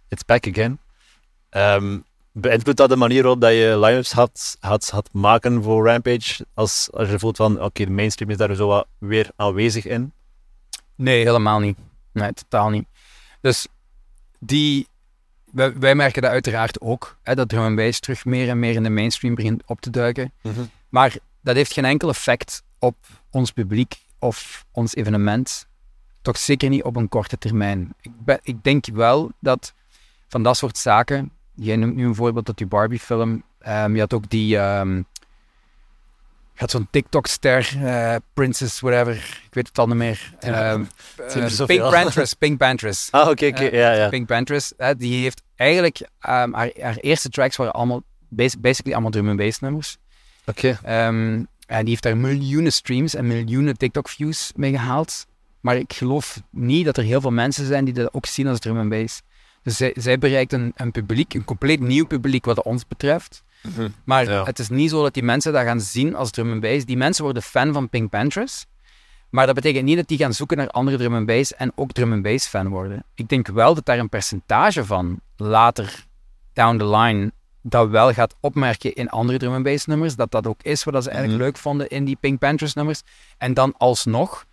it's 0.09 0.25
back 0.25 0.46
again. 0.48 0.79
Ehm 1.48 1.98
beïnvloedt 2.33 2.79
dat 2.79 2.88
de 2.88 2.96
manier 2.96 3.22
waarop 3.22 3.40
dat 3.40 3.53
je 3.53 3.79
line-ups 3.79 4.12
had, 4.12 4.57
had, 4.61 4.90
had 4.90 5.09
maken 5.12 5.62
voor 5.62 5.87
Rampage? 5.87 6.46
Als, 6.55 6.88
als 6.92 7.11
je 7.11 7.18
voelt 7.18 7.37
van, 7.37 7.62
oké, 7.62 7.85
de 7.85 7.90
mainstream 7.90 8.31
is 8.31 8.37
daar 8.37 8.55
zo 8.55 8.66
wat 8.66 8.87
weer 8.98 9.31
aanwezig 9.37 9.87
in. 9.87 10.12
Nee, 10.94 11.25
helemaal 11.25 11.59
niet. 11.61 11.79
Nee, 12.12 12.33
totaal 12.33 12.70
niet. 12.70 12.87
Dus 13.40 13.66
die, 14.38 14.87
wij, 15.53 15.79
wij 15.79 15.94
merken 15.94 16.22
dat 16.22 16.31
uiteraard 16.31 16.81
ook, 16.81 17.16
hè, 17.22 17.35
dat 17.35 17.48
drum 17.48 17.62
and 17.62 17.77
bass 17.77 18.01
terug 18.01 18.25
meer 18.25 18.48
en 18.48 18.59
meer 18.59 18.75
in 18.75 18.83
de 18.83 18.90
mainstream 18.90 19.35
begint 19.35 19.62
op 19.66 19.81
te 19.81 19.90
duiken. 19.90 20.33
Maar 20.92 21.16
dat 21.40 21.57
heeft 21.57 21.72
geen 21.72 21.85
enkel 21.85 22.09
effect 22.09 22.62
op 22.78 22.96
ons 23.31 23.50
publiek 23.50 23.94
of 24.18 24.64
ons 24.72 24.94
evenement. 24.94 25.66
Toch 26.22 26.38
zeker 26.38 26.68
niet 26.68 26.83
op 26.83 26.96
een 26.96 27.09
korte 27.09 27.38
termijn. 27.38 27.94
Ik, 28.00 28.11
ben, 28.24 28.38
ik 28.42 28.62
denk 28.64 28.87
wel 28.92 29.31
dat 29.40 29.74
van 30.28 30.42
dat 30.42 30.57
soort 30.57 30.78
zaken, 30.78 31.31
jij 31.55 31.76
noemt 31.76 31.94
nu 31.94 32.07
een 32.07 32.14
voorbeeld 32.14 32.48
uit 32.48 32.57
die 32.57 32.66
Barbie-film, 32.66 33.42
ehm, 33.59 33.94
je 33.94 34.00
had 34.00 34.12
ook 34.12 34.31
die, 34.31 34.59
ehm, 34.59 34.96
je 36.55 36.59
had 36.59 36.70
zo'n 36.70 36.88
TikTok-ster, 36.90 37.85
eh, 37.85 38.16
Princess, 38.35 38.81
whatever, 38.81 39.14
ik 39.46 39.55
weet 39.55 39.66
het 39.68 39.78
al 39.78 39.87
niet 39.87 39.96
meer. 39.96 40.35
Ja, 40.40 40.72
Ehm, 40.72 40.85
eh. 41.16 41.66
Pink 41.66 41.81
Pantress, 41.90 42.35
Pink 42.35 42.59
Pantress. 42.59 43.09
Ah, 43.11 43.28
oké, 43.28 43.46
oké, 43.46 43.64
Eh, 43.64 43.78
ja, 43.78 43.92
ja. 43.92 44.09
Pink 44.09 44.26
Pantress, 44.26 44.72
die 44.96 45.22
heeft 45.22 45.42
eigenlijk, 45.57 46.09
haar, 46.18 46.48
haar 46.81 46.96
eerste 46.96 47.28
tracks 47.28 47.57
waren 47.57 47.72
allemaal, 47.72 48.02
bas- 48.28 48.61
basically 48.61 48.92
allemaal 48.92 49.11
drum 49.12 49.28
and 49.28 49.37
bass 49.38 49.59
nummers. 49.61 49.98
Oké. 50.46 50.78
Ehm, 50.83 51.42
en 51.66 51.81
die 51.81 51.88
heeft 51.88 52.02
daar 52.02 52.16
miljoenen 52.16 52.72
streams 52.72 53.14
en 53.14 53.26
miljoenen 53.26 53.76
TikTok-views 53.76 54.52
mee 54.57 54.70
gehaald. 54.70 55.26
Maar 55.61 55.76
ik 55.76 55.92
geloof 55.92 56.42
niet 56.50 56.85
dat 56.85 56.96
er 56.96 57.02
heel 57.05 57.20
veel 57.20 57.31
mensen 57.31 57.66
zijn 57.66 57.85
die 57.85 57.94
dat 57.94 58.14
ook 58.14 58.26
zien 58.26 58.46
als 58.46 58.59
drum 58.59 58.78
and 58.78 58.88
bass. 58.88 59.22
Dus 59.62 59.76
zij, 59.76 59.94
zij 59.98 60.18
bereikt 60.18 60.52
een, 60.52 60.72
een 60.76 60.92
publiek, 60.92 61.35
een 61.35 61.44
compleet 61.44 61.81
nieuw 61.81 62.07
publiek 62.07 62.44
wat 62.44 62.62
ons 62.62 62.87
betreft. 62.87 63.42
Maar 64.05 64.24
Ja. 64.31 64.44
het 64.44 64.59
is 64.59 64.68
niet 64.68 64.90
zo 64.90 65.02
dat 65.02 65.14
die 65.14 65.22
mensen 65.22 65.52
dat 65.52 65.64
gaan 65.64 65.81
zien 65.81 66.14
als 66.14 66.31
drum 66.31 66.52
and 66.52 66.61
bass. 66.61 66.85
Die 66.85 66.96
mensen 66.96 67.24
worden 67.24 67.42
fan 67.42 67.72
van 67.72 67.88
Pink 67.88 68.11
Panthers. 68.11 68.64
Maar 69.31 69.46
dat 69.46 69.55
betekent 69.55 69.85
niet 69.85 69.96
dat 69.96 70.09
die 70.09 70.18
gaan 70.18 70.33
zoeken 70.33 70.57
naar 70.57 70.68
andere 70.68 70.96
drum 70.96 71.14
and 71.14 71.26
bass 71.26 71.55
en 71.55 71.72
ook 71.74 71.92
drum 71.92 72.12
and 72.12 72.22
bass 72.22 72.46
fan 72.46 72.68
worden. 72.68 73.05
Ik 73.14 73.28
denk 73.28 73.46
wel 73.48 73.74
dat 73.74 73.85
daar 73.85 73.98
een 73.98 74.09
percentage 74.09 74.85
van 74.85 75.20
later 75.37 76.05
down 76.52 76.76
the 76.78 76.87
line 76.96 77.33
dat 77.62 77.88
wel 77.88 78.12
gaat 78.12 78.35
opmerken 78.40 78.94
in 78.94 79.09
andere 79.09 79.38
drum 79.38 79.53
and 79.53 79.62
bass 79.64 79.87
nummers. 79.87 80.16
Dat 80.16 80.31
dat 80.31 80.46
ook 80.46 80.62
is 80.62 80.85
wat 80.85 81.03
ze 81.05 81.11
eigenlijk 81.11 81.38
Mhm. 81.38 81.48
leuk 81.48 81.59
vonden 81.62 81.88
in 81.88 82.05
die 82.05 82.16
Pink 82.20 82.38
Panthers 82.38 82.75
nummers. 82.75 83.03
En 83.38 83.55
dan 83.55 83.75
alsnog 83.79 84.44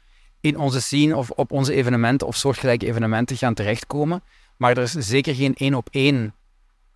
in 0.41 0.57
onze 0.57 0.81
scene 0.81 1.15
of 1.15 1.29
op 1.29 1.51
onze 1.51 1.73
evenementen 1.73 2.27
of 2.27 2.35
soortgelijke 2.35 2.85
evenementen 2.87 3.37
gaan 3.37 3.53
terechtkomen. 3.53 4.21
Maar 4.57 4.71
er 4.77 4.83
is 4.83 4.91
zeker 4.91 5.35
geen 5.35 5.55
één 5.55 5.73
op 5.73 5.87
één 5.91 6.33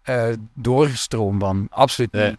eh, 0.01 0.25
doorstroom 0.53 1.39
van. 1.39 1.67
Absoluut 1.69 2.11
Nee. 2.11 2.29
niet. 2.29 2.37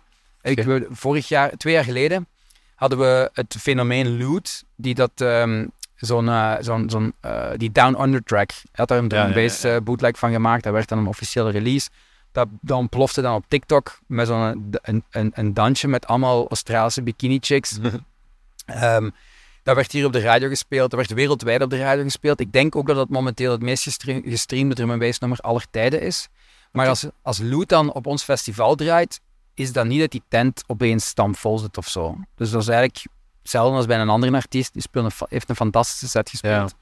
Ik, 0.59 0.65
we- 0.65 0.87
vorig 0.91 1.29
jaar, 1.29 1.51
twee 1.57 1.73
jaar 1.75 1.85
geleden, 1.85 2.27
hadden 2.75 2.99
we 2.99 3.31
het 3.33 3.57
fenomeen 3.61 4.19
Loot, 4.19 4.65
die 4.77 4.95
dat 4.95 5.11
ehm, 5.17 5.67
zo'n, 5.97 6.29
eh, 6.29 6.55
zo'n, 6.61 6.91
zo'n 6.91 7.13
eh, 7.21 7.51
die 7.57 7.73
Down 7.73 8.03
Under 8.03 8.23
track, 8.23 8.51
had 8.73 8.89
daar 8.89 8.99
een 8.99 9.09
drum 9.09 9.29
Ja, 9.29 9.35
bass 9.35 9.67
bootleg 9.85 10.19
van 10.19 10.33
gemaakt. 10.33 10.63
Dat 10.65 10.73
werd 10.73 10.89
dan 10.89 10.99
een 10.99 11.07
officiële 11.07 11.51
release. 11.51 11.89
Dat, 12.35 12.49
dat 12.61 12.79
ontplofte 12.79 13.21
dan 13.23 13.35
op 13.35 13.45
TikTok 13.49 13.99
met 14.07 14.27
zo'n 14.27 14.71
een, 14.83 15.05
een, 15.11 15.33
een 15.35 15.55
dansje 15.55 15.89
met 15.89 16.07
allemaal 16.07 16.49
Australische 16.49 17.03
bikini 17.03 17.39
chicks. 17.41 17.79
Ehm, 18.67 19.11
dat 19.63 19.77
werd 19.77 19.93
hier 19.93 20.07
op 20.07 20.13
de 20.13 20.21
radio 20.21 20.49
gespeeld, 20.49 20.91
dat 20.91 20.99
werd 20.99 21.13
wereldwijd 21.13 21.63
op 21.63 21.71
de 21.71 21.79
radio 21.79 22.03
gespeeld. 22.03 22.41
Ik 22.41 22.53
denk 22.53 22.77
ook 22.77 22.87
dat 22.87 22.97
dat 22.97 23.09
momenteel 23.09 23.53
het 23.53 23.63
meest 23.63 23.83
gestre- 23.83 24.23
gestreamde 24.25 24.75
drum 24.75 24.91
and 24.91 25.21
nummer 25.21 25.39
aller 25.39 25.67
tijden 25.71 26.01
is. 26.01 26.29
Maar 26.73 26.89
als, 26.89 27.07
als 27.23 27.39
Loot 27.43 27.69
dan 27.69 27.93
op 27.93 28.07
ons 28.07 28.23
festival 28.23 28.75
draait, 28.75 29.21
is 29.55 29.73
dat 29.73 29.87
niet 29.87 30.01
dat 30.01 30.11
die 30.11 30.23
tent 30.29 30.65
opeens 30.67 31.07
stampvol 31.07 31.59
zit 31.59 31.77
of 31.77 31.89
zo. 31.89 32.19
Dus 32.35 32.51
dat 32.51 32.63
is 32.63 32.69
eigenlijk 32.69 33.07
hetzelfde 33.43 33.77
als 33.77 33.87
bij 33.87 34.01
een 34.01 34.09
andere 34.09 34.33
artiest. 34.33 34.73
Die 34.73 34.83
speelt 34.83 35.05
een, 35.05 35.27
heeft 35.29 35.49
een 35.49 35.57
fantastische 35.57 36.09
set 36.09 36.31
gespeeld. 36.31 36.75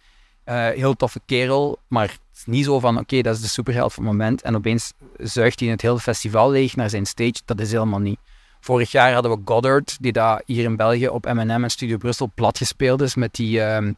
Eh, 0.44 0.68
heel 0.68 0.94
toffe 0.94 1.20
kerel, 1.26 1.78
maar 1.88 2.16
is 2.46 2.52
niet 2.52 2.64
zo 2.64 2.80
van, 2.80 2.98
oké, 2.98 3.20
dat 3.20 3.34
is 3.36 3.42
de 3.42 3.48
superheld 3.48 3.92
van 3.92 4.04
het 4.04 4.12
moment. 4.12 4.42
En 4.42 4.56
opeens 4.56 4.92
zuigt 5.16 5.60
hij 5.60 5.68
het 5.68 5.82
hele 5.82 6.00
festival 6.00 6.50
leeg 6.50 6.76
naar 6.76 6.90
zijn 6.90 7.06
stage. 7.06 7.40
Dat 7.44 7.60
is 7.60 7.72
helemaal 7.72 7.98
niet. 8.00 8.18
Vorig 8.60 8.90
jaar 8.90 9.12
hadden 9.12 9.32
we 9.32 9.40
Goddard, 9.44 9.96
die 10.00 10.12
daar 10.12 10.42
hier 10.46 10.64
in 10.64 10.76
België 10.76 11.08
op 11.08 11.24
M&M 11.24 11.50
en 11.50 11.70
Studio 11.70 11.96
Brussel 11.96 12.30
plat 12.34 12.58
gespeeld 12.58 13.02
is 13.02 13.14
met 13.14 13.34
die 13.34 13.62
ehm, 13.62 13.92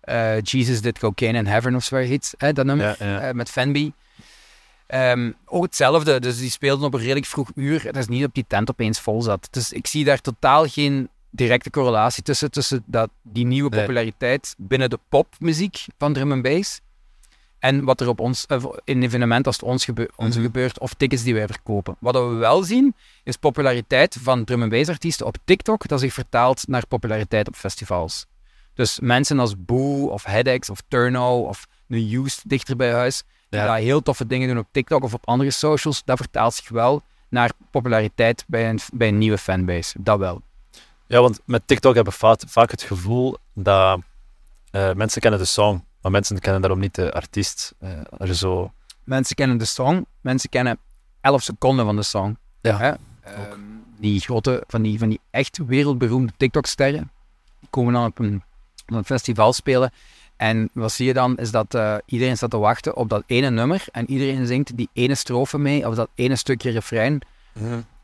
eh, 0.00 0.40
Jesus 0.40 0.80
Did 0.80 0.98
Cocaine 0.98 1.38
in 1.38 1.46
Heaven 1.46 1.74
of 1.74 1.84
zoiets. 1.84 2.34
Hè, 2.36 2.52
dat 2.52 2.64
nummer 2.66 2.86
Ja, 2.98 3.06
ja. 3.06 3.20
eh, 3.20 3.34
met 3.34 3.50
Fenby. 3.50 3.92
Ehm, 4.86 5.32
ook 5.44 5.62
hetzelfde, 5.62 6.20
dus 6.20 6.38
die 6.38 6.50
speelden 6.50 6.86
op 6.86 6.94
een 6.94 7.00
redelijk 7.00 7.26
vroeg 7.26 7.50
uur. 7.54 7.82
Het 7.84 7.96
is 7.96 8.06
niet 8.08 8.20
dat 8.20 8.34
die 8.34 8.44
tent 8.48 8.70
opeens 8.70 9.00
vol 9.00 9.22
zat. 9.22 9.48
Dus 9.50 9.72
ik 9.72 9.86
zie 9.86 10.04
daar 10.04 10.20
totaal 10.20 10.66
geen 10.66 11.08
directe 11.30 11.70
correlatie 11.70 12.22
tussen, 12.22 12.50
tussen 12.50 12.82
dat, 12.86 13.10
die 13.22 13.46
nieuwe 13.46 13.68
populariteit 13.70 14.54
binnen 14.58 14.90
de 14.90 14.98
popmuziek 15.08 15.84
van 15.98 16.12
drum 16.12 16.32
and 16.32 16.42
bass 16.42 16.80
en 17.62 17.84
wat 17.84 18.00
er 18.00 18.08
op 18.08 18.20
ons, 18.20 18.46
eh, 18.46 18.64
in 18.84 18.96
een 18.96 19.02
evenement 19.02 19.46
als 19.46 19.56
het 19.56 19.64
ons 19.64 19.84
gebe- 19.84 20.10
ons 20.16 20.34
Mhm. 20.34 20.44
gebeurt, 20.44 20.78
of 20.78 20.94
tickets 20.94 21.22
die 21.22 21.34
wij 21.34 21.46
verkopen. 21.46 21.96
Wat 21.98 22.14
we 22.14 22.20
wel 22.20 22.62
zien, 22.62 22.94
is 23.24 23.36
populariteit 23.36 24.16
van 24.22 24.44
drum 24.44 24.62
and 24.62 24.70
bass 24.70 24.88
artiesten 24.88 25.26
op 25.26 25.36
TikTok, 25.44 25.88
dat 25.88 26.00
zich 26.00 26.12
vertaalt 26.12 26.68
naar 26.68 26.86
populariteit 26.86 27.48
op 27.48 27.54
festivals. 27.54 28.26
Dus 28.74 29.00
mensen 29.00 29.38
als 29.38 29.54
Boo, 29.58 30.06
of 30.06 30.24
Headaches, 30.24 30.70
of 30.70 30.82
Turno, 30.88 31.38
of 31.40 31.66
The 31.88 32.16
Used 32.16 32.40
dichter 32.46 32.76
bij 32.76 32.92
huis, 32.92 33.22
die 33.48 33.60
Ja. 33.60 33.66
daar 33.66 33.78
heel 33.78 34.02
toffe 34.02 34.26
dingen 34.26 34.48
doen 34.48 34.58
op 34.58 34.68
TikTok 34.70 35.02
of 35.04 35.14
op 35.14 35.22
andere 35.28 35.50
socials, 35.50 36.02
dat 36.04 36.16
vertaalt 36.16 36.54
zich 36.54 36.68
wel 36.68 37.02
naar 37.28 37.50
populariteit 37.70 38.44
bij 38.46 38.68
een, 38.68 38.78
bij 38.92 39.08
een 39.08 39.18
nieuwe 39.18 39.38
fanbase. 39.38 39.96
Dat 40.00 40.18
wel. 40.18 40.42
Ja, 41.06 41.20
want 41.20 41.40
met 41.44 41.62
TikTok 41.66 41.94
hebben 41.94 42.12
we 42.12 42.18
vaak, 42.18 42.40
vaak 42.46 42.70
het 42.70 42.82
gevoel 42.82 43.36
dat 43.54 44.00
eh, 44.70 44.92
mensen 44.92 45.20
kennen 45.20 45.40
de 45.40 45.46
song, 45.46 45.84
maar 46.02 46.12
mensen 46.12 46.38
kennen 46.38 46.60
daarom 46.60 46.80
niet 46.80 46.94
de 46.94 47.12
artiest. 47.12 47.74
Eh, 47.78 48.30
zo... 48.30 48.72
Mensen 49.04 49.36
kennen 49.36 49.58
de 49.58 49.64
song, 49.64 50.06
mensen 50.20 50.50
kennen 50.50 50.78
11 51.20 51.42
seconden 51.42 51.84
van 51.84 51.96
de 51.96 52.02
song. 52.02 52.36
Ja, 52.60 52.78
Hè? 52.78 52.92
Ehm, 53.20 53.60
die 53.98 54.20
grote, 54.20 54.64
van 54.66 54.82
die, 54.82 54.98
van 54.98 55.08
die 55.08 55.20
echt 55.30 55.58
wereldberoemde 55.66 56.32
TikTok-sterren, 56.36 57.10
die 57.60 57.68
komen 57.70 57.92
dan 57.92 58.04
op 58.04 58.18
een, 58.18 58.42
op 58.86 58.94
een 58.94 59.04
festival 59.04 59.52
spelen. 59.52 59.92
En 60.36 60.70
wat 60.72 60.92
zie 60.92 61.06
je 61.06 61.12
dan, 61.12 61.36
is 61.36 61.50
dat 61.50 61.74
eh, 61.74 61.96
iedereen 62.06 62.36
staat 62.36 62.50
te 62.50 62.58
wachten 62.58 62.96
op 62.96 63.08
dat 63.08 63.22
ene 63.26 63.50
nummer 63.50 63.84
en 63.92 64.10
iedereen 64.10 64.46
zingt 64.46 64.76
die 64.76 64.88
ene 64.92 65.14
strofe 65.14 65.58
mee, 65.58 65.88
of 65.88 65.94
dat 65.94 66.08
ene 66.14 66.36
stukje 66.36 66.70
refrein. 66.70 67.20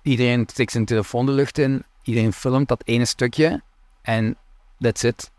Iedereen 0.03 0.47
stikt 0.51 0.73
zijn 0.73 0.85
telefoon 0.85 1.27
de 1.27 1.33
lucht 1.33 1.59
in, 1.59 1.85
iedereen 2.03 2.33
filmt 2.33 2.69
dat 2.69 2.83
ene 2.85 3.05
stukje 3.05 3.63
en 4.03 4.37
that's 4.81 5.03
it. 5.03 5.31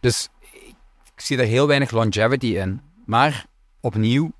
Dus 0.00 0.28
ik, 1.20 1.26
zie 1.26 1.36
daar 1.36 1.46
heel 1.46 1.66
weinig 1.66 1.90
longevity 1.90 2.46
in. 2.46 2.80
Maar 3.06 3.46
opnieuw, 3.80 4.32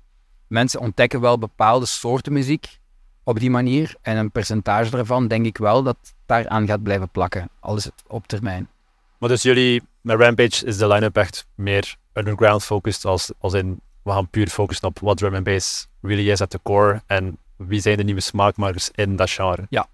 mensen 0.47 0.79
ontdekken 0.79 1.21
wel 1.21 1.37
bepaalde 1.37 1.85
soorten 1.85 2.33
muziek 2.33 2.79
op 3.23 3.39
die 3.39 3.49
manier. 3.49 3.95
En 4.01 4.17
een 4.17 4.31
percentage 4.31 4.89
daarvan 4.89 5.27
denk 5.27 5.45
ik 5.45 5.57
wel 5.57 5.83
dat 5.83 5.97
daaraan 6.25 6.67
gaat 6.67 6.83
blijven 6.83 7.09
plakken. 7.09 7.49
Al 7.59 7.75
is 7.75 7.83
het 7.83 8.03
op 8.07 8.27
termijn. 8.27 8.69
Maar 9.17 9.29
dus 9.29 9.41
jullie, 9.41 9.81
met 10.01 10.19
Rampage 10.19 10.65
is 10.65 10.77
de 10.77 10.87
line-up 10.87 11.17
echt 11.17 11.47
meer 11.55 11.95
underground 12.13 12.63
focused, 12.63 13.05
als, 13.05 13.31
als 13.39 13.53
in, 13.53 13.81
we 14.03 14.11
gaan 14.11 14.29
puur 14.29 14.47
focussen 14.47 14.87
op 14.87 14.99
wat 14.99 15.17
drum 15.17 15.35
and 15.35 15.43
bass 15.43 15.87
really 16.01 16.31
is 16.31 16.41
at 16.41 16.49
the 16.49 16.59
core, 16.63 17.01
en 17.05 17.37
wie 17.55 17.81
zijn 17.81 17.97
de 17.97 18.03
nieuwe 18.03 18.21
smaakmakers 18.21 18.89
in 18.95 19.15
dat 19.15 19.29
genre. 19.29 19.65
Ja, 19.69 19.87
100%. 19.89 19.91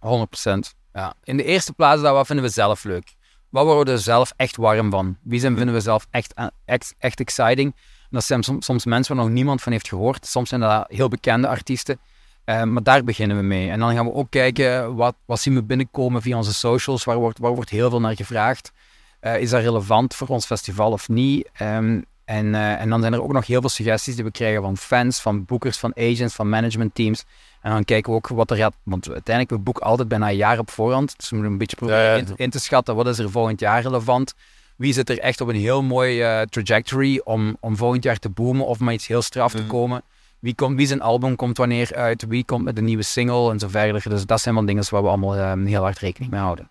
Ja. 0.94 1.14
In 1.24 1.38
de 1.38 1.44
eerste 1.44 1.74
plaats, 1.74 2.02
dat, 2.02 2.14
wat 2.14 2.26
vinden 2.26 2.46
we 2.46 2.52
zelf 2.52 2.84
leuk? 2.84 3.16
Wat 3.50 3.66
worden 3.66 3.94
we 3.94 4.00
zelf 4.00 4.34
echt 4.36 4.56
warm 4.56 4.92
van? 4.92 5.18
Wie 5.22 5.40
zijn, 5.40 5.58
vinden 5.58 5.74
we 5.74 5.82
zelf 5.82 6.08
echt, 6.12 6.34
eh, 6.34 6.48
echt, 6.66 6.96
echt 6.98 7.20
exciting? 7.20 7.76
Dat 8.10 8.24
zijn 8.24 8.44
soms, 8.44 8.66
soms 8.66 8.86
mensen 8.86 9.16
waar 9.16 9.26
nog 9.26 9.34
niemand 9.34 9.62
van 9.62 9.72
heeft 9.72 9.88
gehoord. 9.88 10.26
Soms 10.26 10.50
zijn 10.50 10.62
dat 10.62 10.86
heel 10.88 11.08
bekende 11.08 11.48
artiesten. 11.48 12.00
Eh, 12.44 12.64
maar 12.64 12.84
daar 12.84 13.04
beginnen 13.04 13.38
we 13.38 13.44
mee. 13.44 13.70
En 13.70 13.80
dan 13.80 13.94
gaan 13.94 14.06
we 14.06 14.14
ook 14.14 14.30
kijken, 14.30 14.96
wat, 14.96 15.16
wat 15.26 15.40
zien 15.40 15.54
we 15.54 15.64
binnenkomen 15.64 16.22
via 16.22 16.38
onze 16.38 16.54
socials? 16.54 17.04
Waar 17.04 17.18
wordt, 17.18 17.40
waar 17.40 17.56
wordt 17.56 17.70
heel 17.70 17.90
veel 17.90 18.00
naar 18.00 18.16
gevraagd? 18.16 18.72
Eh, 19.20 19.40
is 19.40 19.50
dat 19.50 19.62
relevant 19.62 20.16
voor 20.16 20.28
ons 20.28 20.46
festival 20.46 20.92
of 20.92 21.10
niet? 21.10 21.50
Ehm, 21.54 22.02
en, 22.28 22.56
eh, 22.56 22.82
en 22.82 22.90
dan 22.90 23.02
zijn 23.02 23.14
er 23.14 23.24
ook 23.24 23.34
nog 23.34 23.48
heel 23.48 23.60
veel 23.60 23.70
suggesties 23.70 24.16
die 24.16 24.24
we 24.24 24.32
krijgen 24.32 24.62
van 24.62 24.78
fans, 24.78 25.20
van 25.22 25.46
boekers, 25.46 25.78
van 25.78 25.92
agents, 25.98 26.36
van 26.36 26.50
managementteams. 26.50 27.24
En 27.62 27.72
dan 27.72 27.84
kijken 27.86 28.12
we 28.12 28.18
ook 28.18 28.28
wat 28.28 28.52
er 28.52 28.58
gaat. 28.58 28.74
Want 28.84 29.10
uiteindelijk, 29.12 29.56
we 29.56 29.64
boeken 29.64 29.84
altijd 29.86 30.08
bijna 30.08 30.30
een 30.30 30.36
jaar 30.36 30.60
op 30.60 30.70
voorhand. 30.72 31.14
Dus 31.18 31.30
we 31.30 31.36
moeten 31.36 31.52
een 31.54 31.60
beetje 31.60 31.76
proberen. 31.76 32.18
In, 32.18 32.28
in 32.36 32.50
te 32.50 32.60
schatten 32.60 32.96
wat 32.96 33.08
is 33.08 33.20
er 33.20 33.32
volgend 33.32 33.60
jaar 33.60 33.82
relevant. 33.82 34.34
Wie 34.76 34.94
zit 34.94 35.10
er 35.10 35.20
echt 35.20 35.42
op 35.42 35.48
een 35.48 35.56
heel 35.56 35.84
mooi 35.84 36.22
eh, 36.22 36.42
trajectory 36.42 37.22
om, 37.24 37.58
om 37.60 37.78
volgend 37.78 38.04
jaar 38.04 38.18
te 38.20 38.30
boomen 38.30 38.66
of 38.66 38.80
met 38.80 38.94
iets 38.94 39.08
heel 39.08 39.22
straf 39.22 39.52
te 39.52 39.58
Mhm. 39.62 39.68
komen. 39.68 40.02
Wie, 40.40 40.56
komt, 40.56 40.78
wie 40.78 40.88
zijn 40.88 41.02
album 41.02 41.36
komt 41.36 41.58
wanneer 41.58 41.96
uit, 41.96 42.26
wie 42.28 42.44
komt 42.46 42.64
met 42.64 42.78
een 42.78 42.84
nieuwe 42.86 43.04
single 43.04 43.52
en 43.52 43.60
zo 43.60 43.68
verder. 43.68 44.10
Dus 44.10 44.26
dat 44.26 44.42
zijn 44.42 44.56
wel 44.56 44.66
dingen 44.66 44.84
waar 44.90 45.02
we 45.02 45.08
allemaal 45.08 45.36
eh, 45.36 45.54
heel 45.66 45.82
hard 45.82 46.00
rekening 46.00 46.32
mee 46.32 46.42
houden. 46.42 46.70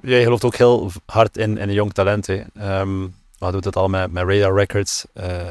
Jij 0.00 0.22
gelooft 0.22 0.44
ook 0.44 0.56
heel 0.56 0.90
hard 1.06 1.36
in, 1.36 1.58
in 1.58 1.72
jong 1.72 1.92
talent. 1.92 2.26
Hè. 2.26 2.42
Ehm, 2.54 3.06
we 3.46 3.52
doet 3.52 3.64
het 3.64 3.76
al 3.76 3.88
met, 3.88 4.12
met 4.12 4.24
Radar 4.28 4.54
Records. 4.54 5.06
eh, 5.12 5.46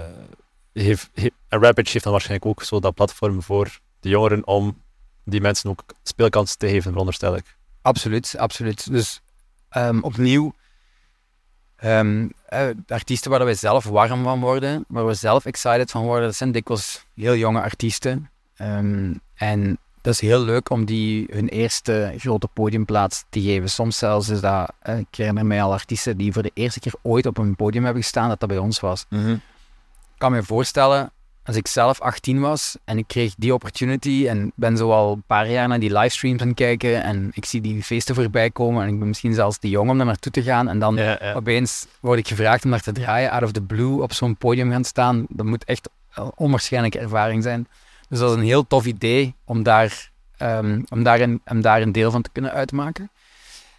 heeft, 0.74 1.10
heeft- 1.14 1.34
en 1.48 1.62
heeft 1.76 2.04
dan 2.04 2.12
waarschijnlijk 2.12 2.50
ook 2.50 2.64
zo 2.64 2.80
dat 2.80 2.94
platform 2.94 3.42
voor 3.42 3.80
de 4.00 4.10
jongeren 4.10 4.48
om 4.48 4.82
die 5.24 5.42
mensen 5.42 5.70
ook 5.70 5.84
speelkans 6.04 6.56
te 6.56 6.68
geven, 6.68 6.92
veronderstel 6.92 7.36
ik. 7.36 7.58
Absoluut, 7.82 8.36
absoluut. 8.38 8.92
Dus 8.92 9.22
ehm, 9.70 10.00
opnieuw, 10.00 10.54
de 12.86 12.94
artiesten 12.94 13.32
waar 13.32 13.46
wij 13.46 13.54
zelf 13.54 13.84
warm 13.84 14.24
van 14.24 14.40
worden, 14.40 14.86
waar 14.88 15.06
we 15.06 15.14
zelf 15.14 15.46
excited 15.46 15.92
van 15.92 16.04
worden, 16.04 16.26
dat 16.26 16.36
zijn 16.36 16.52
dikwijls 16.52 17.06
heel 17.16 17.36
jonge 17.36 17.62
artiesten. 17.62 18.30
Ehm, 18.56 19.14
en 19.34 19.78
dat 20.02 20.14
is 20.14 20.20
heel 20.20 20.44
leuk 20.44 20.70
om 20.70 20.86
die 20.86 21.28
hun 21.32 21.48
eerste 21.48 22.14
grote 22.18 22.48
podiumplaats 22.54 23.24
te 23.30 23.42
geven. 23.42 23.70
Soms 23.70 23.98
zelfs 23.98 24.30
is 24.30 24.42
dat, 24.42 24.72
eh, 24.80 24.98
ik 24.98 25.08
herinner 25.16 25.46
mij 25.46 25.64
al 25.64 25.72
artiesten 25.72 26.18
die 26.18 26.34
voor 26.34 26.44
de 26.44 26.52
eerste 26.54 26.80
keer 26.80 26.94
ooit 27.02 27.26
op 27.26 27.38
een 27.38 27.56
podium 27.56 27.84
hebben 27.84 28.02
gestaan, 28.02 28.30
dat 28.30 28.40
dat 28.40 28.50
bij 28.50 28.58
ons 28.58 28.80
was. 28.80 29.06
Ik 30.14 30.28
kan 30.28 30.32
me 30.32 30.44
voorstellen, 30.44 31.12
als 31.44 31.56
ik 31.56 31.68
zelf 31.68 32.02
18 32.02 32.40
was 32.40 32.78
en 32.86 32.98
ik 32.98 33.08
kreeg 33.08 33.34
die 33.38 33.54
opportunity 33.54 34.26
en 34.28 34.52
ben 34.56 34.78
zo 34.78 34.92
al 34.92 35.14
een 35.14 35.24
paar 35.28 35.50
jaar 35.50 35.68
naar 35.68 35.80
die 35.80 35.98
livestreams 35.98 36.42
aan 36.42 36.54
kijken 36.54 37.04
en 37.04 37.32
ik 37.34 37.46
zie 37.46 37.62
die 37.62 37.84
feesten 37.84 38.16
voorbij 38.16 38.50
komen 38.50 38.84
en 38.84 38.90
ik 38.94 39.00
ben 39.00 39.08
misschien 39.08 39.34
zelfs 39.34 39.58
te 39.58 39.70
jong 39.70 39.90
om 39.90 39.98
daar 39.98 40.06
naartoe 40.06 40.32
te 40.32 40.44
gaan 40.44 40.70
en 40.70 40.80
dan 40.80 40.96
Ja, 40.96 41.18
ja. 41.22 41.34
opeens 41.34 41.88
word 42.00 42.20
ik 42.20 42.28
gevraagd 42.28 42.64
om 42.66 42.72
daar 42.72 42.82
te 42.82 42.92
draaien, 42.92 43.32
out 43.32 43.44
of 43.44 43.52
the 43.52 43.62
blue, 43.62 44.02
op 44.02 44.14
zo'n 44.14 44.38
podium 44.38 44.72
gaan 44.72 44.84
staan. 44.84 45.26
Dat 45.30 45.46
moet 45.46 45.64
echt 45.64 45.90
een 46.14 46.32
onwaarschijnlijke 46.36 47.00
ervaring 47.00 47.44
zijn. 47.44 47.68
Dus 48.12 48.20
dat 48.20 48.32
is 48.32 48.38
een 48.38 48.44
heel 48.44 48.68
tof 48.68 48.86
idee 48.86 49.36
om 49.46 49.64
daar, 49.64 50.12
ehm, 50.38 50.82
om 50.90 51.04
daar, 51.04 51.20
een, 51.20 51.42
om 51.46 51.62
daar 51.62 51.82
een 51.82 51.92
deel 51.92 52.12
van 52.12 52.22
te 52.22 52.30
kunnen 52.32 52.52
uitmaken. 52.52 53.12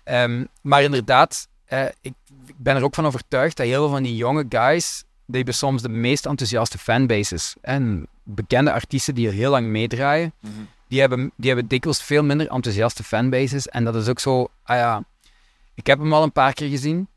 Ehm, 0.04 0.44
maar 0.60 0.82
inderdaad, 0.82 1.48
eh, 1.64 1.84
ik, 2.00 2.12
ik 2.46 2.54
ben 2.56 2.76
er 2.76 2.82
ook 2.82 2.94
van 2.94 3.06
overtuigd 3.06 3.56
dat 3.56 3.66
heel 3.66 3.82
veel 3.82 3.88
van 3.88 4.02
die 4.02 4.16
jonge 4.16 4.46
guys, 4.48 5.04
die 5.26 5.36
hebben 5.36 5.54
soms 5.54 5.82
de 5.82 5.88
meest 5.88 6.26
enthousiaste 6.26 6.78
fanbases. 6.78 7.54
En 7.60 8.06
bekende 8.22 8.72
artiesten 8.72 9.14
die 9.14 9.26
er 9.26 9.32
heel 9.32 9.50
lang 9.50 9.66
meedraaien, 9.66 10.32
die 10.88 11.00
hebben, 11.00 11.32
die 11.36 11.46
hebben 11.50 11.68
dikwijls 11.68 12.02
veel 12.02 12.22
minder 12.24 12.48
enthousiaste 12.48 13.02
fanbases. 13.04 13.68
En 13.68 13.84
dat 13.84 13.94
is 13.94 14.08
ook 14.08 14.20
zo, 14.20 14.48
ah 14.62 14.76
ja, 14.76 15.04
ik 15.74 15.86
heb 15.86 15.98
hem 15.98 16.12
al 16.12 16.22
een 16.22 16.32
paar 16.32 16.52
keer 16.52 16.68
gezien. 16.68 17.08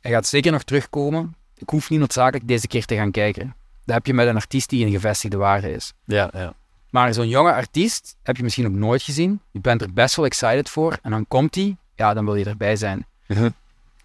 Hij 0.00 0.10
gaat 0.10 0.26
zeker 0.26 0.52
nog 0.52 0.62
terugkomen. 0.62 1.34
Ik 1.56 1.68
hoef 1.68 1.90
niet 1.90 1.98
noodzakelijk 1.98 2.48
deze 2.48 2.66
keer 2.66 2.84
te 2.84 2.94
gaan 2.94 3.10
kijken. 3.10 3.54
Dat 3.84 3.94
heb 3.94 4.06
je 4.06 4.14
met 4.14 4.26
een 4.26 4.36
artiest 4.36 4.68
die 4.68 4.86
een 4.86 4.92
gevestigde 4.92 5.36
waarde 5.36 5.72
is. 5.72 5.92
Ja, 6.04 6.30
ja. 6.32 6.54
Maar 6.94 7.14
zo'n 7.14 7.28
jonge 7.28 7.52
artiest 7.52 8.16
heb 8.22 8.36
je 8.36 8.42
misschien 8.42 8.64
nog 8.64 8.72
nooit 8.72 9.02
gezien. 9.02 9.40
Je 9.50 9.60
bent 9.60 9.82
er 9.82 9.92
best 9.92 10.16
wel 10.16 10.24
excited 10.24 10.70
voor. 10.70 10.98
En 11.02 11.10
dan 11.10 11.28
komt 11.28 11.54
hij, 11.54 11.76
ja, 11.94 12.14
dan 12.14 12.24
wil 12.24 12.34
je 12.34 12.44
erbij 12.44 12.76
zijn. 12.76 13.06
Mhm. 13.26 13.50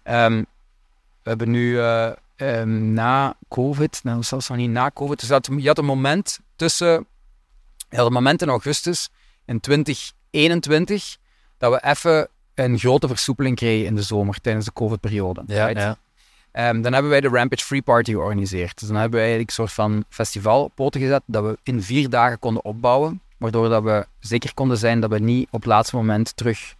Ehm, 0.02 0.42
we 1.22 1.28
hebben 1.28 1.50
nu 1.50 1.78
eh, 1.78 2.10
ehm, 2.36 2.92
na 2.92 3.36
COVID, 3.48 4.00
nou 4.02 4.22
zelfs 4.22 4.48
nog 4.48 4.58
niet 4.58 4.70
na 4.70 4.90
COVID, 4.94 5.20
dus 5.20 5.28
dat, 5.28 5.48
je 5.56 5.66
had 5.66 5.78
een 5.78 5.84
moment 5.84 6.38
tussen, 6.56 7.06
je 7.88 7.96
had 7.96 8.06
een 8.06 8.12
moment 8.12 8.42
in 8.42 8.48
augustus 8.48 9.10
in 9.44 9.60
2021 9.60 11.16
dat 11.58 11.72
we 11.72 11.88
even 11.90 12.28
een 12.54 12.78
grote 12.78 13.08
versoepeling 13.08 13.56
kregen 13.56 13.86
in 13.86 13.94
de 13.94 14.02
zomer 14.02 14.40
tijdens 14.40 14.64
de 14.64 14.72
COVID-periode. 14.72 15.42
Ja, 15.46 15.66
right? 15.66 15.80
ja. 15.80 15.98
Ehm, 16.52 16.80
dan 16.80 16.92
hebben 16.92 17.10
wij 17.10 17.20
de 17.20 17.28
Rampage 17.28 17.64
Free 17.64 17.82
Party 17.82 18.10
georganiseerd. 18.10 18.78
Dus 18.78 18.88
dan 18.88 18.96
hebben 18.96 19.18
wij 19.18 19.28
eigenlijk 19.28 19.48
een 19.48 19.64
soort 19.64 19.72
van 19.72 20.04
festival 20.08 20.64
op 20.64 20.74
poten 20.74 21.00
gezet 21.00 21.22
dat 21.26 21.44
we 21.44 21.58
in 21.62 21.82
vier 21.82 22.08
dagen 22.08 22.38
konden 22.38 22.64
opbouwen, 22.64 23.22
waardoor 23.36 23.68
dat 23.68 23.82
we 23.82 24.06
zeker 24.20 24.54
konden 24.54 24.76
zijn 24.76 25.00
dat 25.00 25.10
we 25.10 25.18
niet 25.18 25.46
op 25.50 25.60
het 25.60 25.70
laatste 25.70 25.96
moment 25.96 26.36
terug 26.36 26.74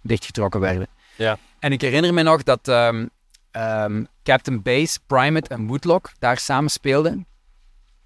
dichtgetrokken 0.00 0.60
werden. 0.60 0.86
Ja. 1.16 1.38
En 1.58 1.72
ik 1.72 1.80
herinner 1.80 2.14
me 2.14 2.22
nog 2.22 2.42
dat 2.42 2.68
ehm, 2.68 3.06
ehm, 3.50 4.04
Captain 4.22 4.62
Base, 4.62 4.98
Primate 5.06 5.48
en 5.48 5.66
Woodlock 5.66 6.12
daar 6.18 6.38
samen 6.38 6.70
speelden. 6.70 7.26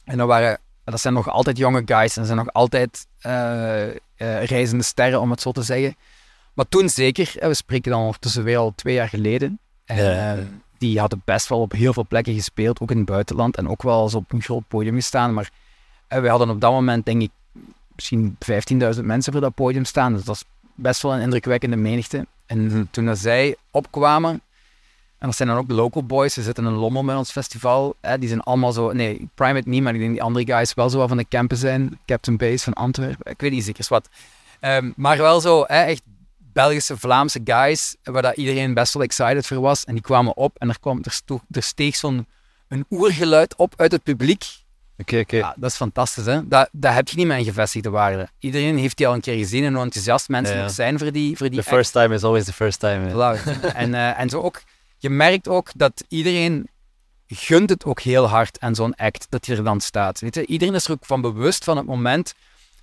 En 0.05 0.19
dat, 0.19 0.27
waren, 0.27 0.59
dat 0.85 1.01
zijn 1.01 1.15
nog 1.15 1.29
altijd 1.29 1.57
jonge 1.57 1.83
guys 1.85 2.17
en 2.17 2.25
zijn 2.25 2.39
nog 2.39 2.53
altijd 2.53 3.07
eh, 3.21 3.89
eh, 3.89 3.95
reizende 4.45 4.85
sterren, 4.85 5.21
om 5.21 5.31
het 5.31 5.41
zo 5.41 5.53
te 5.53 5.63
zeggen. 5.63 5.97
Maar 6.55 6.69
toen 6.69 6.89
zeker, 6.89 7.33
we 7.41 7.55
spreken 7.55 7.91
dan 7.91 8.01
ondertussen 8.01 8.45
weer 8.45 8.59
al 8.59 8.73
twee 8.75 8.95
jaar 8.95 9.09
geleden. 9.09 9.59
En, 9.85 9.97
Ja, 9.97 10.37
die 10.81 10.99
hadden 11.01 11.23
best 11.25 11.49
wel 11.49 11.61
op 11.61 11.73
heel 11.73 11.93
veel 11.93 12.07
plekken 12.09 12.35
gespeeld, 12.35 12.81
ook 12.81 12.91
in 12.91 12.97
het 12.97 13.07
buitenland. 13.07 13.57
En 13.57 13.69
ook 13.69 13.83
wel 13.83 14.03
eens 14.03 14.15
op 14.15 14.33
een 14.33 14.43
groot 14.43 14.69
podium 14.69 14.95
gestaan. 14.95 15.35
Maar 15.35 15.51
eh, 16.07 16.21
we 16.21 16.29
hadden 16.29 16.51
op 16.51 16.61
dat 16.61 16.73
moment, 16.73 17.05
denk 17.05 17.23
ik, 17.23 17.31
misschien 17.95 18.37
15.000 18.95 19.05
mensen 19.05 19.33
voor 19.33 19.41
dat 19.41 19.55
podium 19.55 19.85
staan. 19.85 20.13
Dus 20.13 20.25
dat 20.25 20.29
was 20.29 20.45
best 20.75 21.03
wel 21.03 21.15
een 21.15 21.21
indrukwekkende 21.21 21.77
menigte. 21.77 22.27
En 22.47 22.67
Mhm. 22.67 22.85
toen 22.91 23.05
dat 23.05 23.19
zij 23.19 23.57
opkwamen, 23.71 24.31
en 25.19 25.27
dat 25.27 25.37
zijn 25.37 25.49
dan 25.49 25.59
ook 25.59 25.69
de 25.69 25.75
local 25.75 26.05
boys, 26.05 26.35
ze 26.35 26.43
zitten 26.43 26.65
in 26.65 26.71
een 26.71 26.77
lommel 26.77 27.03
met 27.03 27.17
ons 27.17 27.31
festival. 27.31 27.95
Hè, 28.01 28.19
die 28.19 28.29
zijn 28.29 28.41
allemaal 28.41 28.73
zo, 28.73 28.93
nee, 28.93 29.29
Primate 29.35 29.69
niet, 29.69 29.83
maar 29.83 29.95
ik 29.95 30.01
denk 30.01 30.13
die 30.13 30.23
andere 30.23 30.47
guys 30.47 30.75
wel 30.75 30.91
zo 30.91 30.99
wel 30.99 31.09
van 31.09 31.17
de 31.17 31.29
campen 31.29 31.57
zijn. 31.57 31.99
Captain 32.07 32.37
Base 32.37 32.65
van 32.65 32.73
Antwerpen, 32.73 33.33
ik 33.33 33.41
weet 33.41 33.51
niet 33.51 33.65
zeker 33.65 33.85
wat. 33.89 34.09
Ehm, 34.61 34.91
maar 34.97 35.17
wel 35.19 35.41
zo, 35.41 35.65
hè, 35.67 35.83
echt 35.83 36.03
Belgische, 36.53 36.97
Vlaamse 36.97 37.41
guys, 37.45 37.97
waar 38.03 38.23
dat 38.23 38.37
iedereen 38.37 38.75
best 38.75 38.95
wel 38.95 39.03
excited 39.03 39.47
voor 39.47 39.61
was. 39.61 39.85
En 39.85 39.93
die 39.93 40.03
kwamen 40.03 40.37
op 40.37 40.59
en 40.59 40.69
er, 40.69 40.81
kwam, 40.81 41.03
er, 41.03 41.41
er 41.51 41.63
steeg 41.63 41.97
zo'n 41.97 42.27
een 42.69 42.87
oergeluid 42.91 43.57
op 43.57 43.75
uit 43.77 43.93
het 43.93 44.03
publiek. 44.03 44.45
Oké, 44.97 45.19
oké. 45.19 45.37
Ja, 45.37 45.55
dat 45.59 45.71
is 45.71 45.77
fantastisch, 45.77 46.25
hè? 46.25 46.49
Dat, 46.49 46.69
dat 46.73 46.95
heb 46.95 47.09
je 47.09 47.17
niet 47.17 47.27
met 47.27 47.39
een 47.39 47.45
gevestigde 47.45 47.91
waarde. 47.91 48.29
Iedereen 48.39 48.79
heeft 48.79 48.97
die 48.97 49.07
al 49.07 49.15
een 49.15 49.21
keer 49.21 49.37
gezien 49.37 49.65
en 49.65 49.75
hoe 49.75 49.83
enthousiast 49.83 50.29
mensen 50.29 50.55
Ja, 50.55 50.61
ja. 50.61 50.67
nog 50.67 50.75
zijn 50.75 50.99
voor 50.99 51.13
die, 51.13 51.37
voor 51.37 51.51
die 51.51 51.63
The 51.63 51.69
first 51.69 51.93
time 51.93 52.15
is 52.15 52.23
always 52.23 52.45
the 52.45 52.53
first 52.53 52.81
time. 52.81 53.11
Voilà. 53.11 53.61
en, 53.75 53.95
eh, 53.95 54.21
en 54.21 54.29
zo 54.29 54.41
ook, 54.41 54.63
je 54.99 55.11
merkt 55.11 55.49
ook 55.49 55.71
dat 55.75 56.05
iedereen 56.09 56.69
gunt 57.27 57.71
het 57.71 57.85
ook 57.85 58.01
heel 58.01 58.27
hard 58.27 58.61
aan 58.61 58.75
zo'n 58.75 58.95
act 58.95 59.27
dat 59.29 59.47
hij 59.47 59.57
er 59.57 59.65
dan 59.65 59.81
staat. 59.81 60.21
Weet 60.21 60.35
je? 60.35 60.47
Iedereen 60.47 60.75
is 60.75 60.85
er 60.85 60.93
ook 60.93 61.05
van 61.07 61.21
bewust 61.21 61.65
van 61.65 61.77
het 61.77 61.87
moment 61.87 62.35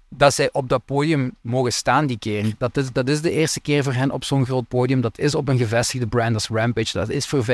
dat 0.09 0.33
zij 0.33 0.49
op 0.51 0.69
dat 0.69 0.85
podium 0.85 1.35
mogen 1.41 1.73
staan 1.73 2.05
die 2.05 2.19
keer. 2.19 2.53
Dat 2.57 2.77
is, 2.77 2.91
dat 2.91 3.09
is 3.09 3.21
de 3.21 3.31
eerste 3.31 3.59
keer 3.59 3.83
voor 3.83 3.93
hen 3.93 4.11
op 4.11 4.23
zo'n 4.23 4.45
groot 4.45 4.67
podium. 4.67 5.01
Dat 5.01 5.17
is 5.19 5.35
op 5.35 5.47
een 5.47 5.57
gevestigde 5.57 6.07
brand 6.07 6.33
als 6.33 6.47
Rampage. 6.47 6.97
Dat 6.97 7.09
is 7.09 7.25
voor 7.27 7.45
15.000 7.45 7.47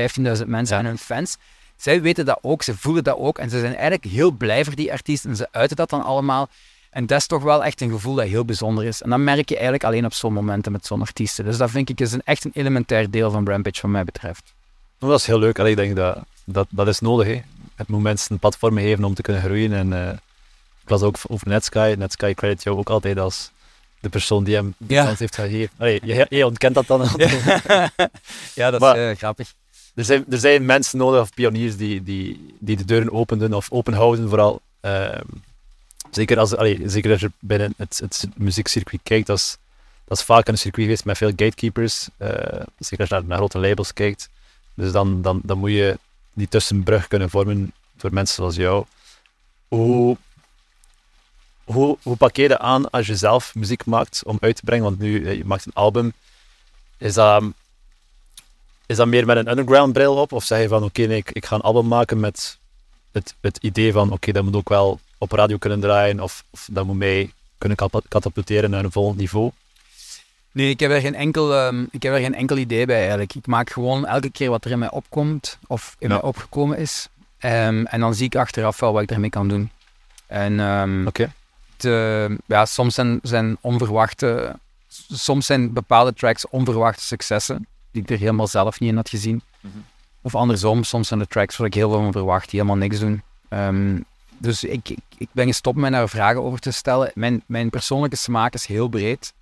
mensen 0.46 0.76
Ja. 0.78 0.82
en 0.82 0.86
hun 0.86 0.98
fans. 0.98 1.38
Zij 1.76 2.02
weten 2.02 2.26
dat 2.26 2.40
ook, 2.42 2.64
ze 2.64 2.78
voelen 2.78 3.04
dat 3.04 3.18
ook. 3.18 3.38
En 3.38 3.50
ze 3.50 3.60
zijn 3.60 3.74
eigenlijk 3.74 4.04
heel 4.04 4.32
blij 4.32 4.66
voor 4.66 4.76
die 4.76 4.92
artiest. 4.92 5.26
En 5.26 5.36
ze 5.36 5.48
uiten 5.52 5.78
dat 5.78 5.90
dan 5.90 6.04
allemaal. 6.04 6.50
En 6.90 7.06
dat 7.06 7.20
is 7.20 7.28
toch 7.28 7.44
wel 7.44 7.64
echt 7.64 7.82
een 7.82 7.90
gevoel 7.92 8.16
dat 8.16 8.28
heel 8.28 8.46
bijzonder 8.46 8.86
is. 8.86 9.02
En 9.02 9.10
dat 9.10 9.20
merk 9.20 9.50
je 9.50 9.54
eigenlijk 9.54 9.84
alleen 9.84 10.06
op 10.06 10.14
zo'n 10.14 10.34
momenten 10.34 10.72
met 10.72 10.86
zo'n 10.86 11.02
artiesten. 11.02 11.46
Dus 11.46 11.58
dat 11.58 11.70
vind 11.72 11.90
ik 11.90 12.02
is 12.02 12.12
een, 12.12 12.22
echt 12.24 12.46
een 12.46 12.52
elementair 12.54 13.10
deel 13.10 13.32
van 13.32 13.48
Rampage, 13.48 13.82
wat 13.82 13.92
mij 13.92 14.04
betreft. 14.04 14.54
Dat 14.98 15.20
is 15.20 15.26
heel 15.26 15.40
leuk. 15.40 15.60
Allee, 15.60 15.72
ik 15.72 15.78
denk 15.78 15.96
dat, 15.96 16.18
dat 16.44 16.68
dat 16.70 16.88
is 16.88 17.00
nodig. 17.00 17.28
Hè. 17.28 17.42
Het 17.76 17.88
moet 17.88 18.02
mensen 18.02 18.32
een 18.32 18.40
platform 18.40 18.78
geven 18.78 19.04
om 19.04 19.14
te 19.14 19.22
kunnen 19.22 19.42
groeien. 19.42 19.74
En 19.74 19.94
eh, 20.08 20.18
ik 20.84 20.90
las 20.90 21.02
ook 21.02 21.18
over 21.28 21.48
Netsky. 21.48 21.96
Netsky 21.98 22.34
credit 22.34 22.64
jou 22.64 22.78
ook 22.78 22.90
altijd 22.90 23.18
als 23.20 23.52
de 24.00 24.10
persoon 24.10 24.44
die 24.44 24.56
hem 24.56 24.74
de 24.78 24.96
kans 24.96 25.20
heeft 25.20 25.36
gegeven. 25.36 25.76
Allee, 25.78 26.00
je, 26.04 26.26
je 26.30 26.46
ontkent 26.46 26.74
dat 26.76 26.88
dan. 26.88 27.02
ja, 28.56 28.72
dat 28.72 28.80
Maar- 28.80 28.98
is 28.98 29.12
eh, 29.12 29.18
grappig. 29.18 29.54
er, 29.96 30.04
zijn, 30.06 30.26
er 30.30 30.38
zijn 30.38 30.66
mensen 30.66 30.98
nodig, 30.98 31.22
of 31.22 31.34
pioniers, 31.34 31.78
die, 31.78 32.04
die, 32.04 32.56
die 32.60 32.78
de 32.78 32.86
deuren 32.86 33.12
openden 33.12 33.54
of 33.54 33.72
openhouden 33.72 34.30
vooral. 34.30 34.62
Ehm, 34.80 35.22
zeker, 36.12 36.40
als, 36.40 36.56
allee, 36.56 36.82
zeker 36.86 37.12
als 37.12 37.22
je 37.22 37.32
binnen 37.40 37.74
het, 37.78 38.00
het 38.04 38.26
muziekcircuit 38.36 39.02
kijkt, 39.04 39.28
dat 39.28 39.38
is, 39.38 39.58
dat 40.06 40.18
is 40.18 40.24
vaak 40.24 40.48
een 40.48 40.58
circuit 40.58 40.86
geweest 40.86 41.06
met 41.06 41.18
veel 41.18 41.30
gatekeepers. 41.30 42.08
eh, 42.18 42.30
zeker 42.78 43.00
als 43.00 43.10
je 43.10 43.16
naar, 43.16 43.24
naar 43.26 43.38
grote 43.38 43.60
labels 43.60 43.94
kijkt. 43.94 44.30
Dus 44.74 44.92
dan, 44.92 45.22
dan, 45.22 45.40
dan 45.44 45.58
moet 45.58 45.72
je 45.72 45.98
die 46.34 46.48
tussenbrug 46.48 47.08
kunnen 47.08 47.30
vormen 47.30 47.74
door 47.98 48.14
mensen 48.14 48.36
zoals 48.36 48.56
jou. 48.56 48.86
Hoe, 49.68 50.18
hoe, 51.64 51.98
hoe 52.04 52.16
pak 52.16 52.36
je 52.36 52.48
dat 52.48 52.60
aan 52.60 52.90
als 52.90 53.08
je 53.08 53.16
zelf 53.16 53.56
muziek 53.56 53.86
maakt 53.86 54.22
om 54.26 54.38
uit 54.42 54.56
te 54.56 54.62
brengen? 54.66 54.84
Want 54.84 55.00
nu, 55.00 55.30
je 55.38 55.46
maakt 55.46 55.66
een 55.66 55.74
album. 55.74 56.14
Is 56.98 57.14
dat, 57.14 57.44
is 58.86 58.96
dat 58.98 59.08
meer 59.08 59.26
met 59.26 59.38
een 59.38 59.50
underground 59.50 59.94
bril 59.94 60.16
op? 60.16 60.32
Of 60.32 60.44
zeg 60.44 60.62
je 60.62 60.68
van, 60.68 60.84
oké, 60.84 61.02
nee, 61.06 61.18
ik, 61.18 61.32
ik 61.32 61.46
ga 61.46 61.56
een 61.56 61.62
album 61.62 61.88
maken 61.88 62.20
met 62.20 62.58
het, 63.12 63.36
het 63.42 63.58
idee 63.62 63.92
van, 63.92 64.12
oké, 64.12 64.32
dat 64.32 64.44
moet 64.44 64.56
ook 64.56 64.70
wel 64.70 65.00
op 65.18 65.32
radio 65.32 65.58
kunnen 65.58 65.80
draaien, 65.80 66.20
of, 66.20 66.44
of 66.50 66.68
dat 66.72 66.86
moet 66.86 66.98
mij 66.98 67.32
kunnen 67.58 67.78
katapulteren 68.08 68.70
naar 68.70 68.84
een 68.84 68.92
volgend 68.92 69.18
niveau? 69.18 69.52
Nee, 70.52 70.70
ik 70.70 70.80
heb, 70.80 70.92
er 70.92 71.02
geen 71.02 71.16
enkel, 71.16 71.54
ehm, 71.56 71.86
ik 71.92 72.04
heb 72.04 72.14
er 72.14 72.20
geen 72.20 72.36
enkel 72.36 72.58
idee 72.58 72.86
bij 72.86 73.00
eigenlijk. 73.00 73.36
Ik 73.36 73.48
maak 73.48 73.70
gewoon 73.70 74.06
elke 74.06 74.30
keer 74.32 74.50
wat 74.50 74.66
er 74.66 74.72
in 74.72 74.80
mij 74.80 74.92
opkomt 74.92 75.58
of 75.68 75.96
in 76.00 76.08
Ja. 76.10 76.14
mij 76.14 76.24
opgekomen 76.24 76.78
is. 76.78 77.08
Ehm, 77.38 77.86
en 77.86 78.00
dan 78.00 78.16
zie 78.16 78.26
ik 78.26 78.36
achteraf 78.36 78.80
wel 78.80 78.94
wat 78.94 79.02
ik 79.02 79.12
ermee 79.12 79.30
kan 79.30 79.48
doen. 79.48 79.70
En 80.28 80.60
ehm, 80.60 81.08
Te- 81.84 82.38
ja, 82.46 82.66
soms 82.66 82.96
zijn, 82.96 83.20
zijn 83.22 83.58
onverwachte, 83.62 84.56
soms 85.12 85.46
zijn 85.46 85.74
bepaalde 85.74 86.14
tracks 86.14 86.50
onverwachte 86.50 87.04
successen, 87.04 87.68
die 87.92 88.02
ik 88.02 88.10
er 88.10 88.18
helemaal 88.18 88.48
zelf 88.48 88.80
niet 88.80 88.90
in 88.90 88.96
had 88.96 89.10
gezien. 89.10 89.42
Mhm. 89.60 89.78
Of 90.22 90.36
andersom, 90.36 90.84
soms 90.84 91.08
zijn 91.08 91.20
de 91.20 91.28
tracks 91.28 91.58
waar 91.58 91.68
ik 91.68 91.74
heel 91.74 91.90
veel 91.90 92.02
van 92.02 92.12
verwacht, 92.12 92.50
die 92.50 92.60
helemaal 92.60 92.82
niks 92.82 93.00
doen. 93.00 93.22
Ehm, 93.50 94.00
dus 94.38 94.64
ik, 94.64 94.90
ik, 94.90 95.00
ik 95.18 95.28
ben 95.32 95.46
gestopt 95.48 95.78
met 95.78 95.92
daar 95.92 96.10
vragen 96.10 96.44
over 96.44 96.60
te 96.60 96.72
stellen. 96.72 97.12
Mijn, 97.16 97.44
mijn 97.46 97.70
persoonlijke 97.70 98.16
smaak 98.18 98.54
is 98.54 98.66
heel 98.66 98.88
breed. 98.88 99.34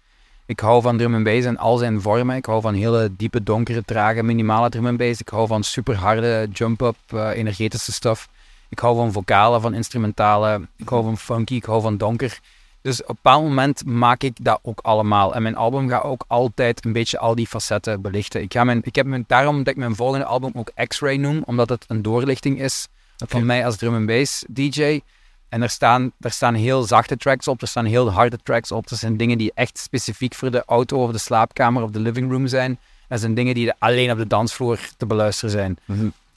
Ik 0.45 0.59
hou 0.59 0.81
van 0.81 0.97
drum 0.97 1.15
and 1.15 1.23
bass 1.23 1.45
in 1.45 1.57
al 1.57 1.77
zijn 1.77 2.01
vormen. 2.01 2.35
Ik 2.35 2.45
hou 2.45 2.61
van 2.61 2.73
hele 2.73 3.11
diepe, 3.17 3.43
donkere, 3.43 3.83
trage, 3.85 4.23
minimale 4.23 4.69
drum 4.69 4.87
and 4.87 4.97
bass. 4.97 5.19
Ik 5.19 5.29
hou 5.29 5.47
van 5.47 5.63
super 5.63 5.95
harde 5.95 6.47
jump-up, 6.53 6.95
eh, 7.07 7.29
energetische 7.29 7.91
stuff. 7.91 8.29
Ik 8.71 8.79
hou 8.79 8.95
van 8.95 9.11
vocalen, 9.11 9.61
van 9.61 9.73
instrumentale. 9.73 10.67
Ik 10.77 10.89
hou 10.89 11.03
van 11.03 11.17
funky, 11.17 11.55
ik 11.55 11.65
hou 11.65 11.81
van 11.81 11.97
donker. 11.97 12.39
Dus 12.81 13.01
op 13.01 13.09
een 13.09 13.15
bepaald 13.15 13.43
moment 13.43 13.85
maak 13.85 14.23
ik 14.23 14.43
dat 14.43 14.59
ook 14.61 14.79
allemaal. 14.79 15.35
En 15.35 15.41
mijn 15.41 15.55
album 15.55 15.89
gaat 15.89 16.03
ook 16.03 16.23
altijd 16.27 16.85
een 16.85 16.93
beetje 16.93 17.19
al 17.19 17.35
die 17.35 17.47
facetten 17.47 18.01
belichten. 18.01 18.41
Ik, 18.41 18.53
ga 18.53 18.63
mijn, 18.63 18.81
ik 18.83 18.95
heb 18.95 19.05
mijn, 19.05 19.23
daarom 19.27 19.57
dat 19.57 19.67
ik 19.67 19.75
mijn 19.75 19.95
volgende 19.95 20.25
album 20.25 20.51
ook 20.53 20.71
X-Ray 20.87 21.15
noem, 21.15 21.43
omdat 21.45 21.69
het 21.69 21.85
een 21.87 22.01
doorlichting 22.01 22.61
is 22.61 22.87
van 23.27 23.45
mij 23.45 23.65
als 23.65 23.77
drum 23.77 23.95
and 23.95 24.05
bass 24.05 24.45
DJ. 24.47 25.01
En 25.49 25.61
er 25.61 25.69
staan, 25.69 26.11
er 26.19 26.31
staan 26.31 26.53
heel 26.53 26.83
zachte 26.83 27.17
tracks 27.17 27.47
op, 27.47 27.61
er 27.61 27.67
staan 27.67 27.85
heel 27.85 28.11
harde 28.11 28.39
tracks 28.43 28.71
op. 28.71 28.89
Er 28.89 28.97
zijn 28.97 29.17
dingen 29.17 29.37
die 29.37 29.51
echt 29.53 29.77
specifiek 29.77 30.35
voor 30.35 30.51
de 30.51 30.63
auto 30.65 31.03
of 31.03 31.11
de 31.11 31.17
slaapkamer 31.17 31.83
of 31.83 31.89
de 31.89 31.99
living 31.99 32.31
room 32.31 32.47
zijn. 32.47 32.79
Er 33.07 33.19
zijn 33.19 33.33
dingen 33.33 33.53
die 33.53 33.73
alleen 33.77 34.11
op 34.11 34.17
de 34.17 34.27
dansvloer 34.27 34.79
te 34.97 35.05
beluisteren 35.05 35.51
zijn. 35.51 35.77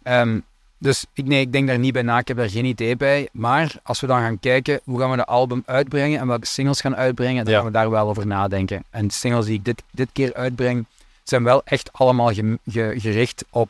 Ehm, 0.03 0.39
dus 0.79 1.05
ik, 1.13 1.25
nee, 1.27 1.41
ik 1.41 1.53
denk 1.53 1.67
daar 1.67 1.79
niet 1.79 1.93
bij 1.93 2.03
na, 2.03 2.19
ik 2.19 2.29
heb 2.29 2.37
daar 2.37 2.51
geen 2.51 2.65
idee 2.65 2.97
bij. 2.97 3.29
Maar 3.33 3.73
als 3.83 4.01
we 4.01 4.07
dan 4.07 4.21
gaan 4.21 4.41
kijken 4.41 4.81
hoe 4.85 5.01
gaan 5.01 5.11
we 5.11 5.17
de 5.17 5.25
album 5.25 5.63
uitbrengen 5.67 6.21
en 6.21 6.27
welke 6.27 6.47
singles 6.47 6.81
gaan 6.81 6.97
uitbrengen, 6.97 7.45
dan 7.45 7.53
Ja. 7.53 7.59
gaan 7.59 7.67
we 7.69 7.73
daar 7.73 7.91
wel 7.91 8.09
over 8.09 8.27
nadenken. 8.27 8.85
En 8.91 9.07
de 9.07 9.13
singles 9.15 9.47
die 9.47 9.55
ik 9.55 9.65
dit, 9.65 9.83
dit 9.91 10.09
keer 10.13 10.35
uitbreng, 10.35 10.87
zijn 11.23 11.43
wel 11.45 11.63
echt 11.65 11.93
allemaal 11.93 12.33
ge- 12.35 12.59
ge- 12.67 12.95
gericht 12.99 13.45
op 13.51 13.69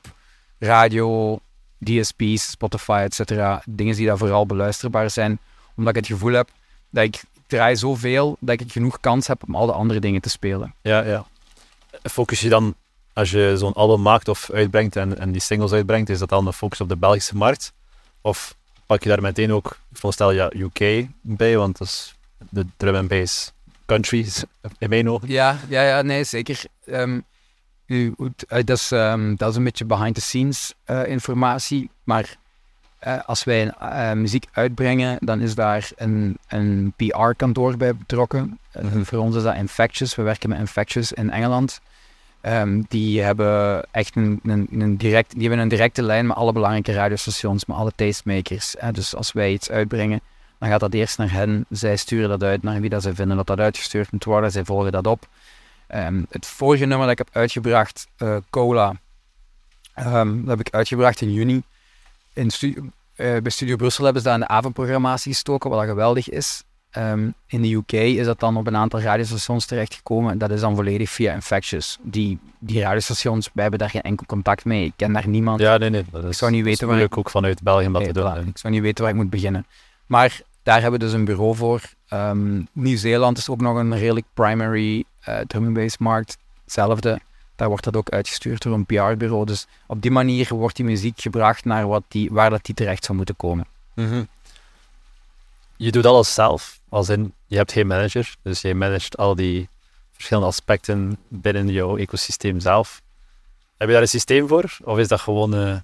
radio, 0.58 1.38
DSP's, 1.78 2.50
Spotify, 2.50 3.00
et 3.04 3.14
cetera. 3.14 3.62
Dingen 3.66 3.96
die 3.96 4.06
daar 4.06 4.18
vooral 4.18 4.46
beluisterbaar 4.46 5.10
zijn. 5.10 5.38
Omdat 5.76 5.96
ik 5.96 6.00
het 6.00 6.12
gevoel 6.12 6.32
heb 6.32 6.48
dat 6.90 7.04
ik 7.04 7.22
draai 7.46 7.76
zoveel 7.76 8.36
dat 8.40 8.60
ik 8.60 8.72
genoeg 8.72 9.00
kans 9.00 9.26
heb 9.26 9.42
om 9.46 9.54
al 9.54 9.66
de 9.66 9.72
andere 9.72 10.00
dingen 10.00 10.20
te 10.20 10.28
spelen. 10.28 10.74
Ja, 10.82 11.00
ja. 11.04 11.24
Focus 12.02 12.40
je 12.40 12.48
dan, 12.48 12.74
als 13.14 13.30
je 13.30 13.54
zo'n 13.56 13.72
album 13.72 14.02
maakt 14.02 14.28
of 14.28 14.50
uitbrengt 14.50 14.96
en, 14.96 15.18
en 15.18 15.32
die 15.32 15.40
singles 15.40 15.72
uitbrengt, 15.72 16.08
is 16.08 16.18
dat 16.18 16.28
dan 16.28 16.46
een 16.46 16.52
focus 16.52 16.80
op 16.80 16.88
de 16.88 16.96
Belgische 16.96 17.36
markt? 17.36 17.72
Of 18.20 18.56
pak 18.86 19.02
je 19.02 19.08
daar 19.08 19.20
meteen 19.22 19.52
ook, 19.52 19.66
ik 19.66 19.96
veronderstel 19.96 20.30
ja, 20.30 20.50
UK 20.56 21.06
bij, 21.20 21.56
want 21.56 21.78
dat 21.78 21.86
is 21.86 22.14
de 22.50 22.66
drum 22.76 22.94
and 22.94 23.08
bass 23.08 23.52
countries 23.86 24.44
in 24.78 24.88
mijn 24.88 25.10
ogen. 25.10 25.28
Ja, 25.28 25.58
ja, 25.68 25.82
ja 25.82 26.02
nee, 26.02 26.24
zeker. 26.24 26.64
Ehm, 26.84 27.20
u, 27.86 28.14
u- 28.18 28.32
eh, 28.48 28.64
dat, 28.64 28.76
is, 28.78 28.92
ehm, 28.92 29.34
dat 29.36 29.50
is 29.50 29.56
een 29.56 29.64
beetje 29.64 29.84
behind-the-scenes 29.84 30.74
eh, 30.84 31.06
informatie. 31.06 31.90
Maar 32.04 32.36
eh, 32.98 33.18
als 33.26 33.44
wij 33.44 33.72
muziek 34.14 34.46
uitbrengen, 34.52 35.16
dan 35.20 35.40
is 35.40 35.54
daar 35.54 35.90
een, 35.96 36.38
een 36.48 36.92
PR-kantoor 36.96 37.76
bij 37.76 37.96
betrokken. 37.96 38.58
Mhm. 38.82 39.02
Voor 39.02 39.18
ons 39.18 39.36
is 39.36 39.42
dat 39.42 39.54
Infectious. 39.54 40.14
We 40.14 40.22
werken 40.22 40.48
met 40.48 40.58
Infectious 40.58 41.12
in 41.12 41.30
Engeland. 41.30 41.80
Ehm, 42.44 42.82
die 42.88 43.20
hebben 43.20 43.84
echt 43.90 44.16
een, 44.16 44.40
een, 44.42 44.68
een 44.70 44.96
direct, 44.96 45.32
die 45.32 45.40
hebben 45.40 45.58
een 45.58 45.68
directe 45.68 46.02
lijn 46.02 46.26
met 46.26 46.36
alle 46.36 46.52
belangrijke 46.52 46.92
radiostations, 46.92 47.64
met 47.64 47.76
alle 47.76 47.92
tastemakers. 47.94 48.74
hè. 48.78 48.92
Dus 48.92 49.14
als 49.14 49.32
wij 49.32 49.52
iets 49.52 49.70
uitbrengen, 49.70 50.20
dan 50.58 50.68
gaat 50.68 50.80
dat 50.80 50.94
eerst 50.94 51.18
naar 51.18 51.32
hen. 51.32 51.64
Zij 51.68 51.96
sturen 51.96 52.28
dat 52.28 52.42
uit 52.42 52.62
naar 52.62 52.80
wie 52.80 52.90
dat 52.90 53.02
zij 53.02 53.14
vinden 53.14 53.36
dat 53.36 53.46
dat 53.46 53.58
uitgestuurd 53.58 54.12
moet 54.12 54.24
worden. 54.24 54.50
Zij 54.50 54.64
volgen 54.64 54.92
dat 54.92 55.06
op. 55.06 55.28
Ehm, 55.86 56.22
het 56.30 56.46
vorige 56.46 56.84
nummer 56.84 57.06
dat 57.06 57.18
ik 57.18 57.26
heb 57.26 57.36
uitgebracht, 57.36 58.06
eh, 58.16 58.36
Cola, 58.50 58.94
ehm, 59.94 60.40
dat 60.40 60.58
heb 60.58 60.66
ik 60.66 60.74
uitgebracht 60.74 61.20
in 61.20 61.32
juni. 61.32 61.62
In 62.32 62.50
eh, 63.14 63.40
bij 63.40 63.50
Studio 63.50 63.76
Brussel 63.76 64.04
hebben 64.04 64.22
ze 64.22 64.28
dat 64.28 64.38
in 64.38 64.44
de 64.44 64.52
avondprogrammatie 64.52 65.32
gestoken, 65.32 65.70
wat 65.70 65.84
geweldig 65.84 66.28
is. 66.28 66.62
Ehm, 66.94 67.28
in 67.46 67.62
de 67.62 67.74
UK 67.74 67.92
is 67.92 68.26
dat 68.26 68.40
dan 68.40 68.56
op 68.56 68.66
een 68.66 68.76
aantal 68.76 69.00
radiostations 69.00 69.66
terechtgekomen. 69.66 70.38
Dat 70.38 70.50
is 70.50 70.60
dan 70.60 70.74
volledig 70.74 71.10
via 71.10 71.32
Infectious. 71.32 71.98
Die, 72.02 72.38
die 72.58 72.80
radiostations, 72.80 73.50
wij 73.52 73.62
hebben 73.62 73.80
daar 73.80 73.90
geen 73.90 74.02
enkel 74.02 74.26
contact 74.26 74.64
mee. 74.64 74.84
Ik 74.84 74.92
ken 74.96 75.12
daar 75.12 75.28
niemand. 75.28 75.60
Ja, 75.60 75.76
nee, 75.76 75.90
nee. 75.90 76.04
Dat 76.10 76.24
is, 76.24 76.38
zou 76.38 76.50
niet 76.50 76.64
weten 76.64 76.86
waar 76.86 76.96
moeilijk 76.96 77.18
ook 77.18 77.30
vanuit 77.30 77.62
België 77.62 77.86
om 77.86 77.92
dat 77.92 78.02
Nee, 78.02 78.12
te 78.12 78.20
doen. 78.20 78.46
Ik 78.46 78.58
zou 78.58 78.72
niet 78.72 78.82
weten 78.82 79.04
waar 79.04 79.12
ik 79.12 79.18
moet 79.18 79.30
beginnen. 79.30 79.66
Maar 80.06 80.40
daar 80.62 80.80
hebben 80.80 81.00
we 81.00 81.06
dus 81.06 81.14
een 81.14 81.24
bureau 81.24 81.56
voor. 81.56 81.80
Ehm, 82.08 82.62
Nieuw-Zeeland 82.72 83.38
is 83.38 83.48
ook 83.48 83.60
nog 83.60 83.76
een 83.76 83.98
redelijk 83.98 84.26
primary 84.34 85.04
eh 85.20 85.38
drum 85.38 85.64
and 85.64 85.74
bass 85.74 85.98
markt. 85.98 86.38
Hetzelfde. 86.64 87.20
Daar 87.56 87.68
wordt 87.68 87.84
dat 87.84 87.96
ook 87.96 88.10
uitgestuurd 88.10 88.62
door 88.62 88.74
een 88.74 88.86
PR-bureau. 88.86 89.46
Dus 89.46 89.66
op 89.86 90.02
die 90.02 90.10
manier 90.10 90.54
wordt 90.54 90.76
die 90.76 90.84
muziek 90.84 91.20
gebracht 91.20 91.64
naar 91.64 91.86
wat 91.86 92.02
die, 92.08 92.30
waar 92.32 92.50
dat 92.50 92.64
die 92.64 92.74
terecht 92.74 93.04
zou 93.04 93.16
moeten 93.16 93.36
komen. 93.36 93.66
Mhm. 93.94 94.22
Je 95.76 95.92
doet 95.92 96.06
alles 96.06 96.34
zelf, 96.34 96.80
als 96.94 97.08
in, 97.08 97.34
je 97.46 97.56
hebt 97.56 97.72
geen 97.72 97.86
manager, 97.86 98.34
dus 98.42 98.60
je 98.60 98.74
managt 98.74 99.16
al 99.16 99.34
die 99.34 99.68
verschillende 100.12 100.48
aspecten 100.48 101.18
binnen 101.28 101.68
jouw 101.68 101.96
ecosysteem 101.96 102.60
zelf. 102.60 103.02
Heb 103.76 103.86
je 103.88 103.92
daar 103.92 104.02
een 104.02 104.08
systeem 104.08 104.48
voor? 104.48 104.76
Of 104.84 104.98
is 104.98 105.08
dat 105.08 105.20
gewoon, 105.20 105.54
eh, 105.54 105.76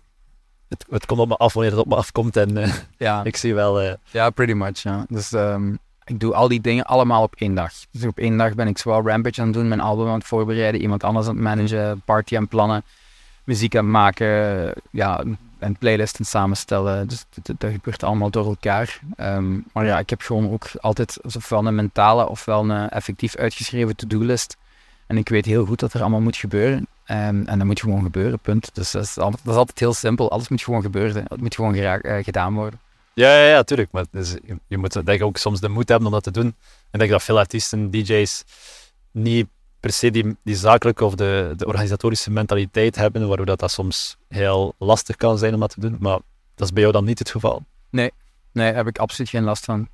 het, 0.68 0.86
het 0.90 1.06
komt 1.06 1.20
op 1.20 1.28
me 1.28 1.36
af 1.36 1.52
wanneer 1.52 1.72
het 1.72 1.80
op 1.80 1.86
me 1.86 1.94
afkomt 1.96 2.36
en 2.36 2.56
eh, 2.56 2.72
Ja, 3.06 3.24
ik 3.24 3.36
zie 3.36 3.54
wel... 3.54 3.80
eh, 3.80 3.94
ja 4.10 4.30
pretty 4.30 4.52
much. 4.52 4.82
Ja. 4.82 5.04
Dus 5.08 5.32
ehm, 5.32 5.72
ik 6.04 6.20
doe 6.20 6.34
al 6.34 6.48
die 6.48 6.60
dingen 6.60 6.84
allemaal 6.84 7.22
op 7.22 7.34
één 7.38 7.54
dag. 7.54 7.72
Dus 7.90 8.04
op 8.04 8.18
één 8.18 8.36
dag 8.36 8.54
ben 8.54 8.68
ik 8.68 8.78
zowel 8.78 9.06
Rampage 9.06 9.40
aan 9.40 9.46
het 9.46 9.56
doen, 9.56 9.68
mijn 9.68 9.80
album 9.80 10.06
aan 10.06 10.18
het 10.18 10.26
voorbereiden, 10.26 10.80
iemand 10.80 11.04
anders 11.04 11.26
aan 11.26 11.34
het 11.34 11.42
managen, 11.42 12.02
party 12.04 12.34
aan 12.36 12.42
het 12.42 12.50
plannen, 12.50 12.82
muziek 13.44 13.76
aan 13.76 13.84
het 13.84 13.92
maken, 13.92 14.72
ja, 14.90 15.24
en 15.60 15.76
playlisten 15.76 16.24
samenstellen. 16.24 17.08
Dus 17.08 17.24
dat, 17.58 17.70
gebeurt 17.72 18.02
allemaal 18.02 18.30
door 18.30 18.46
elkaar. 18.46 19.00
Ehm, 19.16 19.58
maar 19.72 19.86
ja, 19.86 19.98
ik 19.98 20.10
heb 20.10 20.20
gewoon 20.20 20.50
ook 20.50 20.66
altijd 20.80 21.18
ofwel 21.36 21.66
een 21.66 21.74
mentale 21.74 22.28
ofwel 22.28 22.70
een 22.70 22.88
effectief 22.88 23.36
uitgeschreven 23.36 23.96
to-do-list. 23.96 24.56
En 25.06 25.16
ik 25.16 25.28
weet 25.28 25.44
heel 25.44 25.66
goed 25.66 25.80
dat 25.80 25.92
er 25.92 26.00
allemaal 26.00 26.20
moet 26.20 26.36
gebeuren. 26.36 26.86
Ehm, 27.04 27.42
en 27.46 27.58
dat 27.58 27.66
moet 27.66 27.80
gewoon 27.80 28.02
gebeuren, 28.02 28.38
punt. 28.38 28.74
Dus 28.74 28.90
dat 28.90 29.02
is, 29.02 29.18
altijd 29.18 29.78
heel 29.78 29.94
simpel. 29.94 30.30
Alles 30.30 30.48
moet 30.48 30.62
gewoon 30.62 30.82
gebeuren. 30.82 31.24
Het 31.28 31.40
moet 31.40 31.54
gewoon 31.54 31.74
eh, 31.74 32.24
gedaan 32.24 32.54
worden. 32.54 32.80
Ja, 33.14 33.36
ja, 33.36 33.48
ja, 33.48 33.62
tuurlijk. 33.62 33.92
Maar 33.92 34.04
dus, 34.10 34.36
je, 34.66 34.78
moet 34.78 34.92
denk 34.92 35.08
ik 35.08 35.22
ook 35.22 35.36
soms 35.36 35.60
de 35.60 35.68
moed 35.68 35.88
hebben 35.88 36.06
om 36.06 36.12
dat 36.12 36.22
te 36.22 36.30
doen. 36.30 36.44
En 36.44 36.54
ik 36.90 36.98
denk 36.98 37.10
dat 37.10 37.22
veel 37.22 37.38
artiesten, 37.38 37.90
DJ's, 37.90 38.44
niet 39.10 39.48
per 39.80 39.92
se 39.92 40.10
die, 40.10 40.36
die 40.42 40.56
zakelijke 40.56 41.04
of 41.04 41.14
de, 41.14 41.52
de 41.56 41.66
organisatorische 41.66 42.30
mentaliteit 42.30 42.96
hebben, 42.96 43.28
waardoor 43.28 43.46
dat, 43.46 43.58
dat 43.58 43.70
soms 43.70 44.16
heel 44.28 44.74
lastig 44.78 45.16
kan 45.16 45.38
zijn 45.38 45.54
om 45.54 45.60
dat 45.60 45.70
te 45.70 45.80
doen. 45.80 45.96
Maar 46.00 46.18
dat 46.54 46.66
is 46.66 46.72
bij 46.72 46.82
jou 46.82 46.94
dan 46.94 47.04
niet 47.04 47.18
het 47.18 47.30
geval. 47.30 47.64
Nee, 47.90 48.10
daar 48.52 48.74
heb 48.74 48.86
ik 48.86 48.98
absoluut 48.98 49.30
geen 49.30 49.44
last 49.44 49.64
van. 49.64 49.88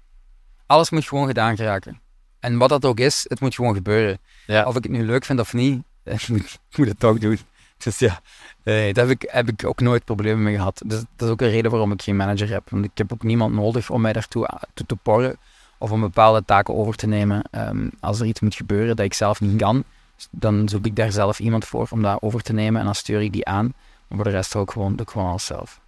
Alles 0.67 0.91
moet 0.91 1.09
gewoon 1.09 1.27
gedaan 1.27 1.57
geraken. 1.57 2.01
En 2.41 2.59
wat 2.59 2.69
dat 2.69 2.85
ook 2.85 3.01
is, 3.01 3.25
het 3.29 3.41
moet 3.41 3.55
gewoon 3.55 3.75
gebeuren. 3.75 4.19
Ja. 4.47 4.65
Of 4.65 4.77
ik 4.77 4.83
het 4.83 4.93
nu 4.93 5.05
leuk 5.05 5.25
vind 5.25 5.41
of 5.41 5.53
niet, 5.53 5.83
ik 6.05 6.29
moet, 6.29 6.89
het 6.89 6.99
toch 6.99 7.19
doen. 7.19 7.39
Dus 7.79 7.99
ja, 7.99 8.21
nee, 8.65 8.93
daar 8.93 9.07
heb 9.07 9.23
ik, 9.23 9.31
heb 9.31 9.49
ik 9.49 9.65
ook 9.65 9.81
nooit 9.81 10.05
problemen 10.05 10.43
mee 10.43 10.55
gehad. 10.55 10.83
Dus 10.87 11.03
dat 11.17 11.29
is 11.29 11.33
ook 11.33 11.41
een 11.41 11.51
reden 11.51 11.71
waarom 11.71 11.93
ik 11.93 12.03
geen 12.03 12.17
manager 12.17 12.49
heb. 12.49 12.71
Want 12.71 12.85
ik 12.85 12.91
heb 12.95 13.13
ook 13.13 13.23
niemand 13.23 13.55
nodig 13.55 13.91
om 13.91 14.01
mij 14.01 14.13
daartoe 14.13 14.49
te 14.87 14.97
porren 14.97 15.39
of 15.79 15.91
om 15.91 16.01
bepaalde 16.01 16.45
taken 16.45 16.75
over 16.75 16.95
te 16.95 17.07
nemen. 17.07 17.43
Ehm, 17.51 17.89
als 18.01 18.21
er 18.21 18.27
iets 18.27 18.41
moet 18.41 18.55
gebeuren 18.55 18.97
dat 18.97 19.05
ik 19.05 19.15
zelf 19.15 19.41
niet 19.41 19.57
kan, 19.61 19.85
dan 20.31 20.69
zoek 20.69 20.87
ik 20.87 20.97
daar 20.97 21.13
zelf 21.13 21.39
iemand 21.39 21.65
voor 21.65 21.87
om 21.91 22.03
dat 22.03 22.23
over 22.23 22.43
te 22.43 22.53
nemen 22.53 22.81
en 22.81 22.87
dan 22.87 22.95
stuur 22.95 23.21
ik 23.23 23.33
die 23.33 23.47
aan. 23.47 23.75
Maar 24.09 24.19
voor 24.19 24.25
de 24.25 24.31
rest 24.31 24.57
ook 24.57 24.73
gewoon, 24.73 24.97
doe 24.97 25.07
ik 25.07 25.11
gewoon 25.11 25.29
alles 25.29 25.45
zelf. 25.47 25.81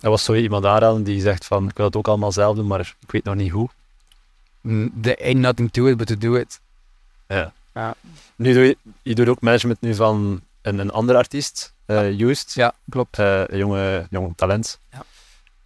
Er 0.00 0.10
was 0.10 0.24
zo 0.24 0.34
iemand 0.34 0.64
aanraden 0.64 1.02
die 1.02 1.20
zegt 1.20 1.44
van, 1.44 1.68
ik 1.68 1.76
wil 1.76 1.86
het 1.86 1.96
ook 1.96 2.08
allemaal 2.08 2.32
zelf 2.32 2.56
doen, 2.56 2.66
maar 2.66 2.80
ik 2.80 3.10
weet 3.10 3.24
nog 3.24 3.34
niet 3.34 3.50
hoe. 3.50 3.68
Mm, 4.60 4.92
There 5.00 5.24
ain't 5.24 5.40
nothing 5.40 5.70
to 5.72 5.86
it 5.86 5.96
but 5.96 6.06
to 6.06 6.16
do 6.18 6.34
it. 6.34 6.60
Ja. 7.26 7.52
Ja. 7.74 7.94
Nu 8.36 8.52
doe 8.52 8.64
je, 8.64 8.76
je 9.02 9.14
doet 9.14 9.28
ook 9.28 9.40
management 9.40 9.80
nu 9.80 9.94
van 9.94 10.40
een, 10.62 10.78
een 10.78 10.90
andere 10.90 11.18
artiest, 11.18 11.74
eh 11.86 12.20
Used. 12.20 12.52
Ja, 12.54 12.74
klopt. 12.88 13.18
Een 13.18 13.58
jonge, 13.58 14.06
jong 14.10 14.32
talent. 14.36 14.80
Ja. 14.92 15.04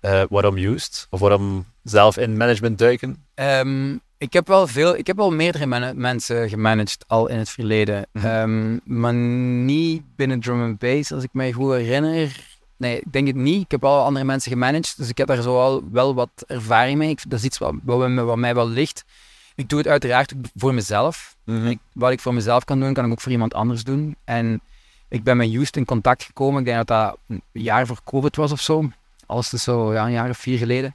Eh, 0.01 0.23
waarom 0.29 0.57
Used? 0.57 1.07
Of 1.11 1.21
waarom 1.21 1.67
zelf 1.83 2.17
in 2.17 2.37
management 2.37 2.79
duiken? 2.79 3.25
Ehm, 3.43 3.97
ik 4.19 4.33
heb 4.33 4.47
wel 4.47 4.67
veel, 4.67 4.97
ik 4.97 5.07
heb 5.07 5.17
wel 5.17 5.33
meerdere 5.33 5.67
men- 5.67 6.01
mensen 6.01 6.49
gemanaged 6.49 7.05
al 7.07 7.29
in 7.29 7.39
het 7.39 7.51
verleden. 7.51 8.07
Mhm. 8.13 8.27
Ehm, 8.27 8.79
maar 8.85 9.15
niet 9.15 10.03
binnen 10.17 10.41
drum 10.41 10.63
and 10.63 10.79
bass, 10.79 11.13
als 11.13 11.23
ik 11.25 11.29
mij 11.33 11.53
goed 11.53 11.73
herinner. 11.75 12.51
Nee, 12.77 12.97
ik 12.97 13.13
denk 13.13 13.27
het 13.27 13.37
niet. 13.37 13.63
Ik 13.63 13.71
heb 13.71 13.81
wel 13.81 14.05
andere 14.05 14.25
mensen 14.25 14.53
gemanaged, 14.53 14.95
dus 14.97 15.09
ik 15.09 15.19
heb 15.19 15.27
daar 15.27 15.43
zo 15.43 15.83
wel, 15.93 16.15
wat 16.15 16.31
ervaring 16.47 16.99
mee. 16.99 17.11
Ik, 17.11 17.21
dat 17.29 17.39
is 17.39 17.45
iets 17.45 17.59
wat, 17.59 17.75
wat, 17.83 18.09
mij- 18.09 18.25
wat 18.25 18.37
mij 18.37 18.55
wel 18.55 18.69
ligt. 18.69 19.05
Ik 19.55 19.69
doe 19.69 19.79
het 19.79 19.89
uiteraard 19.89 20.33
voor 20.57 20.75
mezelf. 20.75 21.37
Ik, 21.47 21.79
wat 21.93 22.13
ik 22.13 22.21
voor 22.21 22.35
mezelf 22.35 22.65
kan 22.65 22.81
doen, 22.81 22.93
kan 22.95 23.05
ik 23.05 23.11
ook 23.13 23.21
voor 23.21 23.33
iemand 23.33 23.55
anders 23.55 23.85
doen. 23.85 24.17
En 24.25 24.61
ik 25.09 25.23
ben 25.23 25.37
met 25.37 25.53
Houston 25.53 25.81
in 25.81 25.87
contact 25.89 26.23
gekomen. 26.25 26.59
Ik 26.61 26.65
denk 26.65 26.77
dat 26.77 26.87
dat 26.87 27.17
een 27.29 27.43
jaar 27.53 27.87
voor 27.87 27.99
COVID 28.05 28.37
was 28.37 28.53
of 28.53 28.61
zo. 28.61 28.89
Alles 29.27 29.53
is 29.53 29.63
zo 29.63 29.93
ja, 29.93 30.05
een 30.05 30.13
jaar 30.13 30.31
of 30.31 30.39
vier 30.39 30.59
geleden. 30.59 30.95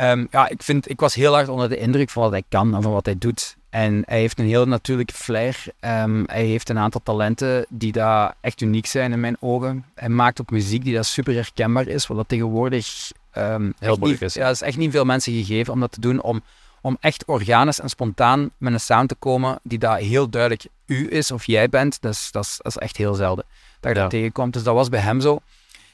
Ehm, 0.00 0.26
ja, 0.30 0.48
ik, 0.48 0.62
vind, 0.62 0.90
ik 0.90 1.00
was 1.00 1.14
heel 1.14 1.32
hard 1.32 1.48
onder 1.48 1.68
de 1.68 1.76
indruk 1.76 2.10
van 2.10 2.22
wat 2.22 2.30
hij 2.30 2.42
kan 2.48 2.74
en 2.74 2.82
van 2.82 2.92
wat 2.92 3.04
hij 3.06 3.18
doet. 3.18 3.56
En 3.70 4.02
hij 4.06 4.18
heeft 4.18 4.38
een 4.38 4.46
heel 4.46 4.66
natuurlijke 4.66 5.14
flair. 5.14 5.64
Ehm, 5.80 6.22
hij 6.26 6.44
heeft 6.44 6.68
een 6.68 6.78
aantal 6.78 7.00
talenten 7.04 7.66
die 7.68 7.92
daar 7.92 8.34
echt 8.40 8.60
uniek 8.60 8.86
zijn 8.86 9.12
in 9.12 9.20
mijn 9.20 9.36
ogen. 9.40 9.84
Hij 9.94 10.08
maakt 10.08 10.40
ook 10.40 10.50
muziek 10.50 10.84
die 10.84 10.94
dat 10.94 11.06
super 11.06 11.34
herkenbaar 11.34 11.86
is, 11.86 12.06
wat 12.06 12.16
dat 12.16 12.28
tegenwoordig 12.28 13.10
ehm, 13.30 13.70
echt 13.78 13.98
moeilijk 13.98 14.20
is. 14.22 14.34
Ja, 14.34 14.48
is 14.48 14.62
echt 14.62 14.76
niet 14.76 14.90
veel 14.90 15.04
mensen 15.04 15.32
gegeven 15.32 15.72
om 15.72 15.80
dat 15.80 15.92
te 15.92 16.00
doen, 16.00 16.22
om, 16.22 16.42
om 16.80 16.96
echt 17.00 17.24
organisch 17.24 17.80
en 17.80 17.88
spontaan 17.88 18.50
met 18.58 18.72
een 18.72 18.80
sound 18.80 19.08
te 19.08 19.14
komen 19.14 19.58
die 19.62 19.78
daar 19.78 19.98
heel 19.98 20.28
duidelijk 20.30 20.64
u 20.86 21.10
is 21.10 21.30
of 21.30 21.44
jij 21.46 21.68
bent. 21.68 22.00
Dat 22.00 22.12
is, 22.12 22.28
dat 22.32 22.44
is, 22.44 22.58
dat 22.62 22.76
is 22.76 22.78
echt 22.82 22.96
heel 22.96 23.14
zelden 23.14 23.44
dat 23.80 23.90
je 23.90 23.96
Ja. 23.96 24.02
dat 24.02 24.10
tegenkomt. 24.10 24.52
Dus 24.52 24.62
dat 24.62 24.74
was 24.74 24.88
bij 24.88 25.00
hem 25.00 25.20
zo. 25.20 25.40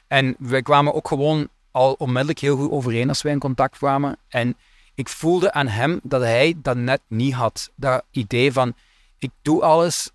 En 0.07 0.37
wij 0.39 0.63
kwamen 0.63 0.95
ook 0.95 1.09
gewoon 1.09 1.49
al 1.77 1.93
onmiddellijk 1.93 2.39
heel 2.39 2.57
goed 2.57 2.71
overeen 2.71 3.09
als 3.09 3.23
wij 3.23 3.33
in 3.33 3.39
contact 3.39 3.77
kwamen. 3.77 4.17
En 4.29 4.57
ik 4.95 5.09
voelde 5.09 5.53
aan 5.53 5.69
hem 5.69 6.01
dat 6.03 6.21
hij 6.21 6.55
dat 6.57 6.77
net 6.77 7.01
niet 7.07 7.33
had. 7.33 7.71
Dat 7.75 8.05
idee 8.11 8.53
van, 8.53 8.75
ik 9.19 9.31
doe 9.43 9.63
alles, 9.63 10.11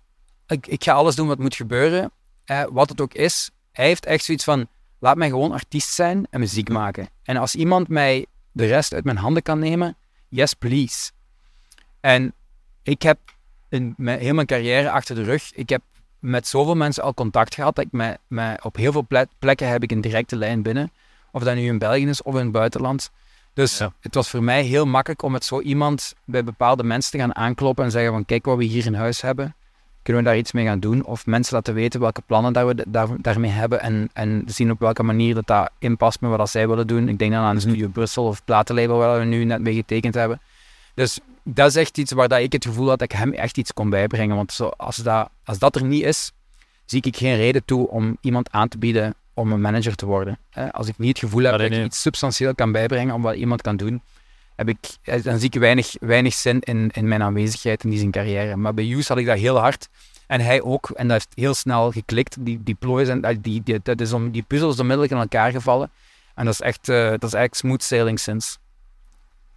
ik, 0.46 0.66
ik 0.66 0.84
ga 0.84 0.92
alles 0.92 1.14
doen 1.14 1.28
wat 1.28 1.38
moet 1.38 1.54
gebeuren, 1.54 2.10
eh, 2.44 2.64
wat 2.70 2.88
het 2.88 3.00
ook 3.00 3.14
is. 3.14 3.50
Hij 3.72 3.86
heeft 3.86 4.06
echt 4.06 4.24
zoiets 4.24 4.44
van, 4.44 4.68
laat 4.98 5.16
mij 5.16 5.28
gewoon 5.28 5.52
artiest 5.52 5.94
zijn 5.94 6.26
en 6.30 6.40
muziek 6.40 6.68
maken. 6.68 7.08
En 7.22 7.36
als 7.36 7.54
iemand 7.54 7.88
mij 7.88 8.26
de 8.52 8.66
rest 8.66 8.94
uit 8.94 9.04
mijn 9.04 9.16
handen 9.16 9.42
kan 9.42 9.58
nemen, 9.58 9.96
yes 10.28 10.54
please. 10.54 11.10
En 12.00 12.32
ik 12.82 13.02
heb 13.02 13.18
in 13.68 13.94
mijn, 13.96 14.18
heel 14.18 14.34
mijn 14.34 14.46
carrière 14.46 14.90
achter 14.90 15.14
de 15.14 15.22
rug, 15.22 15.52
ik 15.54 15.68
heb 15.68 15.82
met 16.18 16.48
zoveel 16.48 16.76
mensen 16.76 17.02
al 17.02 17.14
contact 17.14 17.54
gehad, 17.54 17.76
dat 17.76 17.84
ik 17.84 18.18
mij 18.28 18.58
op 18.62 18.76
heel 18.76 18.92
veel 18.92 19.02
ple- 19.02 19.28
plekken 19.38 19.68
heb 19.68 19.82
ik 19.82 19.90
een 19.90 20.00
directe 20.00 20.36
lijn 20.36 20.62
binnen. 20.62 20.92
Of 21.32 21.42
dat 21.42 21.54
nu 21.54 21.66
in 21.66 21.78
België 21.78 22.06
is 22.08 22.22
of 22.22 22.34
in 22.34 22.40
het 22.42 22.52
buitenland. 22.52 23.10
Dus 23.54 23.78
Ja. 23.78 23.92
het 24.00 24.14
was 24.14 24.30
voor 24.30 24.42
mij 24.42 24.62
heel 24.62 24.86
makkelijk 24.86 25.22
om 25.22 25.32
met 25.32 25.44
zo 25.44 25.60
iemand 25.60 26.14
bij 26.24 26.44
bepaalde 26.44 26.82
mensen 26.84 27.10
te 27.10 27.18
gaan 27.18 27.36
aankloppen 27.36 27.84
en 27.84 27.90
zeggen 27.90 28.12
van 28.12 28.24
kijk 28.24 28.44
wat 28.44 28.56
we 28.56 28.64
hier 28.64 28.86
in 28.86 28.94
huis 28.94 29.20
hebben. 29.20 29.54
Kunnen 30.02 30.22
we 30.22 30.28
daar 30.28 30.38
iets 30.38 30.52
mee 30.52 30.64
gaan 30.64 30.80
doen? 30.80 31.04
Of 31.04 31.26
mensen 31.26 31.54
laten 31.54 31.74
weten 31.74 32.00
welke 32.00 32.22
plannen 32.26 32.52
dat 32.52 32.66
we 32.66 32.84
daar, 32.88 33.08
daarmee 33.20 33.50
hebben 33.50 33.80
en, 33.80 34.10
en 34.12 34.42
zien 34.46 34.70
op 34.70 34.78
welke 34.78 35.02
manier 35.02 35.34
dat, 35.34 35.46
dat 35.46 35.70
inpast 35.78 36.20
met 36.20 36.30
wat 36.30 36.38
dat 36.38 36.50
zij 36.50 36.68
willen 36.68 36.86
doen. 36.86 37.08
Ik 37.08 37.18
denk 37.18 37.32
dan 37.32 37.42
aan 37.42 37.54
Mhm. 37.56 37.60
Studio 37.68 37.88
Brussel 37.88 38.24
of 38.26 38.44
platenlabel 38.44 38.96
waar 38.98 39.18
we 39.18 39.24
nu 39.24 39.44
net 39.44 39.60
mee 39.60 39.74
getekend 39.74 40.14
hebben. 40.14 40.40
Dus 40.94 41.18
dat 41.42 41.68
is 41.68 41.76
echt 41.76 41.98
iets 41.98 42.12
waar 42.12 42.28
dat 42.28 42.38
ik 42.40 42.52
het 42.52 42.64
gevoel 42.64 42.88
had 42.88 42.98
dat 42.98 43.12
ik 43.12 43.18
hem 43.18 43.32
echt 43.32 43.58
iets 43.58 43.72
kon 43.72 43.90
bijbrengen. 43.90 44.36
Want 44.36 44.52
zo, 44.52 44.66
als, 44.76 44.96
dat, 44.96 45.28
als 45.44 45.58
dat 45.58 45.76
er 45.76 45.84
niet 45.84 46.04
is, 46.04 46.32
zie 46.84 47.02
ik 47.02 47.16
geen 47.16 47.36
reden 47.36 47.64
toe 47.64 47.88
om 47.88 48.16
iemand 48.20 48.50
aan 48.50 48.68
te 48.68 48.78
bieden 48.78 49.14
om 49.34 49.52
een 49.52 49.60
manager 49.60 49.94
te 49.94 50.06
worden. 50.06 50.38
Eh, 50.50 50.68
Als 50.70 50.88
ik 50.88 50.98
niet 50.98 51.08
het 51.08 51.18
gevoel 51.18 51.42
heb 51.42 51.58
nee, 51.58 51.68
dat 51.68 51.78
ik 51.78 51.84
iets 51.84 52.00
substantieel 52.00 52.54
kan 52.54 52.72
bijbrengen 52.72 53.14
om 53.14 53.22
wat 53.22 53.34
iemand 53.34 53.62
kan 53.62 53.76
doen, 53.76 54.02
heb 54.56 54.68
ik, 54.68 54.78
eh, 55.02 55.22
dan 55.22 55.38
zie 55.38 55.50
ik 55.50 55.60
weinig, 55.60 55.94
weinig 56.00 56.34
zin 56.34 56.60
in, 56.60 56.90
in 56.92 57.08
mijn 57.08 57.22
aanwezigheid 57.22 57.84
in 57.84 57.90
die 57.90 57.98
zijn 57.98 58.10
carrière. 58.10 58.56
Maar 58.56 58.74
bij 58.74 58.84
Hughes 58.84 59.08
had 59.08 59.18
ik 59.18 59.26
dat 59.26 59.38
heel 59.38 59.58
hard. 59.58 59.88
En 60.26 60.40
hij 60.40 60.62
ook. 60.62 60.90
En 60.90 61.08
dat 61.08 61.16
heeft 61.16 61.32
heel 61.34 61.54
snel 61.54 61.90
geklikt. 61.90 62.36
Die, 62.40 62.62
die 62.62 62.74
plooien 62.74 63.06
zijn, 63.06 63.24
eh, 63.24 63.36
die, 63.40 63.62
die, 63.62 63.80
dat 63.82 64.00
is 64.00 64.12
om, 64.12 64.30
die 64.30 64.42
puzzel 64.42 64.70
is 64.70 64.78
onmiddellijk 64.78 65.12
in 65.12 65.18
elkaar 65.18 65.50
gevallen. 65.50 65.90
En 66.34 66.44
dat 66.44 66.54
is 66.54 66.60
echt, 66.60 66.88
eh, 66.88 66.96
dat 66.96 67.22
is 67.22 67.32
eigenlijk 67.32 67.54
smooth 67.54 67.82
sailing 67.82 68.20
sinds. 68.20 68.58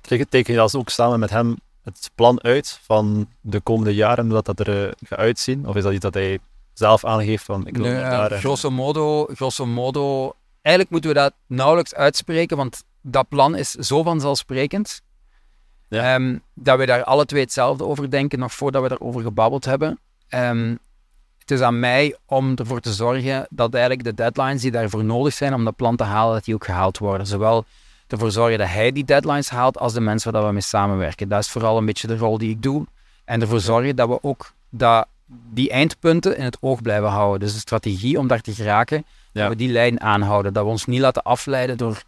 Teken 0.01 0.29
teken 0.29 0.53
je 0.53 0.59
dan 0.59 0.69
ook 0.73 0.89
samen 0.89 1.19
met 1.19 1.29
hem 1.29 1.55
het 1.83 2.11
plan 2.15 2.43
uit 2.43 2.79
van 2.83 3.27
de 3.41 3.59
komende 3.59 3.95
jaren, 3.95 4.25
hoe 4.25 4.33
dat, 4.33 4.45
dat 4.45 4.67
er 4.67 4.93
gaat 5.05 5.19
uitzien? 5.19 5.67
Of 5.67 5.75
is 5.75 5.83
dat 5.83 5.91
iets 5.91 6.01
dat 6.01 6.13
hij 6.13 6.39
zelf 6.75 7.05
aangeeft 7.05 7.43
van 7.43 7.67
ik 7.67 7.77
wil 7.77 7.85
Nee, 7.85 8.01
eh, 8.01 8.09
daar? 8.09 8.31
en- 8.31 8.39
grosso, 8.39 8.71
modo, 8.71 9.25
grosso 9.25 9.65
modo, 9.65 10.33
eigenlijk 10.61 10.89
moeten 10.89 11.09
we 11.09 11.15
dat 11.19 11.33
nauwelijks 11.47 11.95
uitspreken, 11.95 12.57
want 12.57 12.83
dat 13.01 13.27
plan 13.29 13.55
is 13.55 13.71
zo 13.71 14.03
vanzelfsprekend. 14.03 15.01
Ja. 15.89 16.13
ehm, 16.15 16.37
dat 16.53 16.77
we 16.77 16.85
daar 16.85 17.03
alle 17.03 17.25
twee 17.25 17.41
hetzelfde 17.41 17.85
over 17.85 18.09
denken, 18.09 18.39
nog 18.39 18.53
voordat 18.53 18.81
we 18.81 18.87
daarover 18.89 19.21
gebabbeld 19.21 19.65
hebben. 19.65 19.99
Ehm, 20.27 20.75
het 21.39 21.51
is 21.51 21.61
aan 21.61 21.79
mij 21.79 22.15
om 22.25 22.55
ervoor 22.55 22.79
te 22.79 22.93
zorgen 22.93 23.47
dat 23.49 23.73
eigenlijk 23.73 24.03
de 24.03 24.13
deadlines 24.13 24.61
die 24.61 24.71
daarvoor 24.71 25.03
nodig 25.03 25.33
zijn 25.33 25.53
om 25.53 25.63
dat 25.65 25.75
plan 25.75 25.95
te 25.95 26.03
halen, 26.03 26.33
dat 26.33 26.45
die 26.45 26.53
ook 26.55 26.65
gehaald 26.65 26.97
worden. 26.97 27.27
Zowel 27.27 27.65
ervoor 28.07 28.31
zorgen 28.31 28.57
dat 28.57 28.67
hij 28.67 28.91
die 28.91 29.05
deadlines 29.05 29.49
haalt, 29.49 29.77
als 29.77 29.93
de 29.93 30.01
mensen 30.01 30.31
waar 30.31 30.39
dat 30.41 30.49
we 30.49 30.55
mee 30.55 30.63
samenwerken. 30.65 31.29
Dat 31.29 31.39
is 31.39 31.49
vooral 31.49 31.77
een 31.77 31.85
beetje 31.85 32.07
de 32.07 32.17
rol 32.17 32.37
die 32.37 32.49
ik 32.49 32.61
doe. 32.61 32.85
En 33.25 33.41
ervoor 33.41 33.59
zorgen 33.59 33.95
dat 33.95 34.07
we 34.07 34.19
ook 34.21 34.51
dat 34.69 35.07
die 35.27 35.69
eindpunten 35.69 36.37
in 36.37 36.43
het 36.43 36.57
oog 36.61 36.81
blijven 36.81 37.09
houden. 37.09 37.39
Dus 37.39 37.53
de 37.53 37.59
strategie 37.59 38.19
om 38.19 38.27
daar 38.27 38.41
te 38.41 38.53
geraken, 38.53 39.05
Ja. 39.31 39.41
dat 39.41 39.49
we 39.49 39.55
die 39.55 39.71
lijn 39.71 40.01
aanhouden. 40.01 40.53
Dat 40.53 40.63
we 40.63 40.69
ons 40.69 40.85
niet 40.85 40.99
laten 40.99 41.23
afleiden 41.23 41.77
door, 41.77 42.03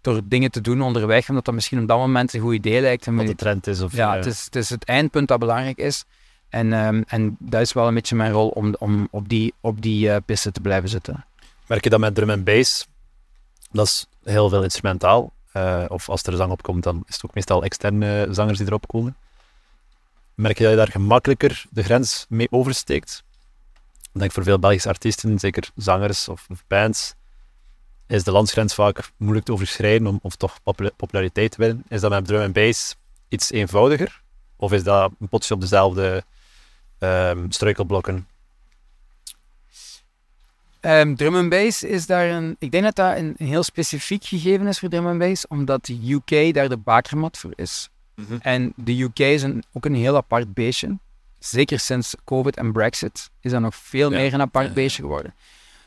door 0.00 0.20
dingen 0.24 0.50
te 0.50 0.60
doen 0.60 0.82
onderweg, 0.82 1.28
omdat 1.28 1.44
dat 1.44 1.54
misschien 1.54 1.80
op 1.80 1.88
dat 1.88 1.98
moment 1.98 2.34
een 2.34 2.40
goed 2.40 2.54
idee 2.54 2.80
lijkt. 2.80 3.06
En 3.06 3.16
wat 3.16 3.26
de 3.26 3.34
trend 3.34 3.66
is? 3.66 3.80
Of, 3.80 3.96
ja, 3.96 4.10
eh, 4.10 4.16
het 4.16 4.26
is, 4.26 4.44
het 4.44 4.56
is 4.56 4.70
het 4.70 4.84
eindpunt 4.84 5.28
dat 5.28 5.38
belangrijk 5.38 5.78
is. 5.78 6.04
En, 6.48 6.72
ehm, 6.72 7.02
en 7.06 7.36
dat 7.38 7.60
is 7.60 7.72
wel 7.72 7.86
een 7.88 7.94
beetje 7.94 8.16
mijn 8.16 8.32
rol 8.32 8.48
om, 8.48 8.74
om 8.78 9.08
op 9.10 9.28
die, 9.28 9.54
op 9.60 9.82
die 9.82 10.10
eh, 10.10 10.16
piste 10.26 10.52
te 10.52 10.60
blijven 10.60 10.88
zitten. 10.88 11.24
Merk 11.66 11.84
je 11.84 11.90
dat 11.90 12.00
met 12.00 12.14
drum 12.14 12.30
en 12.30 12.44
bass? 12.44 12.86
Dat 13.70 13.86
is 13.86 14.06
heel 14.24 14.48
veel 14.48 14.62
instrumentaal. 14.62 15.32
Eh, 15.52 15.84
of 15.88 16.08
als 16.08 16.22
er 16.22 16.36
zang 16.36 16.50
op 16.52 16.62
komt, 16.62 16.82
dan 16.82 17.02
is 17.06 17.14
het 17.14 17.24
ook 17.24 17.34
meestal 17.34 17.62
externe 17.64 18.26
zangers 18.30 18.58
die 18.58 18.66
erop 18.66 18.86
komen. 18.86 19.16
Merk 20.34 20.58
je 20.58 20.62
dat 20.62 20.72
je 20.72 20.78
daar 20.78 20.90
gemakkelijker 20.90 21.64
de 21.70 21.82
grens 21.82 22.26
mee 22.28 22.46
oversteekt? 22.50 23.24
Ik 24.12 24.20
denk 24.20 24.32
voor 24.32 24.42
veel 24.42 24.58
Belgische 24.58 24.88
artiesten, 24.88 25.38
zeker 25.38 25.70
zangers 25.76 26.28
of, 26.28 26.46
bands, 26.66 27.14
is 28.06 28.24
de 28.24 28.32
landsgrens 28.32 28.74
vaak 28.74 29.10
moeilijk 29.16 29.46
te 29.46 29.52
overschrijden 29.52 30.06
om 30.06 30.18
of 30.22 30.36
toch 30.36 30.62
popula- 30.62 30.90
populariteit 30.96 31.50
te 31.50 31.56
winnen. 31.58 31.84
Is 31.88 32.00
dat 32.00 32.10
met 32.10 32.26
drum 32.26 32.40
en 32.40 32.52
bass 32.52 32.96
iets 33.28 33.50
eenvoudiger? 33.50 34.22
Of 34.56 34.72
is 34.72 34.82
dat 34.82 35.12
een 35.20 35.28
potje 35.28 35.54
op 35.54 35.60
dezelfde 35.60 36.24
ehm, 36.98 37.50
struikelblokken? 37.50 38.26
Ehm, 40.80 41.14
drum 41.14 41.34
and 41.34 41.48
bass 41.48 41.82
is 41.82 42.06
daar 42.06 42.28
een... 42.28 42.56
Ik 42.58 42.70
denk 42.70 42.84
dat 42.84 42.94
dat 42.94 43.16
een, 43.16 43.34
een 43.36 43.46
heel 43.46 43.62
specifiek 43.62 44.24
gegeven 44.24 44.66
is 44.66 44.78
voor 44.78 44.88
drum 44.88 45.06
and 45.06 45.18
bass, 45.18 45.46
omdat 45.46 45.84
de 45.84 45.98
UK 46.12 46.54
daar 46.54 46.68
de 46.68 46.76
bakermat 46.76 47.38
voor 47.38 47.52
is. 47.54 47.90
Mhm. 48.28 48.38
En 48.40 48.72
de 48.76 49.00
UK 49.02 49.18
is 49.18 49.42
een, 49.42 49.62
ook 49.72 49.84
een 49.84 49.94
heel 49.94 50.16
apart 50.16 50.54
beestje. 50.54 50.98
Zeker 51.38 51.78
sinds 51.78 52.14
COVID 52.24 52.56
en 52.56 52.72
Brexit 52.72 53.30
is 53.40 53.50
dat 53.50 53.60
nog 53.60 53.74
veel 53.74 54.10
Ja. 54.12 54.18
meer 54.18 54.34
een 54.34 54.40
apart 54.40 54.66
Ja, 54.66 54.72
beestje 54.72 55.02
geworden. 55.02 55.34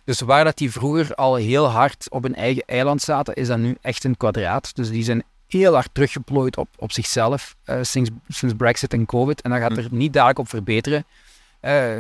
Dus 0.04 0.20
waar 0.22 0.44
dat 0.44 0.58
die 0.58 0.72
vroeger 0.72 1.16
al 1.16 1.36
heel 1.36 1.66
hard 1.66 2.08
op 2.10 2.26
een 2.26 2.36
eigen 2.36 2.64
eiland 2.66 3.02
zaten, 3.02 3.34
is 3.36 3.48
dat 3.48 3.58
nu 3.58 3.78
echt 3.82 4.04
een 4.04 4.18
kwadraat. 4.18 4.76
Dus 4.76 4.90
die 4.90 5.04
zijn 5.04 5.24
heel 5.48 5.74
hard 5.74 5.90
teruggeplooid 5.94 6.58
op, 6.58 6.68
op 6.78 6.92
zichzelf 6.92 7.56
eh, 7.64 7.78
sinds, 7.82 8.10
sinds 8.28 8.56
Brexit 8.58 8.94
en 8.94 9.06
COVID. 9.06 9.42
En 9.42 9.50
dat 9.52 9.60
gaat 9.60 9.72
Hm. 9.72 9.78
er 9.80 9.88
niet 9.92 10.14
dadelijk 10.14 10.40
op 10.40 10.50
verbeteren. 10.50 11.06
Eh, 11.60 11.98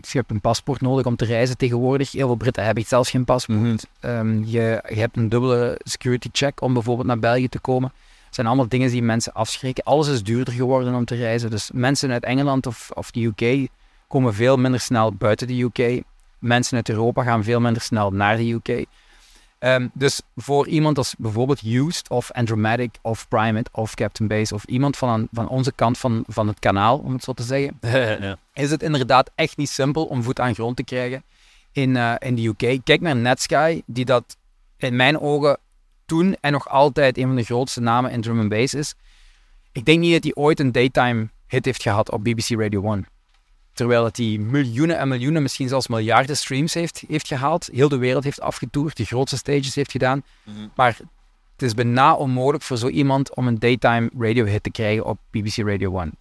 je 0.00 0.18
hebt 0.18 0.30
een 0.30 0.40
paspoort 0.40 0.80
nodig 0.80 1.06
om 1.06 1.16
te 1.16 1.24
reizen 1.24 1.56
tegenwoordig. 1.56 2.12
Heel 2.12 2.26
veel 2.26 2.36
Britten 2.36 2.64
hebben 2.64 2.84
zelfs 2.86 3.10
geen 3.10 3.24
paspoort. 3.24 3.58
Mhm. 3.58 3.76
Ehm, 4.00 4.42
je, 4.44 4.82
je 4.88 4.98
hebt 5.00 5.16
een 5.16 5.28
dubbele 5.28 5.80
security 5.84 6.28
check 6.32 6.60
om 6.60 6.72
bijvoorbeeld 6.72 7.06
naar 7.06 7.18
België 7.18 7.48
te 7.48 7.58
komen. 7.58 7.92
Het 8.36 8.44
zijn 8.44 8.56
allemaal 8.56 8.78
dingen 8.78 8.90
die 8.90 9.02
mensen 9.02 9.32
afschrikken. 9.32 9.84
Alles 9.84 10.08
is 10.08 10.22
duurder 10.22 10.54
geworden 10.54 10.94
om 10.94 11.04
te 11.04 11.14
reizen. 11.14 11.50
Dus 11.50 11.70
mensen 11.72 12.10
uit 12.10 12.24
Engeland 12.24 12.66
of, 12.66 12.90
of 12.94 13.10
de 13.10 13.24
UK 13.24 13.68
komen 14.08 14.34
veel 14.34 14.56
minder 14.56 14.80
snel 14.80 15.12
buiten 15.12 15.46
de 15.46 15.62
UK. 15.62 16.02
Mensen 16.38 16.76
uit 16.76 16.88
Europa 16.88 17.22
gaan 17.22 17.44
veel 17.44 17.60
minder 17.60 17.82
snel 17.82 18.10
naar 18.10 18.36
de 18.36 18.52
UK. 18.52 18.86
Ehm, 19.58 19.88
dus 19.92 20.20
voor 20.34 20.66
iemand 20.68 20.98
als 20.98 21.14
bijvoorbeeld 21.18 21.62
Used 21.64 22.10
of 22.10 22.32
Andromatic 22.32 22.90
of 23.02 23.28
Primate 23.28 23.70
of 23.72 23.94
Captain 23.94 24.28
Base 24.28 24.54
of 24.54 24.64
iemand 24.64 24.96
van, 24.96 25.28
van 25.32 25.48
onze 25.48 25.72
kant 25.72 25.98
van, 25.98 26.24
van 26.26 26.46
het 26.46 26.58
kanaal, 26.58 26.98
om 26.98 27.12
het 27.12 27.24
zo 27.24 27.32
te 27.32 27.42
zeggen, 27.42 27.76
ja. 28.26 28.36
is 28.52 28.70
het 28.70 28.82
inderdaad 28.82 29.30
echt 29.34 29.56
niet 29.56 29.70
simpel 29.70 30.04
om 30.04 30.22
voet 30.22 30.40
aan 30.40 30.54
grond 30.54 30.76
te 30.76 30.84
krijgen 30.84 31.22
in, 31.72 31.96
eh, 31.96 32.14
in 32.18 32.34
de 32.34 32.46
UK. 32.46 32.84
Kijk 32.84 33.00
naar 33.00 33.16
Netsky, 33.16 33.82
die 33.86 34.04
dat 34.04 34.36
in 34.76 34.96
mijn 34.96 35.20
ogen 35.20 35.58
toen 36.06 36.36
en 36.40 36.52
nog 36.52 36.68
altijd 36.68 37.18
een 37.18 37.26
van 37.26 37.36
de 37.36 37.42
grootste 37.42 37.80
namen 37.80 38.10
in 38.10 38.20
drum 38.20 38.40
and 38.40 38.48
bass 38.48 38.74
is. 38.74 38.94
Ik 39.72 39.84
denk 39.84 40.00
niet 40.00 40.12
dat 40.12 40.22
hij 40.22 40.34
ooit 40.34 40.60
een 40.60 40.72
daytime 40.72 41.28
hit 41.46 41.64
heeft 41.64 41.82
gehad 41.82 42.10
op 42.10 42.24
BBC 42.24 42.48
Radio 42.48 42.92
1. 42.92 43.06
Terwijl 43.72 44.02
dat 44.02 44.16
hij 44.16 44.38
miljoenen 44.38 44.98
en 44.98 45.08
miljoenen, 45.08 45.42
misschien 45.42 45.68
zelfs 45.68 45.88
miljarden 45.88 46.36
streams 46.36 46.74
heeft, 46.74 47.04
heeft 47.08 47.26
gehaald. 47.26 47.68
Heel 47.72 47.88
de 47.88 47.96
wereld 47.96 48.24
heeft 48.24 48.40
afgetoerd, 48.40 48.96
de 48.96 49.04
grootste 49.04 49.36
stages 49.36 49.74
heeft 49.74 49.90
gedaan. 49.90 50.22
Maar 50.74 50.98
het 51.52 51.62
is 51.62 51.74
bijna 51.74 52.14
onmogelijk 52.14 52.62
voor 52.62 52.76
zo 52.76 52.88
iemand 52.88 53.34
om 53.34 53.46
een 53.46 53.58
daytime 53.58 54.10
radio 54.18 54.44
hit 54.44 54.62
te 54.62 54.70
krijgen 54.70 55.04
op 55.04 55.18
BBC 55.30 55.56
Radio 55.56 55.98
1. 55.98 56.12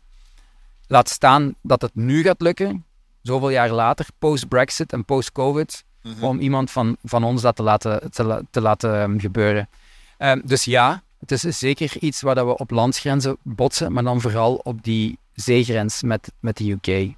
Laat 0.87 1.09
staan 1.09 1.55
dat 1.61 1.81
het 1.81 1.95
nu 1.95 2.23
gaat 2.23 2.41
lukken, 2.41 2.85
zoveel 3.21 3.49
jaar 3.49 3.71
later, 3.71 4.07
post-Brexit 4.19 4.93
en 4.93 5.05
post-COVID, 5.05 5.84
om 6.19 6.39
iemand 6.39 6.71
van, 6.71 6.97
van 7.03 7.23
ons 7.23 7.41
dat 7.41 7.55
te 7.55 7.63
laten, 7.63 8.11
te, 8.11 8.23
la- 8.23 8.41
te 8.51 8.61
laten 8.61 9.01
ehm, 9.01 9.19
gebeuren. 9.19 9.69
Ehm, 10.17 10.41
dus 10.43 10.63
ja, 10.63 11.03
het 11.19 11.31
is 11.31 11.41
zeker 11.59 11.97
iets 11.99 12.21
waar 12.21 12.35
dat 12.35 12.45
we 12.45 12.57
op 12.57 12.71
landsgrenzen 12.71 13.37
botsen, 13.41 13.93
maar 13.93 14.03
dan 14.03 14.21
vooral 14.21 14.55
op 14.55 14.83
die 14.83 15.17
zeegrens 15.33 16.03
met, 16.03 16.31
met 16.39 16.57
de 16.57 16.71
UK. 16.81 17.13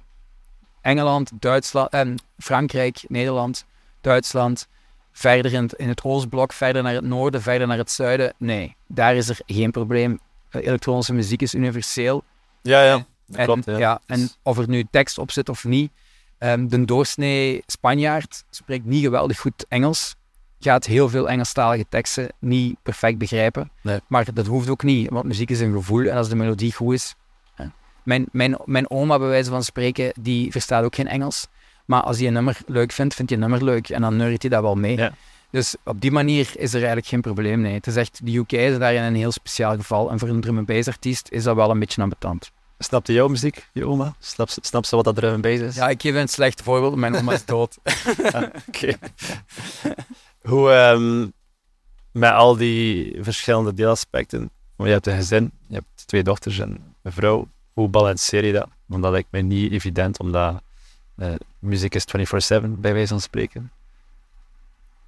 Engeland, 0.80 1.30
Duitsland, 1.34 1.90
en 1.90 2.16
Frankrijk, 2.38 3.04
Nederland, 3.08 3.64
Duitsland, 4.00 4.68
verder 5.12 5.52
in 5.52 5.62
het, 5.62 5.72
in 5.72 5.88
het 5.88 6.02
Oostblok, 6.04 6.52
verder 6.52 6.82
naar 6.82 6.94
het 6.94 7.04
noorden, 7.04 7.42
verder 7.42 7.66
naar 7.66 7.78
het 7.78 7.90
zuiden. 7.90 8.32
Nee, 8.36 8.76
daar 8.86 9.16
is 9.16 9.28
er 9.28 9.38
geen 9.46 9.70
probleem. 9.70 10.18
Eh, 10.50 10.66
Elektronische 10.66 11.12
muziek 11.14 11.42
is 11.42 11.54
universeel. 11.54 12.24
Ja, 12.62 12.82
ja. 12.84 13.04
Dat 13.26 13.36
En, 13.36 13.44
klopt, 13.44 13.64
ja. 13.64 13.78
ja, 13.78 14.00
en 14.06 14.28
of 14.42 14.58
er 14.58 14.68
nu 14.68 14.84
tekst 14.90 15.18
op 15.18 15.30
zit 15.30 15.48
of 15.48 15.64
niet, 15.64 15.90
ehm, 16.38 16.66
de 16.68 16.84
doorsnee 16.84 17.62
Spanjaard 17.66 18.44
spreekt 18.50 18.84
niet 18.84 19.04
geweldig 19.04 19.38
goed 19.38 19.66
Engels. 19.68 20.16
Gaat 20.60 20.86
heel 20.86 21.08
veel 21.08 21.28
Engelstalige 21.28 21.84
teksten 21.88 22.28
niet 22.38 22.76
perfect 22.82 23.18
begrijpen. 23.18 23.70
Nee. 23.82 24.00
Maar 24.06 24.34
dat 24.34 24.46
hoeft 24.46 24.68
ook 24.68 24.82
niet, 24.82 25.10
want 25.10 25.24
muziek 25.24 25.50
is 25.50 25.60
een 25.60 25.72
gevoel 25.72 26.06
en 26.06 26.16
als 26.16 26.28
de 26.28 26.36
melodie 26.36 26.72
goed 26.72 26.94
is. 26.94 27.14
Mijn, 28.02 28.26
mijn, 28.32 28.56
mijn 28.64 28.90
oma, 28.90 29.18
bij 29.18 29.28
wijze 29.28 29.50
van 29.50 29.64
spreken, 29.64 30.12
die 30.20 30.50
verstaat 30.52 30.84
ook 30.84 30.94
geen 30.94 31.08
Engels. 31.08 31.46
Maar 31.84 32.02
als 32.02 32.18
hij 32.18 32.26
een 32.26 32.32
nummer 32.32 32.58
leuk 32.66 32.92
vindt, 32.92 33.14
vindt 33.14 33.30
hij 33.30 33.40
een 33.40 33.48
nummer 33.48 33.68
leuk 33.68 33.88
en 33.88 34.00
dan 34.00 34.16
neurt 34.16 34.42
hij 34.42 34.50
dat 34.50 34.62
wel 34.62 34.74
mee. 34.74 34.96
Ja. 34.96 35.12
Dus 35.50 35.76
op 35.84 36.00
die 36.00 36.10
manier 36.10 36.50
is 36.56 36.70
er 36.70 36.78
eigenlijk 36.78 37.06
geen 37.06 37.20
probleem. 37.20 37.60
Nee. 37.60 37.74
Het 37.74 37.86
is 37.86 37.96
echt, 37.96 38.20
de 38.26 38.36
UK 38.36 38.52
is 38.52 38.78
daarin 38.78 39.02
een 39.02 39.14
heel 39.14 39.32
speciaal 39.32 39.76
geval. 39.76 40.10
En 40.10 40.18
voor 40.18 40.28
een 40.28 40.40
drum 40.40 40.58
and 40.58 40.66
bass 40.66 40.88
artiest 40.88 41.28
is 41.30 41.42
dat 41.42 41.56
wel 41.56 41.70
een 41.70 41.78
beetje 41.78 42.02
ambetant. 42.02 42.50
Snapte 42.78 43.12
jouw 43.12 43.28
muziek, 43.28 43.68
je 43.72 43.86
oma? 43.86 44.14
Snap, 44.18 44.48
snapt 44.48 44.86
ze 44.86 44.96
wat 44.96 45.04
dat 45.04 45.16
drum 45.16 45.40
bass 45.40 45.60
is? 45.60 45.74
Ja, 45.74 45.88
ik 45.88 46.02
geef 46.02 46.14
een 46.14 46.28
slecht 46.28 46.62
voorbeeld. 46.62 46.94
Mijn 46.96 47.16
oma 47.16 47.32
is 47.32 47.44
dood. 47.44 47.78
Oké. 48.68 48.92
Hoe, 50.42 50.70
ehm, 50.70 51.26
met 52.12 52.32
al 52.32 52.56
die 52.56 53.16
verschillende 53.20 53.74
deelaspecten, 53.74 54.50
want 54.76 54.88
je 54.88 54.94
hebt 54.94 55.06
een 55.06 55.16
gezin, 55.16 55.52
je 55.66 55.74
hebt 55.74 56.06
twee 56.06 56.22
dochters 56.22 56.58
en 56.58 56.94
een 57.02 57.12
vrouw, 57.12 57.48
hoe 57.72 57.88
balanceer 57.88 58.44
je 58.44 58.52
dat? 58.52 58.68
Want 58.86 59.02
dat 59.02 59.12
lijkt 59.12 59.30
mij 59.30 59.42
niet 59.42 59.72
evident, 59.72 60.18
omdat 60.18 60.62
eh, 61.16 61.34
muziek 61.58 61.94
is 61.94 62.04
24-7, 62.04 62.64
bij 62.68 62.92
wijze 62.92 63.08
van 63.08 63.20
spreken. 63.20 63.72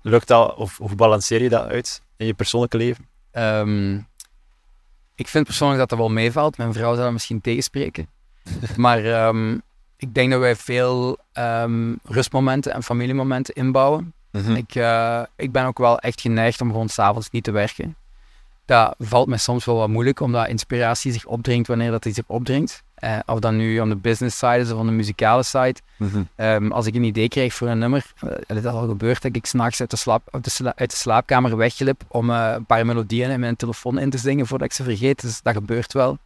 Lukt 0.03 0.29
dat, 0.29 0.55
of 0.55 0.79
hoe 0.79 0.95
balanceer 0.95 1.43
je 1.43 1.49
dat 1.49 1.69
uit 1.69 2.03
in 2.17 2.27
je 2.27 2.35
persoonlijke 2.35 2.77
leven? 2.77 3.09
Ehm, 3.31 3.99
ik 5.21 5.29
vind 5.29 5.45
persoonlijk 5.45 5.79
dat 5.79 5.89
dat 5.89 5.99
wel 5.99 6.11
meevalt. 6.11 6.57
Mijn 6.57 6.73
vrouw 6.73 6.93
zou 6.93 7.05
dat 7.05 7.13
misschien 7.13 7.41
tegenspreken. 7.41 8.09
maar 8.77 9.05
ehm, 9.05 9.59
ik 9.97 10.15
denk 10.15 10.31
dat 10.31 10.41
wij 10.41 10.57
veel 10.57 11.19
ehm, 11.33 11.95
rustmomenten 12.05 12.73
en 12.73 12.83
familiemomenten 12.83 13.55
inbouwen. 13.55 14.13
Hm. 14.31 14.55
Ik, 14.55 14.75
eh, 14.75 15.23
ik 15.37 15.53
ben 15.53 15.65
ook 15.65 15.79
wel 15.79 15.99
echt 15.99 16.21
geneigd 16.21 16.61
om 16.61 16.71
gewoon 16.71 16.89
s'avonds 16.89 17.31
niet 17.31 17.45
te 17.45 17.51
werken. 17.51 17.97
dat 18.65 18.95
valt 18.99 19.29
mij 19.29 19.39
soms 19.39 19.65
wel 19.65 19.77
wat 19.77 19.89
moeilijk, 19.89 20.21
omdat 20.21 20.49
inspiratie 20.49 21.13
zich 21.13 21.27
opdringt 21.27 21.69
wanneer 21.69 21.91
dat 21.91 22.07
zich 22.11 22.25
opdringt. 22.27 22.83
Eh, 23.01 23.19
of 23.27 23.39
dat 23.39 23.53
nu 23.53 23.77
aan 23.81 23.89
de 23.89 23.97
business 23.97 24.39
side 24.39 24.59
is 24.59 24.71
of 24.71 24.79
aan 24.79 24.87
de 24.87 24.93
muzikale 24.93 25.43
side. 25.43 25.75
Ehm, 26.37 26.71
als 26.73 26.87
ik 26.87 26.95
een 26.95 27.03
idee 27.05 27.29
krijg 27.29 27.55
voor 27.55 27.69
een 27.69 27.79
nummer, 27.79 28.13
uh, 28.25 28.31
dat 28.47 28.57
is 28.57 28.65
al 28.65 28.89
gebeurd 28.89 29.23
dat 29.23 29.37
ik 29.37 29.47
s'nachts 29.47 29.81
uit, 29.81 29.91
de 29.91 29.97
slaap, 29.97 30.29
uit, 30.31 30.45
de 30.45 30.51
sla- 30.51 30.73
uit 30.77 30.91
de 30.91 30.97
slaapkamer 30.97 31.57
weglip 31.57 32.03
om 32.09 32.31
eh, 32.31 32.53
een 32.55 32.65
paar 32.67 32.87
melodieën 32.87 33.31
in 33.31 33.41
mijn 33.41 33.57
telefoon 33.57 33.99
in 33.99 34.11
te 34.11 34.19
zingen 34.19 34.47
voordat 34.47 34.67
ik 34.67 34.75
ze 34.75 34.83
vergeet. 34.83 35.21
Dus 35.21 35.43
dat 35.43 35.55
gebeurt 35.55 35.93
wel. 35.93 36.19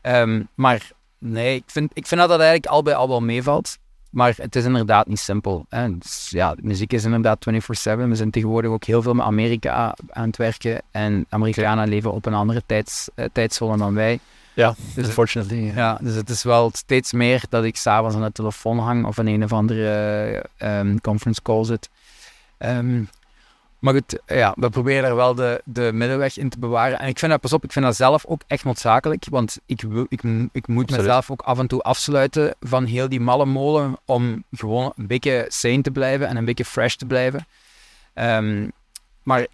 Ehm, 0.00 0.42
maar 0.54 0.90
nee, 1.18 1.54
ik 1.56 1.64
vind, 1.66 1.90
ik 1.94 2.06
vind 2.06 2.20
dat 2.20 2.28
dat 2.30 2.40
eigenlijk 2.40 2.70
al 2.72 2.82
bij 2.82 2.94
al 2.94 3.08
wel 3.08 3.20
meevalt. 3.20 3.76
Maar 4.10 4.34
het 4.36 4.56
is 4.56 4.64
inderdaad 4.64 5.06
niet 5.06 5.18
simpel. 5.18 5.66
Hè. 5.68 5.98
Dus, 5.98 6.26
ja, 6.30 6.54
muziek 6.62 6.92
is 6.92 7.04
inderdaad 7.04 7.44
24-7. 7.44 8.08
We 8.08 8.14
zijn 8.14 8.30
tegenwoordig 8.30 8.70
ook 8.70 8.84
heel 8.84 9.02
veel 9.02 9.14
met 9.14 9.26
Amerika 9.26 9.94
aan 10.10 10.26
het 10.26 10.36
werken. 10.36 10.82
En 10.90 11.26
Amerikanen 11.28 11.88
leven 11.88 12.12
op 12.12 12.26
een 12.26 12.34
andere 12.34 12.62
tijds, 12.66 13.08
eh, 13.14 13.24
tijdzone 13.32 13.76
dan 13.76 13.94
wij. 13.94 14.18
Ja, 14.54 14.74
Dus- 14.94 15.06
unfortunately. 15.06 15.64
ja. 15.64 15.72
Ja, 15.74 15.98
dus 16.02 16.14
het 16.14 16.30
is 16.30 16.42
wel 16.42 16.70
steeds 16.74 17.12
meer 17.12 17.42
dat 17.48 17.64
ik 17.64 17.76
s'avonds 17.76 18.16
aan 18.16 18.22
de 18.22 18.32
telefoon 18.32 18.78
hang 18.78 19.06
of 19.06 19.18
in 19.18 19.26
een 19.26 19.44
of 19.44 19.52
andere 19.52 19.88
eh, 20.58 20.78
ehm, 20.78 20.96
conference 20.96 21.42
call 21.42 21.64
zit. 21.64 21.90
Ehm, 22.58 23.02
maar 23.78 23.94
goed, 23.94 24.18
ja, 24.26 24.54
we 24.56 24.70
proberen 24.70 25.02
daar 25.02 25.16
wel 25.16 25.34
de, 25.34 25.60
de 25.64 25.90
middenweg 25.92 26.36
in 26.38 26.48
te 26.48 26.58
bewaren. 26.58 26.98
En 26.98 27.08
ik 27.08 27.18
vind 27.18 27.30
dat, 27.30 27.40
pas 27.40 27.52
op, 27.52 27.64
ik 27.64 27.72
vind 27.72 27.84
dat 27.84 27.96
zelf 27.96 28.24
ook 28.26 28.42
echt 28.46 28.64
noodzakelijk. 28.64 29.26
Want 29.30 29.58
ik, 29.66 29.80
wil, 29.80 30.06
ik, 30.08 30.22
ik 30.52 30.66
moet 30.68 30.82
Absoluut. 30.82 31.06
mezelf 31.06 31.30
ook 31.30 31.42
af 31.42 31.58
en 31.58 31.66
toe 31.66 31.80
afsluiten 31.82 32.54
van 32.60 32.84
heel 32.84 33.08
die 33.08 33.20
malle 33.20 33.46
molen 33.46 33.96
om 34.04 34.44
gewoon 34.52 34.92
een 34.96 35.06
beetje 35.06 35.44
sane 35.48 35.80
te 35.82 35.90
blijven 35.90 36.26
en 36.28 36.36
een 36.36 36.44
beetje 36.44 36.64
fresh 36.64 36.94
te 36.94 37.06
blijven. 37.06 37.46
Ehm, 38.14 38.68
maar 39.22 39.46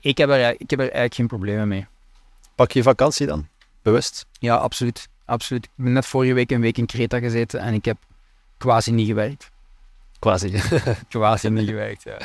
ik 0.00 0.18
heb, 0.18 0.30
er, 0.30 0.50
ik 0.50 0.70
heb 0.70 0.78
er 0.78 0.84
eigenlijk 0.84 1.14
geen 1.14 1.26
problemen 1.26 1.68
mee. 1.68 1.86
Pak 2.54 2.70
je 2.72 2.82
vakantie 2.82 3.26
dan? 3.26 3.46
Bewust? 3.86 4.26
Ja, 4.38 4.56
absoluut. 4.56 5.08
absoluut. 5.24 5.64
Ik 5.64 5.70
ben 5.74 5.92
net 5.92 6.06
vorige 6.06 6.32
week 6.32 6.50
een 6.50 6.60
week 6.60 6.78
in 6.78 6.86
Creta 6.86 7.18
gezeten 7.18 7.60
en 7.60 7.74
ik 7.74 7.84
heb 7.84 7.96
quasi 8.56 8.92
niet 8.92 9.06
gewerkt. 9.06 9.50
Quasi. 10.18 10.50
Quasi 11.08 11.48
niet 11.48 11.68
gewerkt, 11.68 12.02
ja. 12.02 12.18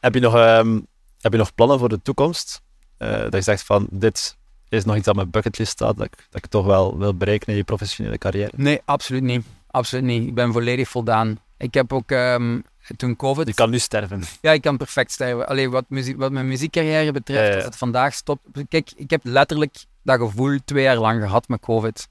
heb, 0.00 0.14
je 0.14 0.20
nog, 0.20 0.34
ehm, 0.34 0.80
heb 1.20 1.32
je 1.32 1.38
nog 1.38 1.54
plannen 1.54 1.78
voor 1.78 1.88
de 1.88 2.02
toekomst? 2.02 2.62
Eh, 2.96 3.08
dat 3.08 3.32
je 3.32 3.40
zegt 3.42 3.62
van, 3.62 3.86
dit 3.90 4.36
is 4.68 4.84
nog 4.84 4.96
iets 4.96 5.08
op 5.08 5.14
mijn 5.14 5.30
bucketlist 5.30 5.72
staat, 5.72 5.96
dat 5.96 6.06
ik, 6.06 6.16
dat 6.30 6.44
ik 6.44 6.50
toch 6.50 6.66
wel 6.66 6.98
wil 6.98 7.16
bereiken 7.16 7.48
in 7.48 7.56
je 7.56 7.64
professionele 7.64 8.18
carrière. 8.18 8.52
Nee, 8.56 8.80
absoluut 8.84 9.22
niet. 9.22 9.46
Absoluut 9.70 10.04
niet. 10.04 10.26
Ik 10.28 10.34
ben 10.34 10.52
volledig 10.52 10.88
voldaan. 10.88 11.38
Ik 11.56 11.74
heb 11.74 11.92
ook 11.92 12.10
ehm, 12.10 12.60
toen 12.96 13.16
COVID... 13.16 13.46
Je 13.46 13.54
kan 13.54 13.70
nu 13.70 13.78
sterven. 13.78 14.22
Ja, 14.40 14.52
ik 14.52 14.62
kan 14.62 14.76
perfect 14.76 15.12
sterven. 15.12 15.48
Alleen 15.48 15.70
wat, 15.70 15.84
muziek, 15.88 16.16
wat 16.16 16.32
mijn 16.32 16.48
muziekcarrière 16.48 17.12
betreft, 17.12 17.48
Ja, 17.48 17.54
als 17.54 17.64
het 17.64 17.76
vandaag 17.76 18.14
stopt... 18.14 18.40
Kijk, 18.68 18.92
ik 18.96 19.10
heb 19.10 19.20
letterlijk 19.24 19.84
dat 20.02 20.18
gevoel 20.18 20.58
twee 20.64 20.82
jaar 20.82 20.98
lang 20.98 21.22
gehad 21.22 21.48
met 21.48 21.60
COVID. 21.60 22.08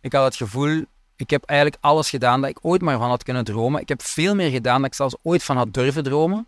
Ik 0.00 0.12
had 0.12 0.24
het 0.24 0.36
gevoel, 0.36 0.84
ik 1.16 1.30
heb 1.30 1.44
eigenlijk 1.44 1.82
alles 1.82 2.10
gedaan 2.10 2.40
dat 2.40 2.50
ik 2.50 2.58
ooit 2.62 2.82
maar 2.82 2.98
van 2.98 3.08
had 3.08 3.22
kunnen 3.22 3.44
dromen. 3.44 3.80
Ik 3.80 3.88
heb 3.88 4.02
veel 4.02 4.34
meer 4.34 4.50
gedaan 4.50 4.76
dan 4.76 4.84
ik 4.84 4.94
zelfs 4.94 5.16
ooit 5.22 5.42
van 5.42 5.56
had 5.56 5.74
durven 5.74 6.02
dromen. 6.02 6.46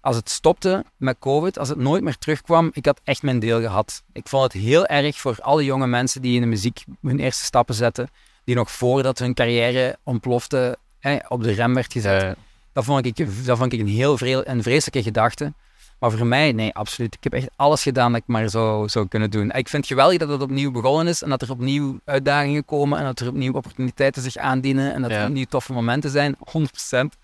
Als 0.00 0.16
het 0.16 0.30
stopte 0.30 0.84
met 0.96 1.16
COVID, 1.18 1.58
als 1.58 1.68
het 1.68 1.78
nooit 1.78 2.02
meer 2.02 2.18
terugkwam, 2.18 2.70
ik 2.72 2.86
had 2.86 3.00
echt 3.04 3.22
mijn 3.22 3.38
deel 3.38 3.60
gehad. 3.60 4.02
Ik 4.12 4.28
vond 4.28 4.42
het 4.42 4.62
heel 4.62 4.86
erg 4.86 5.18
voor 5.18 5.36
alle 5.40 5.64
jonge 5.64 5.86
mensen 5.86 6.22
die 6.22 6.34
in 6.34 6.40
de 6.40 6.46
muziek 6.46 6.84
hun 7.02 7.18
eerste 7.18 7.44
stappen 7.44 7.74
zetten, 7.74 8.10
die 8.44 8.54
nog 8.54 8.70
voordat 8.70 9.18
hun 9.18 9.34
carrière 9.34 9.98
ontplofte, 10.02 10.78
eh, 11.00 11.16
op 11.28 11.42
de 11.42 11.52
rem 11.52 11.74
werd 11.74 11.92
gezet. 11.92 12.36
Dat 12.74 12.84
vond 12.84 13.06
ik, 13.06 13.16
dat 13.46 13.58
vond 13.58 13.72
ik 13.72 13.80
een 13.80 13.88
heel 13.88 14.18
een 14.20 14.62
vreselijke 14.62 15.02
gedachte. 15.02 15.52
Maar 15.98 16.10
voor 16.10 16.26
mij, 16.26 16.52
nee, 16.52 16.74
absoluut. 16.74 17.14
Ik 17.14 17.24
heb 17.24 17.32
echt 17.32 17.48
alles 17.56 17.82
gedaan 17.82 18.12
dat 18.12 18.20
ik 18.20 18.26
maar 18.26 18.50
zou, 18.50 18.88
zou 18.88 19.08
kunnen 19.08 19.30
doen. 19.30 19.46
Ik 19.50 19.68
vind 19.68 19.72
het 19.72 19.86
geweldig 19.86 20.18
dat 20.18 20.28
het 20.28 20.42
opnieuw 20.42 20.70
begonnen 20.70 21.06
is 21.06 21.22
en 21.22 21.28
dat 21.30 21.42
er 21.42 21.50
opnieuw 21.50 22.00
uitdagingen 22.04 22.64
komen 22.64 22.98
en 22.98 23.04
dat 23.04 23.20
er 23.20 23.28
opnieuw 23.28 23.52
opportuniteiten 23.52 24.22
zich 24.22 24.36
aandienen 24.36 24.94
en 24.94 25.02
dat 25.02 25.10
Ja. 25.10 25.16
er 25.20 25.26
opnieuw 25.26 25.44
toffe 25.44 25.72
momenten 25.72 26.10
zijn, 26.10 26.36
100%. 26.58 27.18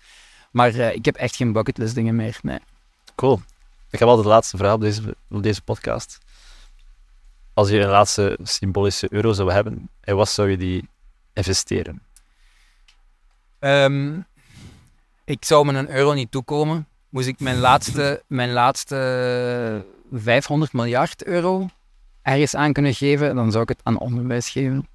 Maar 0.51 0.73
eh, 0.73 0.95
ik 0.95 1.05
heb 1.05 1.15
echt 1.15 1.35
geen 1.35 1.51
bucketlist 1.51 1.95
dingen 1.95 2.15
meer, 2.15 2.39
nee. 2.41 2.59
cool. 3.15 3.41
Ik 3.89 3.99
heb 3.99 4.07
altijd 4.07 4.27
de 4.27 4.33
laatste 4.33 4.57
vraag 4.57 4.73
op 4.73 4.81
deze, 4.81 5.15
op 5.29 5.43
deze 5.43 5.61
podcast. 5.61 6.17
Als 7.53 7.69
je 7.69 7.79
een 7.79 7.89
laatste 7.89 8.37
symbolische 8.43 9.07
euro 9.09 9.33
zou 9.33 9.51
hebben, 9.51 9.89
en 10.01 10.15
wat 10.15 10.29
zou 10.29 10.49
je 10.49 10.57
die 10.57 10.89
investeren? 11.33 12.01
Ehm, 13.59 14.19
ik 15.31 15.45
zou 15.45 15.65
me 15.65 15.73
een 15.73 15.89
euro 15.89 16.13
niet 16.13 16.31
toekomen. 16.31 16.87
Moest 17.09 17.27
ik 17.27 17.39
mijn 17.39 17.57
laatste, 17.57 18.23
mijn 18.27 18.51
laatste 18.51 19.85
500 20.11 20.73
miljard 20.73 21.23
euro 21.23 21.67
ergens 22.21 22.55
aan 22.55 22.73
kunnen 22.73 22.93
geven, 22.93 23.35
dan 23.35 23.51
zou 23.51 23.63
ik 23.63 23.69
het 23.69 23.79
aan 23.83 23.97
onderwijs 23.99 24.49
geven. 24.49 24.87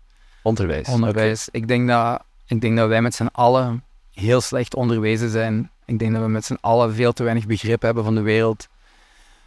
Onderwijs. 0.42 0.88
Onderwijs. 0.88 1.48
Ik, 1.50 1.68
denk 1.68 1.88
dat, 1.88 2.22
ik 2.46 2.60
denk 2.60 2.76
dat 2.76 2.88
wij 2.88 3.02
met 3.02 3.14
z'n 3.14 3.28
allen 3.32 3.84
heel 4.12 4.40
slecht 4.40 4.74
onderwezen 4.74 5.30
zijn. 5.30 5.70
Ik 5.84 5.98
denk 5.98 6.12
dat 6.12 6.22
we 6.22 6.28
met 6.28 6.44
z'n 6.44 6.58
allen 6.60 6.94
veel 6.94 7.12
te 7.12 7.22
weinig 7.22 7.46
begrip 7.46 7.82
hebben 7.82 8.04
van 8.04 8.14
de 8.14 8.20
wereld. 8.20 8.68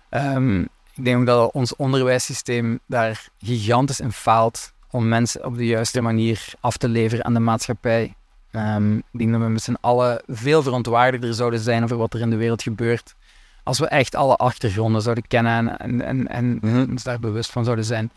Ehm, 0.10 0.62
ik 0.96 1.06
denk 1.06 1.20
ook 1.20 1.26
dat 1.26 1.52
ons 1.52 1.76
onderwijssysteem 1.76 2.80
daar 2.86 3.30
gigantisch 3.38 4.00
in 4.00 4.12
faalt 4.12 4.74
om 4.92 5.08
mensen 5.08 5.46
op 5.46 5.58
de 5.58 5.66
juiste 5.66 6.02
manier 6.02 6.54
af 6.60 6.78
te 6.78 6.88
leveren 6.88 7.26
aan 7.26 7.34
de 7.34 7.40
maatschappij. 7.40 8.14
Ehm, 8.52 8.98
ik 8.98 9.04
denk 9.12 9.32
dat 9.32 9.42
we 9.42 9.48
met 9.48 9.62
z'n 9.62 9.78
allen 9.82 10.24
veel 10.28 10.64
verontwaardigder 10.64 11.34
zouden 11.34 11.60
zijn 11.60 11.84
over 11.84 11.98
wat 11.98 12.14
er 12.14 12.20
in 12.22 12.30
de 12.30 12.36
wereld 12.36 12.62
gebeurt. 12.62 13.16
Als 13.64 13.80
we 13.80 13.88
echt 13.88 14.16
alle 14.16 14.36
achtergronden 14.36 15.02
zouden 15.02 15.28
kennen 15.28 15.80
en, 15.80 15.80
en, 15.80 16.02
en, 16.02 16.28
en 16.28 16.58
Mhm. 16.62 16.90
ons 16.92 17.04
daar 17.04 17.20
bewust 17.20 17.52
van 17.52 17.64
zouden 17.64 17.86
zijn. 17.86 18.12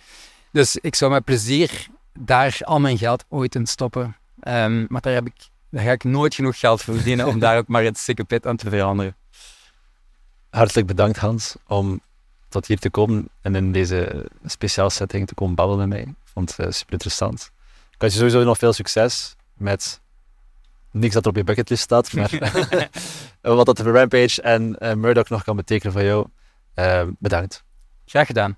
Dus 0.53 0.77
ik 0.77 0.95
zou 0.95 1.11
met 1.11 1.25
plezier 1.25 1.87
daar 2.19 2.59
al 2.63 2.81
mijn 2.81 2.99
geld 2.99 3.25
ooit 3.29 3.55
in 3.55 3.67
stoppen. 3.67 4.17
Ehm, 4.41 4.85
maar 4.89 5.01
daar, 5.01 5.13
heb 5.15 5.27
ik, 5.27 5.35
daar 5.71 5.85
ga 5.85 5.91
ik 5.91 6.05
nooit 6.05 6.35
genoeg 6.35 6.59
geld 6.59 6.83
voor 6.83 6.95
verdienen 6.95 7.27
om 7.27 7.39
daar 7.39 7.57
ook 7.59 7.69
maar 7.69 7.83
het 7.85 7.99
sikke 7.99 8.25
pit 8.25 8.47
aan 8.47 8.57
te 8.57 8.69
veranderen. 8.69 9.17
Hartelijk 10.51 10.87
bedankt 10.87 11.19
Hans 11.19 11.57
om 11.67 12.01
tot 12.49 12.67
hier 12.67 12.79
te 12.79 12.91
komen 12.91 13.29
en 13.41 13.55
in 13.55 13.73
deze 13.73 14.31
speciale 14.45 14.91
setting 14.91 15.27
te 15.27 15.35
komen 15.35 15.55
babbelen 15.55 15.89
met 15.89 15.99
mij. 15.99 16.07
Ik 16.09 16.31
vond 16.33 16.57
het 16.57 16.75
super 16.77 16.93
interessant. 16.93 17.51
Ik 17.91 18.01
wens 18.01 18.13
je 18.13 18.19
sowieso 18.19 18.45
nog 18.45 18.59
veel 18.59 18.73
succes 18.73 19.35
met 19.55 20.01
niks 20.93 21.15
dat 21.15 21.25
er 21.25 21.31
op 21.31 21.37
je 21.37 21.45
bucketlist 21.45 21.83
staat, 21.83 22.13
maar 22.13 22.31
wat 23.57 23.67
dat 23.67 23.77
de 23.77 23.83
Rampage 23.83 24.43
en 24.43 24.79
eh, 24.79 24.95
Murdoch 24.95 25.29
nog 25.29 25.45
kan 25.45 25.57
betekenen 25.57 25.93
voor 25.93 26.03
jou. 26.03 26.27
Eh, 26.75 27.03
bedankt. 27.19 27.65
Graag 28.05 28.27
gedaan. 28.27 28.57